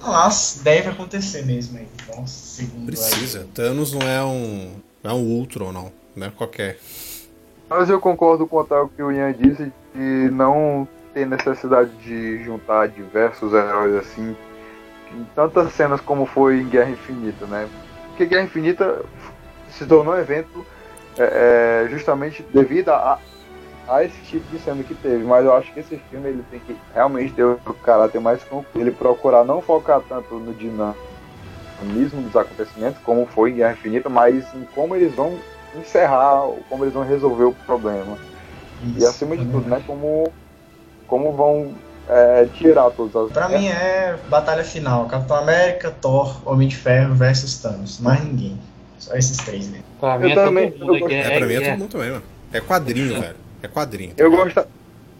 Mas 0.00 0.60
deve 0.62 0.90
acontecer 0.90 1.44
mesmo 1.44 1.78
aí. 1.78 1.88
Então, 2.02 2.26
segundo 2.26 2.86
Precisa. 2.86 3.46
Thanos 3.52 3.92
não 3.92 4.02
é 4.02 4.22
um. 4.24 4.72
Não 5.02 5.10
é 5.10 5.14
um 5.14 5.22
Ultron, 5.22 5.72
não. 5.72 5.92
Não 6.14 6.26
é 6.26 6.30
qualquer. 6.30 6.78
Mas 7.68 7.90
eu 7.90 8.00
concordo 8.00 8.46
com 8.46 8.58
o 8.60 8.88
que 8.88 9.02
o 9.02 9.12
Ian 9.12 9.32
disse 9.32 9.72
de 9.94 10.30
não 10.30 10.88
ter 11.12 11.26
necessidade 11.26 11.90
de 12.02 12.42
juntar 12.44 12.88
diversos 12.88 13.52
heróis 13.52 13.94
assim 13.96 14.36
em 15.12 15.24
tantas 15.34 15.72
cenas 15.72 16.00
como 16.00 16.26
foi 16.26 16.60
em 16.60 16.68
Guerra 16.68 16.90
Infinita, 16.90 17.46
né? 17.46 17.68
Porque 18.18 18.34
Guerra 18.34 18.46
Infinita 18.46 19.04
se 19.70 19.86
tornou 19.86 20.12
um 20.12 20.18
evento 20.18 20.66
é, 21.16 21.84
é, 21.84 21.88
justamente 21.88 22.44
devido 22.52 22.88
a, 22.88 23.16
a 23.86 24.02
esse 24.02 24.20
tipo 24.22 24.44
de 24.50 24.58
cena 24.58 24.82
que 24.82 24.92
teve. 24.92 25.22
Mas 25.22 25.44
eu 25.44 25.54
acho 25.54 25.72
que 25.72 25.78
esse 25.78 25.96
filme 26.10 26.28
ele 26.28 26.44
tem 26.50 26.58
que 26.58 26.76
realmente 26.92 27.32
ter 27.32 27.44
o 27.44 27.56
caráter 27.84 28.20
mais 28.20 28.42
concreto. 28.42 28.76
Ele 28.76 28.90
procurar 28.90 29.44
não 29.44 29.62
focar 29.62 30.00
tanto 30.00 30.34
no 30.34 30.52
dinamismo 30.52 32.22
dos 32.22 32.34
acontecimentos, 32.34 33.00
como 33.04 33.24
foi 33.24 33.52
em 33.52 33.54
Guerra 33.54 33.74
Infinita, 33.74 34.08
mas 34.08 34.52
em 34.52 34.64
como 34.74 34.96
eles 34.96 35.14
vão 35.14 35.38
encerrar, 35.76 36.42
como 36.68 36.82
eles 36.82 36.94
vão 36.94 37.04
resolver 37.04 37.44
o 37.44 37.52
problema. 37.52 38.18
E 38.96 39.04
acima 39.04 39.36
de 39.36 39.44
tudo, 39.44 39.70
né, 39.70 39.80
como, 39.86 40.32
como 41.06 41.32
vão 41.34 41.72
é, 42.08 42.46
tirar 42.54 42.90
todas 42.90 43.14
as. 43.14 43.32
Pra 43.32 43.48
mim 43.48 43.68
é 43.68 44.16
batalha 44.28 44.64
final. 44.64 45.06
Capitão 45.06 45.36
América, 45.36 45.90
Thor, 45.90 46.40
Homem 46.48 46.68
de 46.68 46.76
Ferro 46.76 47.14
versus 47.14 47.58
Thanos. 47.60 48.00
Mais 48.00 48.22
ninguém. 48.24 48.58
Só 48.98 49.14
esses 49.14 49.36
três, 49.38 49.68
né? 49.68 49.80
Pra 50.00 50.18
mim 50.18 50.30
Eu 50.32 50.40
é 50.40 50.44
também- 50.44 50.70
todo 50.72 50.86
mundo. 50.92 50.98
eu 50.98 51.08
é, 51.08 51.20
É, 51.20 51.38
pra 51.38 51.46
mim 51.46 51.54
é 51.54 51.56
é- 51.62 51.70
todo 51.70 51.78
mundo 51.78 51.90
também, 51.90 52.10
mano. 52.10 52.22
É 52.52 52.60
quadrinho, 52.60 53.20
velho. 53.20 53.36
É 53.62 53.68
quadrinho. 53.68 54.14
tá 54.14 54.22
Eu, 54.24 54.30
gosta, 54.30 54.60
eu, 54.60 54.66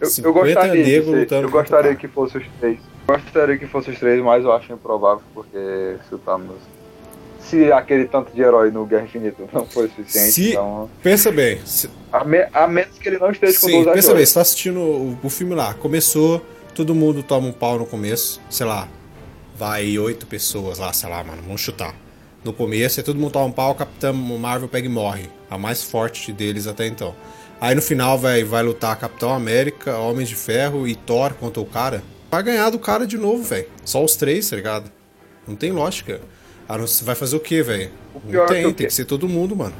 eu 0.01 0.07
50 0.09 0.39
gostaria, 0.45 0.83
de 0.83 1.03
ser- 1.03 1.43
eu 1.43 1.49
gostaria 1.49 1.95
que 1.95 2.07
fosse 2.07 2.37
os 2.37 2.43
três. 2.59 2.79
Gostaria 3.07 3.57
que 3.57 3.67
fosse 3.67 3.89
os 3.91 3.99
três, 3.99 4.21
mas 4.23 4.43
eu 4.43 4.51
acho 4.51 4.71
improvável, 4.73 5.23
porque 5.33 5.95
se 6.07 6.15
o 6.15 6.17
Thanos. 6.17 6.55
Se 7.41 7.71
aquele 7.71 8.05
tanto 8.05 8.31
de 8.31 8.41
herói 8.41 8.69
no 8.69 8.85
Guerra 8.85 9.03
Infinita 9.05 9.41
não 9.51 9.65
foi 9.65 9.87
suficiente, 9.87 10.31
Se- 10.33 10.49
então. 10.51 10.87
Pensa 11.01 11.31
bem. 11.31 11.59
se- 11.65 11.89
A, 12.11 12.23
me- 12.23 12.47
a 12.53 12.67
menos 12.67 12.97
que 12.99 13.07
ele 13.09 13.17
não 13.17 13.31
esteja 13.31 13.59
com 13.59 13.67
Sim, 13.67 13.85
pensa 13.85 14.13
bem, 14.13 14.25
você 14.25 14.33
tá 14.33 14.41
assistindo 14.41 14.79
o, 14.79 15.17
o 15.23 15.29
filme 15.29 15.55
lá, 15.55 15.73
começou, 15.73 16.45
todo 16.79 16.95
mundo 16.95 17.21
toma 17.21 17.45
um 17.45 17.51
pau 17.51 17.77
no 17.77 17.85
começo, 17.85 18.39
sei 18.49 18.65
lá, 18.65 18.87
vai 19.53 19.99
oito 19.99 20.25
pessoas 20.25 20.79
lá, 20.79 20.93
sei 20.93 21.09
lá, 21.09 21.21
mano, 21.21 21.41
vamos 21.45 21.59
chutar. 21.59 21.93
No 22.41 22.53
começo, 22.53 23.01
aí 23.01 23.03
todo 23.05 23.19
mundo 23.19 23.31
toma 23.33 23.47
um 23.47 23.51
pau, 23.51 23.71
o 23.71 23.75
Capitão 23.75 24.13
Marvel 24.13 24.69
pega 24.69 24.87
e 24.87 24.89
morre. 24.89 25.29
A 25.51 25.57
mais 25.57 25.83
forte 25.83 26.31
deles 26.31 26.67
até 26.67 26.87
então. 26.87 27.13
Aí 27.59 27.75
no 27.75 27.81
final 27.81 28.17
vai, 28.17 28.45
vai 28.45 28.63
lutar 28.63 28.97
Capitão 28.97 29.33
América, 29.33 29.97
Homens 29.97 30.29
de 30.29 30.35
Ferro 30.35 30.87
e 30.87 30.95
Thor 30.95 31.33
contra 31.33 31.61
o 31.61 31.65
cara. 31.65 32.01
Vai 32.31 32.41
ganhar 32.43 32.69
do 32.69 32.79
cara 32.79 33.05
de 33.05 33.17
novo, 33.17 33.43
velho. 33.43 33.67
Só 33.83 34.01
os 34.01 34.15
três, 34.15 34.49
tá 34.49 34.55
ligado? 34.55 34.89
Não 35.45 35.57
tem 35.57 35.73
lógica. 35.73 36.21
Ah, 36.65 36.77
não- 36.77 36.87
Você 36.87 37.03
vai 37.03 37.15
fazer 37.15 37.35
o 37.35 37.41
quê, 37.41 37.61
velho? 37.61 37.91
O 38.15 38.21
Não 38.31 38.43
é 38.43 38.45
que 38.47 38.53
tem, 38.53 38.63
eu 38.63 38.73
tem 38.73 38.87
que 38.87 38.93
ser 38.93 39.03
todo 39.03 39.27
mundo, 39.27 39.53
mano. 39.53 39.73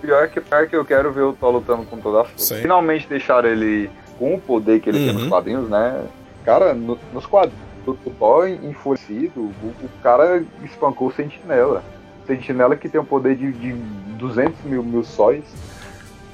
Pior 0.00 0.24
é 0.24 0.28
que, 0.28 0.40
pior 0.40 0.62
é 0.64 0.66
que 0.66 0.74
eu 0.76 0.86
quero 0.86 1.12
ver 1.12 1.20
o 1.20 1.34
Thor 1.34 1.50
lutando 1.50 1.82
com 1.84 1.98
toda 1.98 2.22
a 2.22 2.24
força. 2.24 2.56
Finalmente 2.56 3.06
deixaram 3.06 3.46
ele 3.50 3.90
com 4.18 4.34
o 4.36 4.40
poder 4.40 4.80
que 4.80 4.88
ele 4.88 5.00
tem 5.00 5.08
Uhum. 5.10 5.18
nos 5.20 5.28
quadrinhos, 5.28 5.68
né? 5.68 6.02
Cara, 6.46 6.72
no- 6.72 6.98
nos 7.12 7.26
quadrinhos, 7.26 7.60
o 7.86 7.92
Thor 8.18 8.48
enfurecido, 8.48 9.40
o, 9.40 9.50
o 9.82 9.88
cara 10.02 10.42
espancou 10.64 11.08
o 11.08 11.12
Sentinela. 11.12 11.82
Sentinela 12.26 12.74
que 12.76 12.88
tem 12.88 13.00
um 13.00 13.04
poder 13.04 13.36
de, 13.36 13.52
de 13.52 13.72
200 14.16 14.64
mil, 14.64 14.82
mil 14.82 15.04
sóis. 15.04 15.44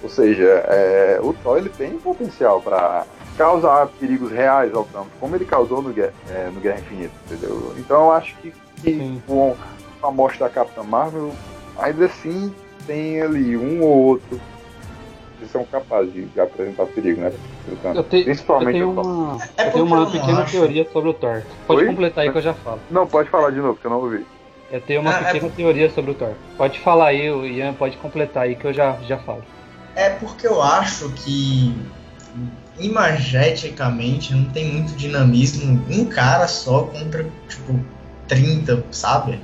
Ou 0.03 0.09
seja, 0.09 0.44
é, 0.68 1.18
o 1.22 1.33
Thor 1.33 1.57
ele 1.59 1.68
tem 1.70 1.98
potencial 1.98 2.61
pra 2.61 3.05
causar 3.38 3.87
perigos 3.98 4.31
reais 4.31 4.75
ao 4.75 4.85
campo, 4.85 5.09
como 5.18 5.35
ele 5.35 5.44
causou 5.46 5.81
no, 5.81 5.90
Guerra- 5.92 6.12
é, 6.31 6.51
no 6.53 6.61
Guerra 6.61 6.81
Infinita, 6.81 7.12
entendeu? 7.27 7.75
Então 7.79 8.05
eu 8.05 8.12
acho 8.12 8.35
que, 8.37 8.53
que 8.83 9.20
com 9.27 9.57
a 10.03 10.11
morte 10.11 10.38
da 10.40 10.48
Capitã 10.51 10.83
Marvel, 10.83 11.33
ainda 11.79 12.05
assim 12.07 12.55
tem 12.87 13.22
ali 13.22 13.57
um 13.57 13.83
ou 13.83 13.96
outro 14.05 14.38
que 15.42 15.48
são 15.48 15.64
capazes 15.64 16.12
de, 16.12 16.26
de 16.26 16.40
apresentar 16.40 16.87
perigo, 16.87 17.20
né? 17.20 17.31
Eu, 17.94 18.02
te- 18.09 18.24
eu 18.24 18.24
Principalmente 18.24 18.70
tenho 18.70 18.90
o 18.90 18.94
Thor. 18.94 19.05
uma, 19.05 19.38
É 19.59 19.66
eu 19.66 19.72
tenho 19.72 19.85
uma 19.87 20.07
eu 20.07 20.12
não 20.12 20.12
pequena 20.12 20.42
acho. 20.42 20.52
teoria 20.52 20.88
sobre 20.90 21.11
o 21.11 21.14
Thor. 21.14 21.42
Pode 21.66 21.81
Oi? 21.81 21.87
completar 21.87 22.24
aí 22.24 22.31
que 22.31 22.38
eu 22.38 22.42
já 22.42 22.55
falo. 22.55 22.81
Não, 22.90 23.07
pode 23.07 23.31
falar 23.31 23.50
de 23.50 23.61
novo, 23.61 23.78
que 23.78 23.87
eu 23.87 23.90
não 23.90 23.98
ouvi. 24.00 24.24
Eu 24.70 24.81
tenho 24.81 25.00
uma 25.00 25.12
Ah, 25.12 25.28
é 25.28 25.35
pequena 25.35 25.50
teoria 25.50 25.90
sobre 25.90 26.11
o 26.12 26.14
Thor. 26.14 26.35
Pode 26.57 26.78
falar 26.81 27.09
aí, 27.09 27.31
o 27.31 27.46
Ian 27.46 27.74
pode 27.74 27.96
completar 27.98 28.44
aí 28.44 28.57
que 28.57 28.66
eu 28.66 28.72
já, 28.72 28.96
já 29.02 29.18
falo. 29.18 29.42
É 29.94 30.11
porque 30.11 30.46
eu 30.46 30.62
acho 30.62 31.12
que 31.14 31.74
imageticamente 32.78 34.35
não 34.35 34.44
tem 34.52 34.72
muito 34.72 34.94
dinamismo 34.96 35.85
um 35.90 36.07
cara 36.07 36.48
só 36.48 36.85
contra, 36.87 37.24
tipo, 37.48 37.78
30, 38.26 38.85
sabe? 38.90 39.40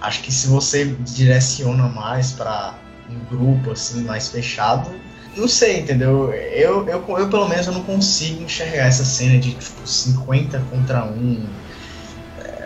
Acho 0.00 0.22
que 0.22 0.32
se 0.32 0.46
você 0.48 0.84
direciona 0.84 1.88
mais 1.88 2.32
pra 2.32 2.78
um 3.08 3.18
grupo 3.26 3.72
assim 3.72 4.04
mais 4.04 4.28
fechado, 4.30 4.90
não 5.36 5.48
sei, 5.48 5.80
entendeu? 5.80 6.32
Eu, 6.32 6.86
eu, 6.88 7.04
eu 7.18 7.28
pelo 7.28 7.48
menos 7.48 7.66
eu 7.66 7.72
não 7.72 7.82
consigo 7.82 8.42
enxergar 8.42 8.86
essa 8.86 9.04
cena 9.04 9.38
de 9.38 9.54
tipo 9.54 9.86
50 9.86 10.62
contra 10.70 11.04
1. 11.04 11.46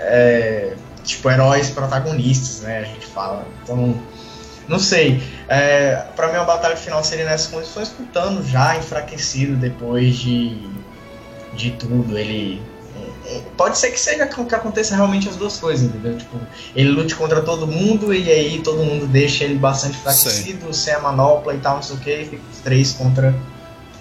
É, 0.08 0.74
tipo, 1.04 1.30
heróis 1.30 1.70
protagonistas, 1.70 2.62
né? 2.62 2.80
A 2.80 2.84
gente 2.84 3.06
fala. 3.06 3.46
Então, 3.62 3.96
não 4.68 4.78
sei. 4.78 5.22
É, 5.48 6.06
para 6.16 6.28
mim, 6.28 6.38
a 6.38 6.44
batalha 6.44 6.76
final 6.76 7.02
seria 7.04 7.24
nessas 7.24 7.46
condições, 7.46 7.88
com 7.90 8.02
o 8.02 8.06
Thanos 8.06 8.48
já 8.48 8.76
enfraquecido 8.76 9.56
depois 9.56 10.16
de, 10.16 10.58
de 11.54 11.70
tudo. 11.72 12.18
Ele. 12.18 12.60
Pode 13.56 13.78
ser 13.78 13.90
que 13.90 13.98
seja 13.98 14.26
que 14.26 14.54
aconteça 14.54 14.94
realmente 14.94 15.28
as 15.28 15.36
duas 15.36 15.58
coisas, 15.58 15.88
entendeu? 15.88 16.16
Tipo, 16.16 16.38
ele 16.74 16.90
lute 16.90 17.14
contra 17.14 17.40
todo 17.42 17.66
mundo 17.66 18.12
e 18.14 18.30
aí 18.30 18.60
todo 18.62 18.78
mundo 18.84 19.06
deixa 19.06 19.44
ele 19.44 19.56
bastante 19.56 19.96
enfraquecido, 19.96 20.72
sem 20.72 20.94
a 20.94 21.00
manopla 21.00 21.54
e 21.54 21.58
tal, 21.58 21.76
não 21.76 21.82
sei 21.82 21.96
o 21.96 22.00
que, 22.00 22.10
e 22.14 22.24
fica 22.24 22.42
os 22.52 22.58
três 22.60 22.92
contra, 22.92 23.34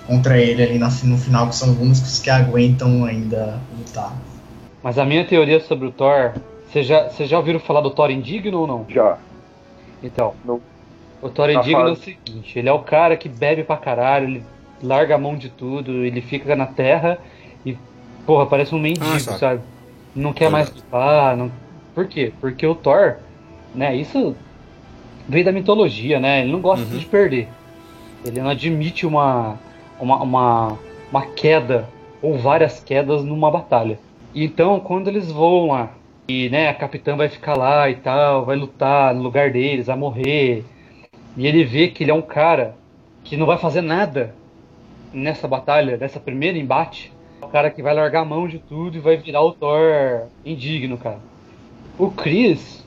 contra 0.05 0.37
ele 0.37 0.61
ali 0.63 0.77
na- 0.77 0.89
no 1.03 1.17
final, 1.17 1.47
que 1.49 1.55
são 1.55 1.71
os 1.71 1.77
únicos 1.79 2.19
que 2.19 2.29
aguentam 2.29 3.05
ainda 3.05 3.59
lutar. 3.77 4.13
Mas 4.83 4.99
a 4.99 5.05
minha 5.05 5.25
teoria 5.25 5.59
sobre 5.59 5.87
o 5.87 5.91
Thor. 5.91 6.33
Vocês 6.71 6.85
já, 6.85 7.09
já 7.09 7.37
ouviram 7.37 7.59
falar 7.59 7.81
do 7.81 7.89
Thor 7.91 8.11
indigno 8.11 8.59
ou 8.59 8.67
não? 8.67 8.85
Já. 8.89 9.17
Então. 10.03 10.33
Não. 10.43 10.61
O 11.21 11.29
Thor 11.29 11.47
Tá 11.51 11.53
indigno 11.59 11.87
é 11.87 11.91
o 11.91 11.95
seguinte: 11.95 12.59
ele 12.59 12.69
é 12.69 12.73
o 12.73 12.79
cara 12.79 13.15
que 13.17 13.27
bebe 13.29 13.63
pra 13.63 13.77
caralho, 13.77 14.27
ele 14.27 14.43
larga 14.83 15.15
a 15.15 15.17
mão 15.17 15.35
de 15.35 15.49
tudo, 15.49 16.03
ele 16.05 16.21
fica 16.21 16.55
na 16.55 16.65
terra 16.67 17.17
porra, 18.25 18.45
parece 18.45 18.73
um 18.73 18.79
mendigo, 18.79 19.05
Ah, 19.05 19.19
sabe. 19.19 19.39
sabe? 19.39 19.61
Não 20.15 20.33
quer 20.33 20.49
mais 20.49 20.73
lutar. 20.73 21.35
Não... 21.37 21.51
Por 21.93 22.07
quê? 22.07 22.31
Porque 22.39 22.65
o 22.65 22.75
Thor, 22.75 23.15
né, 23.73 23.95
isso 23.95 24.35
veio 25.27 25.45
da 25.45 25.51
mitologia, 25.51 26.19
né? 26.19 26.41
Ele 26.41 26.51
não 26.51 26.61
gosta 26.61 26.85
Uhum. 26.93 26.97
de 26.99 27.05
perder. 27.05 27.47
Ele 28.25 28.41
não 28.41 28.49
admite 28.49 29.05
uma, 29.05 29.57
uma, 29.99 30.21
uma, 30.21 30.77
uma 31.11 31.21
queda 31.27 31.87
ou 32.21 32.37
várias 32.37 32.79
quedas 32.79 33.23
numa 33.23 33.51
batalha. 33.51 33.99
Então, 34.33 34.79
quando 34.79 35.07
eles 35.07 35.31
vão 35.31 35.67
lá 35.67 35.91
e 36.27 36.49
né, 36.49 36.67
a 36.69 36.73
capitã 36.73 37.15
vai 37.15 37.29
ficar 37.29 37.55
lá 37.55 37.89
e 37.89 37.95
tal, 37.95 38.45
vai 38.45 38.55
lutar 38.55 39.13
no 39.13 39.21
lugar 39.21 39.51
deles, 39.51 39.85
vai 39.87 39.95
morrer, 39.95 40.65
e 41.37 41.45
ele 41.45 41.63
vê 41.63 41.87
que 41.87 42.03
ele 42.03 42.11
é 42.11 42.13
um 42.13 42.21
cara 42.21 42.75
que 43.23 43.37
não 43.37 43.45
vai 43.45 43.57
fazer 43.57 43.81
nada 43.81 44.33
nessa 45.13 45.47
batalha, 45.47 45.97
nessa 45.97 46.19
primeira 46.19 46.57
embate, 46.57 47.11
é 47.11 47.14
cara 47.55 47.71
que 47.71 47.81
vai 47.81 47.93
largar 47.93 48.23
a 48.23 48.25
mão 48.25 48.49
de 48.49 48.59
tudo 48.59 48.97
e 48.97 48.99
vai 48.99 49.15
virar 49.15 49.41
o 49.41 49.53
Thor 49.53 50.27
indigno, 50.45 50.97
cara. 50.97 51.19
O 51.97 52.11
Chris 52.11 52.85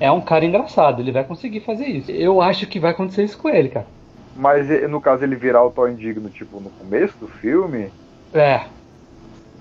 é 0.00 0.10
um 0.10 0.22
cara 0.22 0.46
engraçado, 0.46 1.02
ele 1.02 1.12
vai 1.12 1.22
conseguir 1.22 1.60
fazer 1.60 1.84
isso. 1.84 2.10
Eu 2.10 2.40
acho 2.40 2.66
que 2.66 2.80
vai 2.80 2.92
acontecer 2.92 3.24
isso 3.24 3.36
com 3.36 3.50
ele, 3.50 3.68
cara. 3.68 3.86
Mas 4.34 4.68
no 4.88 5.02
caso 5.02 5.22
ele 5.22 5.36
virar 5.36 5.62
o 5.62 5.70
Thor 5.70 5.90
indigno, 5.90 6.30
tipo, 6.30 6.58
no 6.60 6.70
começo 6.70 7.14
do 7.18 7.28
filme, 7.28 7.90
É. 8.32 8.62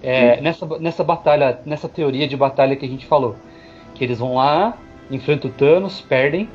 É, 0.02 0.40
nessa, 0.40 0.66
nessa 0.80 1.04
batalha, 1.04 1.60
nessa 1.66 1.90
teoria 1.90 2.26
de 2.26 2.38
batalha 2.38 2.78
que 2.78 2.86
a 2.86 2.90
gente 2.90 3.06
falou. 3.06 3.36
Que 3.94 4.06
eles 4.06 4.20
vão 4.20 4.36
lá, 4.36 4.78
enfrentam 5.12 5.52
o 5.52 5.54
Thanos, 5.54 6.00
perdem, 6.00 6.48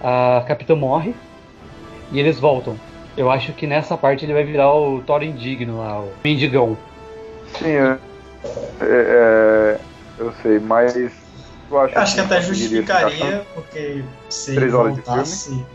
a 0.00 0.44
Capitã 0.46 0.76
morre 0.76 1.12
e 2.12 2.20
eles 2.20 2.38
voltam. 2.38 2.76
Eu 3.16 3.28
acho 3.32 3.52
que 3.52 3.66
nessa 3.66 3.96
parte 3.96 4.24
ele 4.24 4.32
vai 4.32 4.44
virar 4.44 4.72
o 4.72 5.00
Thor 5.00 5.24
indigno 5.24 5.78
lá, 5.78 5.98
o 5.98 6.12
mendigão. 6.22 6.76
Sim, 7.58 7.68
é, 7.68 8.00
é, 8.82 9.86
eu 10.16 10.32
sei, 10.32 10.58
mas 10.60 11.14
eu 11.70 11.78
acho, 11.80 11.96
Eu 11.96 12.00
acho 12.02 12.14
que 12.14 12.20
até 12.20 12.40
se 12.40 12.76
encaixar. 12.78 13.34
justificaria, 13.34 13.44
porque 13.52 14.04
se 14.30 14.52
Três 14.54 14.72
ele 14.72 14.74
horas 14.74 14.94
de 14.94 15.02
voltasse. 15.02 15.66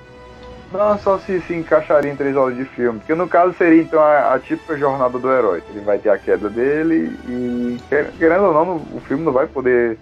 Não, 0.69 0.97
só 0.97 1.17
se 1.19 1.41
se 1.41 1.53
encaixaria 1.53 2.09
em 2.11 2.15
três 2.15 2.35
horas 2.35 2.55
de 2.55 2.63
filme. 2.65 2.99
Porque 2.99 3.13
no 3.13 3.27
caso 3.27 3.53
seria 3.57 3.81
então 3.81 3.99
a, 4.01 4.33
a 4.33 4.39
típica 4.39 4.77
jornada 4.77 5.19
do 5.19 5.29
herói. 5.29 5.63
Ele 5.67 5.81
vai 5.81 5.99
ter 5.99 6.09
a 6.09 6.17
queda 6.19 6.49
dele 6.49 7.19
e, 7.25 7.81
quer- 7.89 8.15
querendo 8.17 8.45
ou 8.45 8.53
não, 8.53 8.95
o 8.95 9.01
filme 9.01 9.23
não 9.23 9.33
vai 9.33 9.47
poder 9.47 10.01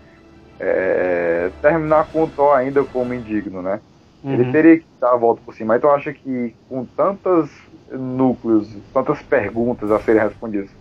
é, 0.60 1.52
terminar 1.62 2.10
com 2.10 2.24
o 2.26 2.32
Thor 2.32 2.56
ainda 2.58 2.86
como 2.86 3.14
indigno, 3.14 3.62
né? 3.62 3.82
Ele 4.30 4.46
Uhum. 4.46 4.46
teria 4.46 4.80
que 4.80 4.88
dar 5.02 5.14
a 5.14 5.18
volta 5.18 5.42
por 5.44 5.54
cima. 5.56 5.78
Então 5.78 5.90
eu 5.92 5.96
acho 5.96 6.14
que 6.14 6.58
com 6.68 6.86
tantos 6.88 7.52
núcleos, 7.90 8.68
tantas 8.94 9.22
perguntas 9.24 9.92
a 9.92 10.00
serem 10.02 10.22
respondidas, 10.24 10.72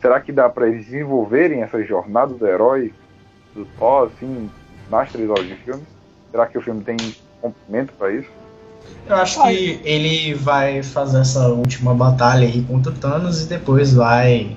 será 0.00 0.20
que 0.20 0.32
dá 0.32 0.48
para 0.48 0.68
eles 0.68 0.86
desenvolverem 0.86 1.62
essa 1.62 1.82
jornada 1.84 2.34
do 2.34 2.46
herói 2.46 2.92
do 3.54 3.64
Thor, 3.78 4.10
assim, 4.14 4.50
nas 4.90 5.10
três 5.10 5.28
horas 5.28 5.46
de 5.46 5.54
filme? 5.56 5.82
Será 6.30 6.46
que 6.46 6.58
o 6.58 6.62
filme 6.62 6.82
tem 6.82 6.96
complemento 7.40 7.92
para 7.94 8.12
isso? 8.12 8.28
Eu 9.06 9.16
acho 9.16 9.42
que 9.42 9.80
ele 9.84 10.34
vai 10.34 10.82
fazer 10.82 11.20
essa 11.20 11.48
última 11.48 11.94
batalha 11.94 12.46
aí 12.46 12.62
contra 12.62 12.92
o 12.92 12.94
Thanos 12.94 13.42
e 13.42 13.48
depois 13.48 13.92
vai 13.94 14.56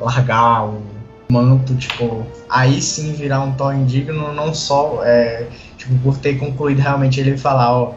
largar 0.00 0.66
o 0.66 0.82
manto, 1.30 1.74
tipo, 1.76 2.26
aí 2.48 2.80
sim 2.80 3.12
virar 3.12 3.40
um 3.40 3.52
Thor 3.52 3.74
indigno, 3.74 4.32
não 4.32 4.54
só, 4.54 5.00
é, 5.04 5.46
tipo, 5.76 5.94
por 5.98 6.16
ter 6.18 6.38
concluído 6.38 6.78
realmente 6.78 7.20
ele 7.20 7.36
falar, 7.36 7.72
ó, 7.72 7.94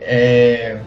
é, 0.00 0.80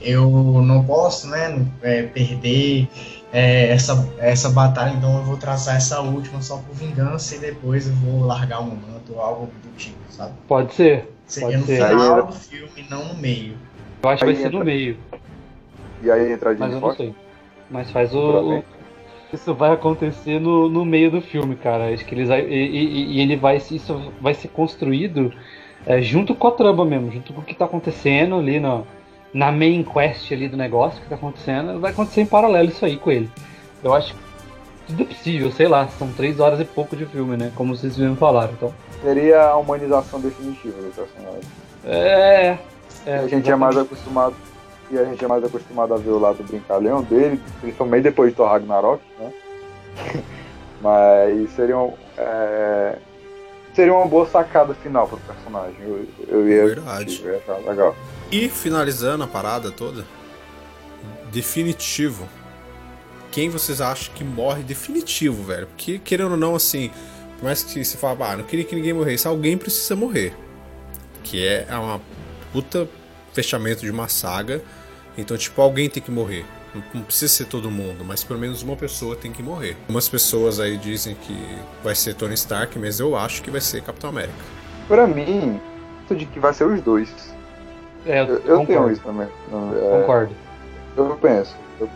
eu 0.00 0.30
não 0.64 0.84
posso, 0.84 1.28
né, 1.28 1.64
é, 1.82 2.04
perder 2.04 2.88
é, 3.32 3.68
essa, 3.70 4.08
essa 4.18 4.50
batalha, 4.50 4.92
então 4.94 5.16
eu 5.18 5.24
vou 5.24 5.36
traçar 5.36 5.76
essa 5.76 6.00
última 6.00 6.42
só 6.42 6.58
por 6.58 6.74
vingança 6.76 7.34
e 7.34 7.38
depois 7.38 7.86
eu 7.88 7.94
vou 7.94 8.26
largar 8.26 8.60
o 8.60 8.66
manto 8.66 9.14
ou 9.14 9.20
algo 9.20 9.46
do 9.64 9.76
tipo, 9.76 9.96
sabe? 10.10 10.32
Pode 10.46 10.74
ser. 10.74 11.10
Seria 11.26 11.56
no 11.58 11.64
Pode 11.64 11.76
ser. 11.78 11.88
final 11.88 12.16
Aí- 12.16 12.26
do 12.26 12.32
filme, 12.32 12.86
não 12.90 13.08
no 13.08 13.14
meio. 13.14 13.54
Eu 14.02 14.10
acho 14.10 14.18
que 14.20 14.26
vai 14.26 14.34
ser 14.34 14.42
no 14.50 14.56
entra- 14.56 14.64
meio, 14.64 14.96
E 16.02 16.10
aí 16.10 16.32
entra 16.32 16.50
a 16.50 16.54
mas 16.54 16.72
eu 16.72 16.80
não 16.80 16.94
sei. 16.94 17.14
Mas 17.70 17.90
faz 17.90 18.14
o. 18.14 18.18
O- 18.58 18.64
Isso 19.32 19.54
vai 19.54 19.72
acontecer 19.72 20.38
no, 20.38 20.68
no 20.68 20.84
meio 20.84 21.10
do 21.10 21.22
filme, 21.22 21.56
cara. 21.56 21.88
Acho 21.94 22.04
que 22.04 22.14
eles 22.14 22.28
e, 22.28 22.34
e- 22.34 23.12
e 23.16 23.20
ele 23.20 23.34
vai 23.36 23.56
isso 23.56 24.12
vai 24.20 24.34
ser 24.34 24.48
construído 24.48 25.32
é, 25.86 26.02
junto 26.02 26.34
com 26.34 26.48
a 26.48 26.50
trama 26.50 26.84
mesmo, 26.84 27.10
junto 27.10 27.32
com 27.32 27.40
o 27.40 27.44
que 27.44 27.54
tá 27.54 27.64
acontecendo 27.64 28.34
ali 28.34 28.60
no, 28.60 28.86
na 29.32 29.50
main 29.50 29.82
quest 29.82 30.30
ali 30.32 30.48
do 30.48 30.56
negócio 30.56 31.00
que 31.00 31.08
tá 31.08 31.14
acontecendo, 31.14 31.80
vai 31.80 31.92
acontecer 31.92 32.20
em 32.20 32.26
paralelo 32.26 32.68
isso 32.68 32.84
aí 32.84 32.96
com 32.96 33.10
ele. 33.10 33.30
Eu 33.82 33.94
acho 33.94 34.14
que 34.14 34.20
tudo 34.86 35.02
é 35.02 35.06
possível, 35.06 35.50
sei 35.50 35.68
lá, 35.68 35.88
são 35.88 36.12
três 36.12 36.38
horas 36.38 36.60
e 36.60 36.64
pouco 36.64 36.96
de 36.96 37.06
filme, 37.06 37.36
né? 37.36 37.52
Como 37.54 37.74
vocês 37.74 37.96
mesmo 37.96 38.16
falaram. 38.16 38.52
Então, 38.52 38.72
Seria 39.02 39.42
a 39.42 39.56
humanização 39.56 40.20
definitiva 40.20 40.80
do 40.80 40.94
personagem. 40.94 41.40
é. 41.84 42.58
é 43.06 43.18
a 43.18 43.26
gente 43.26 43.50
é 43.50 43.56
mais 43.56 43.76
acostumado 43.76 44.34
e 44.90 44.98
a 44.98 45.04
gente 45.04 45.24
é 45.24 45.28
mais 45.28 45.42
acostumado 45.42 45.94
a 45.94 45.96
ver 45.96 46.10
o 46.10 46.18
lado 46.18 46.44
brincalhão 46.44 47.02
dele, 47.02 47.40
principalmente 47.60 48.02
depois 48.02 48.30
de 48.30 48.36
Thor 48.36 48.48
Ragnarok, 48.48 49.02
né? 49.18 49.32
Mas 50.82 51.50
seria 51.52 51.78
um, 51.78 51.92
é, 52.18 52.98
seria 53.74 53.94
uma 53.94 54.06
boa 54.06 54.26
sacada 54.26 54.74
final 54.74 55.08
pro 55.08 55.18
personagem. 55.18 55.76
Eu, 55.80 56.06
eu 56.28 56.48
ia, 56.48 56.66
Verdade. 56.66 57.22
eu 57.24 57.32
ia 57.32 57.38
achar 57.38 57.58
legal. 57.58 57.96
E 58.30 58.48
finalizando 58.48 59.24
a 59.24 59.26
parada 59.26 59.70
toda, 59.70 60.04
definitivo. 61.30 62.28
Quem 63.30 63.48
vocês 63.48 63.80
acham 63.80 64.14
que 64.14 64.22
morre 64.22 64.62
definitivo, 64.62 65.42
velho? 65.42 65.66
Porque, 65.66 65.98
querendo 65.98 66.32
ou 66.32 66.36
não, 66.36 66.54
assim, 66.54 66.90
por 67.38 67.44
mais 67.44 67.62
que 67.62 67.82
você 67.82 67.96
fale, 67.96 68.22
ah, 68.22 68.36
não 68.36 68.44
queria 68.44 68.64
que 68.64 68.74
ninguém 68.74 68.92
morresse, 68.92 69.26
alguém 69.26 69.56
precisa 69.56 69.96
morrer. 69.96 70.34
Que 71.24 71.46
é 71.46 71.66
uma 71.70 72.00
puta 72.52 72.86
fechamento 73.32 73.80
de 73.80 73.90
uma 73.90 74.08
saga. 74.08 74.62
Então, 75.16 75.36
tipo, 75.36 75.60
alguém 75.60 75.88
tem 75.88 76.02
que 76.02 76.10
morrer. 76.10 76.44
Não- 76.94 77.02
precisa 77.02 77.30
ser 77.32 77.44
todo 77.46 77.70
mundo, 77.70 78.04
mas 78.04 78.24
pelo 78.24 78.38
menos 78.38 78.62
uma 78.62 78.76
pessoa 78.76 79.14
tem 79.14 79.30
que 79.30 79.42
morrer. 79.42 79.76
Umas 79.88 80.08
pessoas 80.08 80.58
aí 80.58 80.76
dizem 80.78 81.14
que 81.14 81.36
vai 81.84 81.94
ser 81.94 82.14
Tony 82.14 82.34
Stark, 82.34 82.78
mas 82.78 82.98
eu 82.98 83.14
acho 83.16 83.42
que 83.42 83.50
vai 83.50 83.60
ser 83.60 83.82
Capitão 83.82 84.10
América. 84.10 84.38
Pra 84.88 85.06
mim, 85.06 85.60
isso 86.04 86.14
de 86.14 86.24
que 86.26 86.40
vai 86.40 86.52
ser 86.54 86.64
os 86.64 86.80
dois. 86.80 87.10
É, 88.06 88.22
eu, 88.22 88.38
Eu, 88.44 88.66
tenho 88.66 88.90
isso 88.90 89.02
também. 89.02 89.28
É, 89.28 90.00
concordo. 90.00 90.34
Eu 90.96 91.18
penso. 91.20 91.54
eu- 91.80 91.88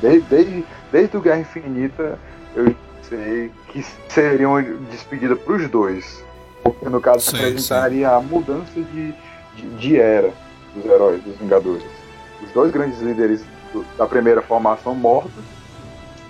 desde, 0.00 0.20
desde, 0.28 0.64
desde 0.90 1.16
o 1.16 1.20
Guerra 1.20 1.40
Infinita, 1.40 2.18
eu 2.56 2.74
sei 3.08 3.50
que 3.68 3.84
seria 4.08 4.48
uma 4.48 4.62
despedida 4.62 5.36
pros 5.36 5.68
dois. 5.68 6.24
Porque 6.62 6.88
no 6.88 7.00
caso 7.00 7.30
Sim, 7.30 7.36
apresentaria 7.36 8.10
a 8.10 8.20
mudança 8.20 8.72
de, 8.74 9.14
de, 9.56 9.68
de 9.78 10.00
era 10.00 10.32
dos 10.74 10.84
heróis, 10.84 11.22
dos 11.22 11.36
Vingadores. 11.36 11.84
Os 12.42 12.50
dois 12.52 12.72
grandes 12.72 13.00
líderes 13.00 13.42
do- 13.74 13.84
da 13.98 14.06
primeira 14.06 14.40
formação 14.40 14.94
mortos. 14.94 15.32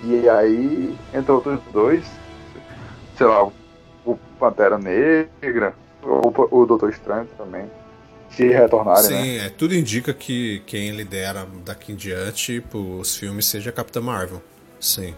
E 0.03 0.27
aí, 0.27 0.95
entre 1.13 1.31
outros 1.31 1.59
dois, 1.71 2.03
sei 3.17 3.25
lá, 3.27 3.43
o 4.05 4.17
Pantera 4.39 4.77
Negra, 4.77 5.73
o, 6.03 6.61
o 6.61 6.65
Doutor 6.65 6.89
Estranho 6.89 7.27
também. 7.37 7.65
Se 8.29 8.47
retornarem, 8.49 9.09
né? 9.09 9.23
Sim, 9.23 9.37
é, 9.37 9.49
tudo 9.49 9.73
indica 9.73 10.13
que 10.13 10.61
quem 10.67 10.91
lidera 10.91 11.47
daqui 11.63 11.93
em 11.93 11.95
diante 11.95 12.61
os 12.73 13.15
filmes 13.15 13.45
seja 13.45 13.69
a 13.69 13.73
Capitã 13.73 14.01
Marvel. 14.01 14.41
Sim. 14.79 15.15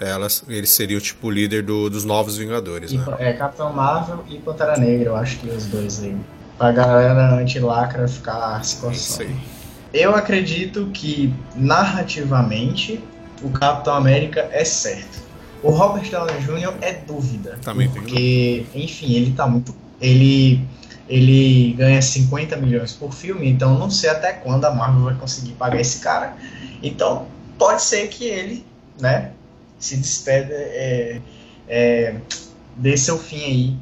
Ela, 0.00 0.26
ele 0.48 0.66
seria 0.66 0.96
o 0.98 1.00
tipo 1.00 1.30
líder 1.30 1.62
do- 1.62 1.88
dos 1.88 2.04
novos 2.04 2.36
Vingadores, 2.38 2.90
E, 2.90 2.96
né? 2.98 3.04
é 3.18 3.32
Capitão 3.34 3.72
Marvel 3.72 4.24
e 4.28 4.38
Pantera 4.38 4.76
Negra, 4.78 5.10
eu 5.10 5.16
acho 5.16 5.38
que 5.38 5.48
os 5.48 5.66
dois 5.66 6.02
aí. 6.02 6.16
Pra 6.58 6.72
galera 6.72 7.34
anti-lacra 7.34 8.08
ficar 8.08 8.64
se 8.64 8.84
É 8.86 8.90
isso 8.90 9.18
coçando. 9.18 9.30
aí. 9.30 9.59
Eu 9.92 10.14
acredito 10.14 10.86
que, 10.92 11.32
narrativamente, 11.56 13.00
o 13.42 13.50
Capitão 13.50 13.94
América 13.94 14.48
é 14.52 14.64
certo. 14.64 15.20
O 15.62 15.70
Robert 15.70 16.08
Downey 16.10 16.40
Jr. 16.40 16.74
é 16.80 16.92
dúvida. 16.92 17.58
Também 17.62 17.88
tem 17.88 18.00
porque, 18.00 18.66
enfim, 18.74 19.14
ele 19.14 19.32
tá 19.32 19.46
muito. 19.46 19.74
Ele, 20.00 20.64
ele 21.08 21.72
ganha 21.74 22.00
50 22.00 22.56
milhões 22.56 22.92
por 22.92 23.12
filme, 23.12 23.48
então 23.48 23.78
não 23.78 23.90
sei 23.90 24.10
até 24.10 24.32
quando 24.32 24.64
a 24.64 24.70
Marvel 24.70 25.04
vai 25.04 25.14
conseguir 25.16 25.52
pagar 25.52 25.80
esse 25.80 26.00
cara. 26.00 26.34
Então, 26.82 27.26
pode 27.58 27.82
ser 27.82 28.08
que 28.08 28.24
ele, 28.24 28.64
né, 28.98 29.32
se 29.78 29.96
despeda, 29.96 30.54
é, 30.54 31.20
é, 31.68 32.14
dê 32.76 32.96
seu 32.96 33.18
fim 33.18 33.44
aí, 33.44 33.76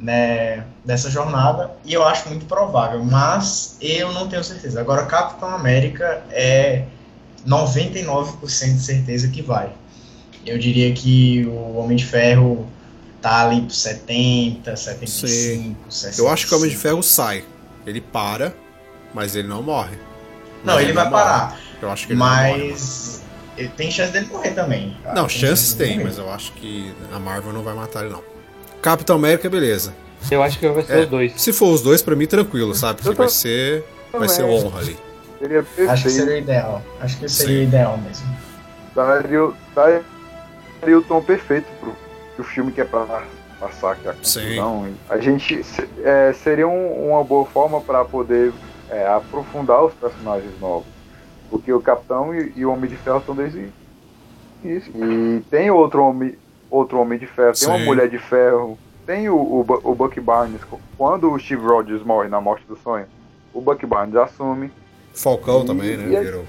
né, 0.00 0.64
dessa 0.84 1.10
jornada, 1.10 1.70
e 1.84 1.92
eu 1.92 2.02
acho 2.04 2.28
muito 2.28 2.46
provável, 2.46 3.04
mas 3.04 3.76
eu 3.80 4.12
não 4.12 4.28
tenho 4.28 4.42
certeza. 4.42 4.80
Agora, 4.80 5.04
Capitão 5.04 5.48
América 5.50 6.22
é 6.30 6.84
99% 7.46 8.74
de 8.74 8.80
certeza 8.82 9.28
que 9.28 9.42
vai. 9.42 9.70
Eu 10.46 10.58
diria 10.58 10.92
que 10.94 11.44
o 11.46 11.76
Homem 11.76 11.96
de 11.96 12.06
Ferro 12.06 12.66
tá 13.20 13.42
ali 13.46 13.60
por 13.62 13.72
70, 13.72 14.74
75, 14.74 15.76
60. 15.92 16.20
Eu 16.22 16.28
acho 16.28 16.46
que 16.46 16.54
o 16.54 16.56
Homem 16.58 16.70
de 16.70 16.76
Ferro 16.76 17.02
sai. 17.02 17.44
Ele 17.86 18.00
para, 18.00 18.54
mas 19.12 19.36
ele 19.36 19.48
não 19.48 19.62
morre. 19.62 19.96
Não, 20.64 20.74
Mas 20.74 20.84
ele 20.84 20.92
vai 20.92 21.04
morre. 21.10 21.22
parar, 21.22 21.60
Eu 21.80 21.90
acho 21.90 22.06
que 22.06 22.12
ele 22.12 22.18
morre. 22.18 22.68
mas 22.70 23.22
ele 23.56 23.68
tem 23.70 23.90
chance 23.90 24.12
dele 24.12 24.26
morrer 24.26 24.50
também. 24.52 24.96
Não, 25.14 25.28
chances 25.28 25.40
chance 25.70 25.76
dele 25.76 25.94
tem, 25.96 26.04
mas 26.04 26.18
eu 26.18 26.30
acho 26.32 26.52
que 26.52 26.94
a 27.12 27.18
Marvel 27.18 27.52
não 27.52 27.62
vai 27.62 27.74
matar 27.74 28.04
ele, 28.04 28.12
não. 28.12 28.22
Capitão 28.82 29.16
América, 29.16 29.48
beleza. 29.48 29.94
Eu 30.30 30.42
acho 30.42 30.58
que 30.58 30.68
vai 30.68 30.82
ser 30.82 30.92
É, 30.92 31.00
os 31.02 31.08
dois. 31.08 31.40
Se 31.40 31.52
for 31.52 31.72
os 31.72 31.82
dois, 31.82 32.02
pra 32.02 32.14
mim, 32.14 32.26
tranquilo, 32.26 32.74
sabe? 32.74 33.00
Porque 33.02 33.14
vai 33.16 33.28
ser, 33.28 33.84
vai 34.12 34.28
ser 34.28 34.42
também. 34.42 34.64
honra 34.64 34.80
ali. 34.80 34.96
Seria 35.38 35.62
perfeito. 35.62 35.90
Acho 35.90 36.02
que 36.04 36.10
seria 36.10 36.34
o 36.34 36.38
ideal. 36.38 36.82
Acho 37.00 37.18
que 37.18 37.28
seria 37.28 37.54
Sim. 37.56 37.60
o 37.60 37.62
ideal 37.68 37.98
mesmo. 37.98 38.26
daria, 38.94 39.44
o- 39.44 39.54
daria 39.74 40.98
o 40.98 41.02
tom 41.02 41.22
perfeito 41.22 41.66
pro, 41.80 41.92
pro 42.36 42.44
filme 42.44 42.70
que 42.72 42.80
é 42.80 42.84
pra 42.84 43.22
passar 43.58 43.92
aqui 43.92 44.08
a 44.08 44.14
Sim. 44.22 44.40
conclusão. 44.56 44.88
A 45.08 45.18
gente 45.18 45.64
é, 46.04 46.32
seria 46.34 46.68
um- 46.68 47.10
uma 47.10 47.24
boa 47.24 47.46
forma 47.46 47.80
para 47.80 48.04
poder 48.04 48.52
é, 48.90 49.06
aprofundar 49.06 49.84
os 49.84 49.94
personagens 49.94 50.52
novos. 50.60 50.86
Porque 51.48 51.72
o 51.72 51.80
Capitão 51.80 52.34
e, 52.34 52.52
e 52.56 52.66
o 52.66 52.72
Homem 52.72 52.90
de 52.90 52.96
Ferro 52.96 53.18
estão 53.18 53.34
desde 53.34 53.68
isso. 54.64 54.90
E 54.94 55.40
tem 55.50 55.70
outro 55.70 56.02
Homem, 56.04 56.34
outro 56.70 56.98
homem 57.00 57.18
de 57.18 57.26
Ferro, 57.26 57.52
tem 57.54 57.68
uma 57.68 57.78
Sim. 57.78 57.84
Mulher 57.84 58.08
de 58.08 58.18
Ferro, 58.18 58.78
tem 59.06 59.28
o, 59.28 59.34
o, 59.36 59.60
o 59.84 59.94
Buck 59.94 60.18
Barnes. 60.20 60.60
Quando 60.96 61.30
o 61.32 61.38
Steve 61.38 61.62
Rogers 61.66 62.02
morre 62.02 62.28
na 62.28 62.40
Morte 62.40 62.64
do 62.68 62.76
Sonho, 62.76 63.06
o 63.52 63.60
Buck 63.60 63.84
Barnes 63.86 64.14
assume. 64.16 64.70
Falcão 65.14 65.62
E- 65.62 65.66
também, 65.66 65.90
e 65.92 65.96
né? 65.96 66.14
é- 66.16 66.20
Virou. 66.22 66.44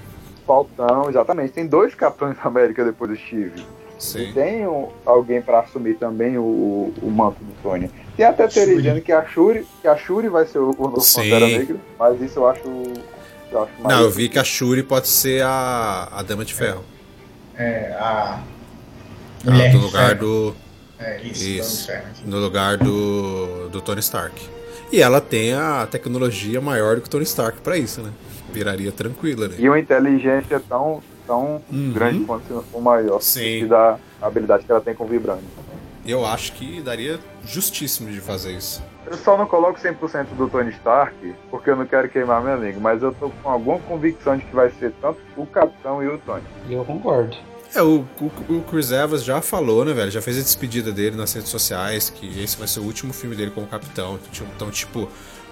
Faltão, 0.46 1.08
exatamente. 1.08 1.52
Tem 1.52 1.66
dois 1.66 1.94
Capitães 1.94 2.36
da 2.36 2.44
América 2.44 2.84
depois 2.84 3.10
do 3.10 3.16
Steve. 3.16 3.60
E 3.60 4.02
Sim. 4.02 4.32
tem 4.32 4.66
um- 4.66 4.88
alguém 5.06 5.40
pra 5.40 5.60
assumir 5.60 5.94
também 5.94 6.36
o, 6.36 6.42
o, 6.42 6.94
o 7.02 7.10
manto 7.10 7.42
do 7.42 7.52
Tony. 7.62 7.90
Tem 8.16 8.26
até 8.26 8.46
teoria 8.48 8.76
dizendo 8.76 9.00
que 9.00 9.12
a 9.12 9.24
Shuri, 9.24 9.66
que 9.80 9.86
a 9.88 9.96
Shuri 9.96 10.28
vai 10.28 10.44
ser 10.46 10.58
o, 10.58 10.70
o 10.76 10.82
novo 10.88 11.00
Sim. 11.00 11.22
Pantera 11.22 11.46
Negra, 11.46 11.76
mas 11.98 12.20
isso 12.20 12.40
eu 12.40 12.48
acho 12.48 12.62
Eu 13.50 13.62
acho 13.62 13.72
mais 13.80 13.96
Não, 13.96 14.02
eu 14.04 14.10
vi 14.10 14.28
que 14.28 14.38
a 14.38 14.44
Shuri 14.44 14.82
pode 14.82 15.06
ser 15.08 15.42
a, 15.44 16.08
a 16.12 16.22
Dama 16.22 16.44
de 16.44 16.52
Ferro. 16.54 16.82
É, 17.56 17.94
a. 17.98 18.40
Ah, 19.46 19.50
Mulher 19.50 19.74
no 19.74 19.80
lugar 19.80 20.14
do. 20.14 20.54
É, 20.98 21.20
isso, 21.22 21.44
Isso. 21.44 21.92
No 22.24 22.38
lugar 22.38 22.76
do. 22.76 23.68
do 23.70 23.80
Tony 23.80 24.00
Stark. 24.00 24.40
E 24.92 25.00
ela 25.02 25.20
tem 25.20 25.54
a 25.54 25.86
tecnologia 25.90 26.60
maior 26.60 26.96
do 26.96 27.02
que 27.02 27.08
o 27.08 27.10
Tony 27.10 27.24
Stark 27.24 27.60
pra 27.60 27.76
isso, 27.76 28.02
né? 28.02 28.10
Viraria 28.52 28.92
tranquila, 28.92 29.48
né? 29.48 29.56
E 29.58 29.68
uma 29.68 29.78
inteligência 29.80 30.60
tão, 30.68 31.02
tão 31.26 31.62
Uhum. 31.72 31.92
grande 31.92 32.24
quanto 32.24 32.62
for 32.70 32.80
maior. 32.80 33.20
Sim. 33.20 33.60
Que 33.60 33.66
dá 33.66 33.98
a 34.20 34.26
habilidade 34.26 34.64
que 34.64 34.70
ela 34.70 34.80
tem 34.80 34.94
com 34.94 35.04
o 35.04 35.08
Vibranium. 35.08 35.42
Eu 36.06 36.26
acho 36.26 36.52
que 36.52 36.82
daria 36.82 37.18
justíssimo 37.44 38.10
de 38.10 38.20
fazer 38.20 38.52
isso. 38.52 38.82
Eu 39.06 39.16
só 39.16 39.36
não 39.36 39.46
coloco 39.46 39.80
100% 39.80 40.26
do 40.36 40.48
Tony 40.48 40.70
Stark, 40.70 41.14
porque 41.50 41.70
eu 41.70 41.76
não 41.76 41.86
quero 41.86 42.08
queimar 42.08 42.42
meu 42.42 42.54
amigo, 42.54 42.80
mas 42.80 43.02
eu 43.02 43.12
tô 43.12 43.30
com 43.30 43.48
alguma 43.50 43.78
convicção 43.80 44.36
de 44.36 44.44
que 44.44 44.54
vai 44.54 44.70
ser 44.78 44.92
tanto 45.00 45.18
o 45.36 45.46
Capitão 45.46 46.02
e 46.02 46.08
o 46.08 46.18
Tony. 46.18 46.42
E 46.68 46.74
eu 46.74 46.84
concordo. 46.84 47.36
É, 47.74 47.82
o, 47.82 48.04
o, 48.20 48.54
o 48.56 48.64
Chris 48.70 48.90
Evans 48.90 49.24
já 49.24 49.40
falou, 49.40 49.84
né, 49.84 49.94
velho? 49.94 50.10
Já 50.10 50.20
fez 50.20 50.38
a 50.38 50.42
despedida 50.42 50.92
dele 50.92 51.16
nas 51.16 51.32
redes 51.32 51.48
sociais, 51.48 52.10
que 52.10 52.26
esse 52.40 52.56
vai 52.56 52.68
ser 52.68 52.80
o 52.80 52.82
último 52.82 53.12
filme 53.12 53.34
dele 53.34 53.50
como 53.50 53.66
capitão. 53.66 54.18
Então, 54.54 54.70
tipo, 54.70 55.08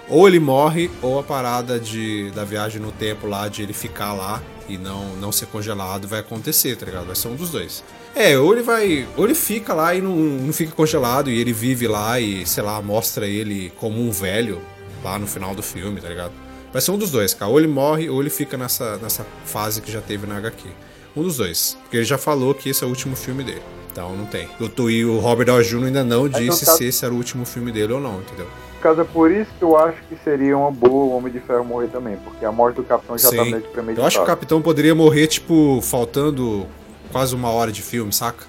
ou 0.08 0.28
ele 0.28 0.38
morre, 0.38 0.90
ou 1.00 1.18
a 1.18 1.22
parada 1.22 1.80
de, 1.80 2.30
da 2.32 2.44
viagem 2.44 2.80
no 2.80 2.92
tempo 2.92 3.26
lá, 3.26 3.48
de 3.48 3.62
ele 3.62 3.72
ficar 3.72 4.12
lá 4.12 4.42
e 4.68 4.76
não, 4.76 5.16
não 5.16 5.32
ser 5.32 5.46
congelado, 5.46 6.06
vai 6.06 6.20
acontecer, 6.20 6.76
tá 6.76 6.84
ligado? 6.84 7.06
Vai 7.06 7.16
ser 7.16 7.28
um 7.28 7.36
dos 7.36 7.50
dois. 7.50 7.82
É, 8.14 8.36
ou 8.36 8.52
ele 8.52 8.62
vai. 8.62 9.08
Ou 9.16 9.24
ele 9.24 9.34
fica 9.34 9.72
lá 9.72 9.94
e 9.94 10.02
não, 10.02 10.14
não 10.14 10.52
fica 10.52 10.72
congelado, 10.72 11.30
e 11.30 11.38
ele 11.38 11.52
vive 11.52 11.88
lá 11.88 12.20
e, 12.20 12.44
sei 12.44 12.62
lá, 12.62 12.82
mostra 12.82 13.26
ele 13.26 13.72
como 13.76 14.00
um 14.00 14.10
velho 14.10 14.60
lá 15.02 15.18
no 15.18 15.26
final 15.26 15.54
do 15.54 15.62
filme, 15.62 16.00
tá 16.00 16.08
ligado? 16.08 16.32
Vai 16.72 16.82
ser 16.82 16.90
um 16.90 16.98
dos 16.98 17.10
dois, 17.10 17.32
cara. 17.32 17.50
Ou 17.50 17.58
ele 17.58 17.68
morre, 17.68 18.10
ou 18.10 18.20
ele 18.20 18.30
fica 18.30 18.58
nessa, 18.58 18.96
nessa 18.98 19.24
fase 19.44 19.80
que 19.80 19.90
já 19.90 20.00
teve 20.00 20.26
na 20.26 20.36
HQ. 20.36 20.68
Um 21.16 21.22
dos 21.22 21.36
dois. 21.38 21.76
Porque 21.82 21.96
ele 21.98 22.04
já 22.04 22.18
falou 22.18 22.54
que 22.54 22.68
esse 22.70 22.82
é 22.82 22.86
o 22.86 22.90
último 22.90 23.16
filme 23.16 23.42
dele. 23.44 23.62
Então 23.90 24.16
não 24.16 24.26
tem. 24.26 24.48
O 24.60 24.90
e 24.90 25.04
o 25.04 25.18
Robert 25.18 25.46
Downey 25.46 25.64
Jr. 25.64 25.84
ainda 25.86 26.04
não 26.04 26.28
disse 26.28 26.64
caso- 26.64 26.78
se 26.78 26.84
esse 26.86 27.04
era 27.04 27.12
o 27.12 27.16
último 27.16 27.44
filme 27.44 27.72
dele 27.72 27.92
ou 27.92 28.00
não, 28.00 28.20
entendeu? 28.20 28.46
Caso, 28.80 29.00
é 29.02 29.04
por 29.04 29.30
isso 29.30 29.50
que 29.58 29.62
eu 29.64 29.76
acho 29.76 29.98
que 30.08 30.16
seria 30.24 30.56
uma 30.56 30.70
boa 30.70 31.04
o 31.04 31.16
Homem 31.16 31.30
de 31.30 31.38
Ferro 31.40 31.64
morrer 31.64 31.88
também, 31.88 32.16
porque 32.16 32.44
a 32.44 32.52
morte 32.52 32.76
do 32.76 32.82
Capitão 32.84 33.18
já 33.18 33.28
tá 33.28 33.44
Sim. 33.44 33.50
meio 33.50 33.62
que 33.62 33.68
premeditada. 33.68 34.00
Eu 34.02 34.06
acho 34.06 34.16
que 34.16 34.22
o 34.22 34.26
Capitão 34.26 34.62
poderia 34.62 34.94
morrer, 34.94 35.26
tipo, 35.26 35.80
faltando 35.82 36.66
quase 37.12 37.34
uma 37.34 37.50
hora 37.50 37.70
de 37.70 37.82
filme, 37.82 38.10
saca? 38.12 38.44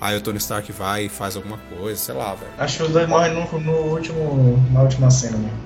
Aí 0.00 0.16
o 0.16 0.20
Tony 0.22 0.38
Stark 0.38 0.70
vai 0.72 1.04
e 1.06 1.08
faz 1.10 1.36
alguma 1.36 1.58
coisa, 1.78 1.98
sei 2.00 2.14
lá, 2.14 2.34
velho. 2.34 2.50
Acho 2.56 2.78
que 2.78 2.82
os 2.84 2.90
dois 2.90 3.06
morrem 3.08 3.34
no, 3.34 3.60
no 3.60 3.72
último, 3.92 4.62
na 4.72 4.82
última 4.82 5.10
cena 5.10 5.36
mesmo. 5.36 5.58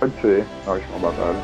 Pode 0.00 0.20
ser, 0.20 0.44
na 0.66 0.72
última 0.72 0.98
batalha. 0.98 1.36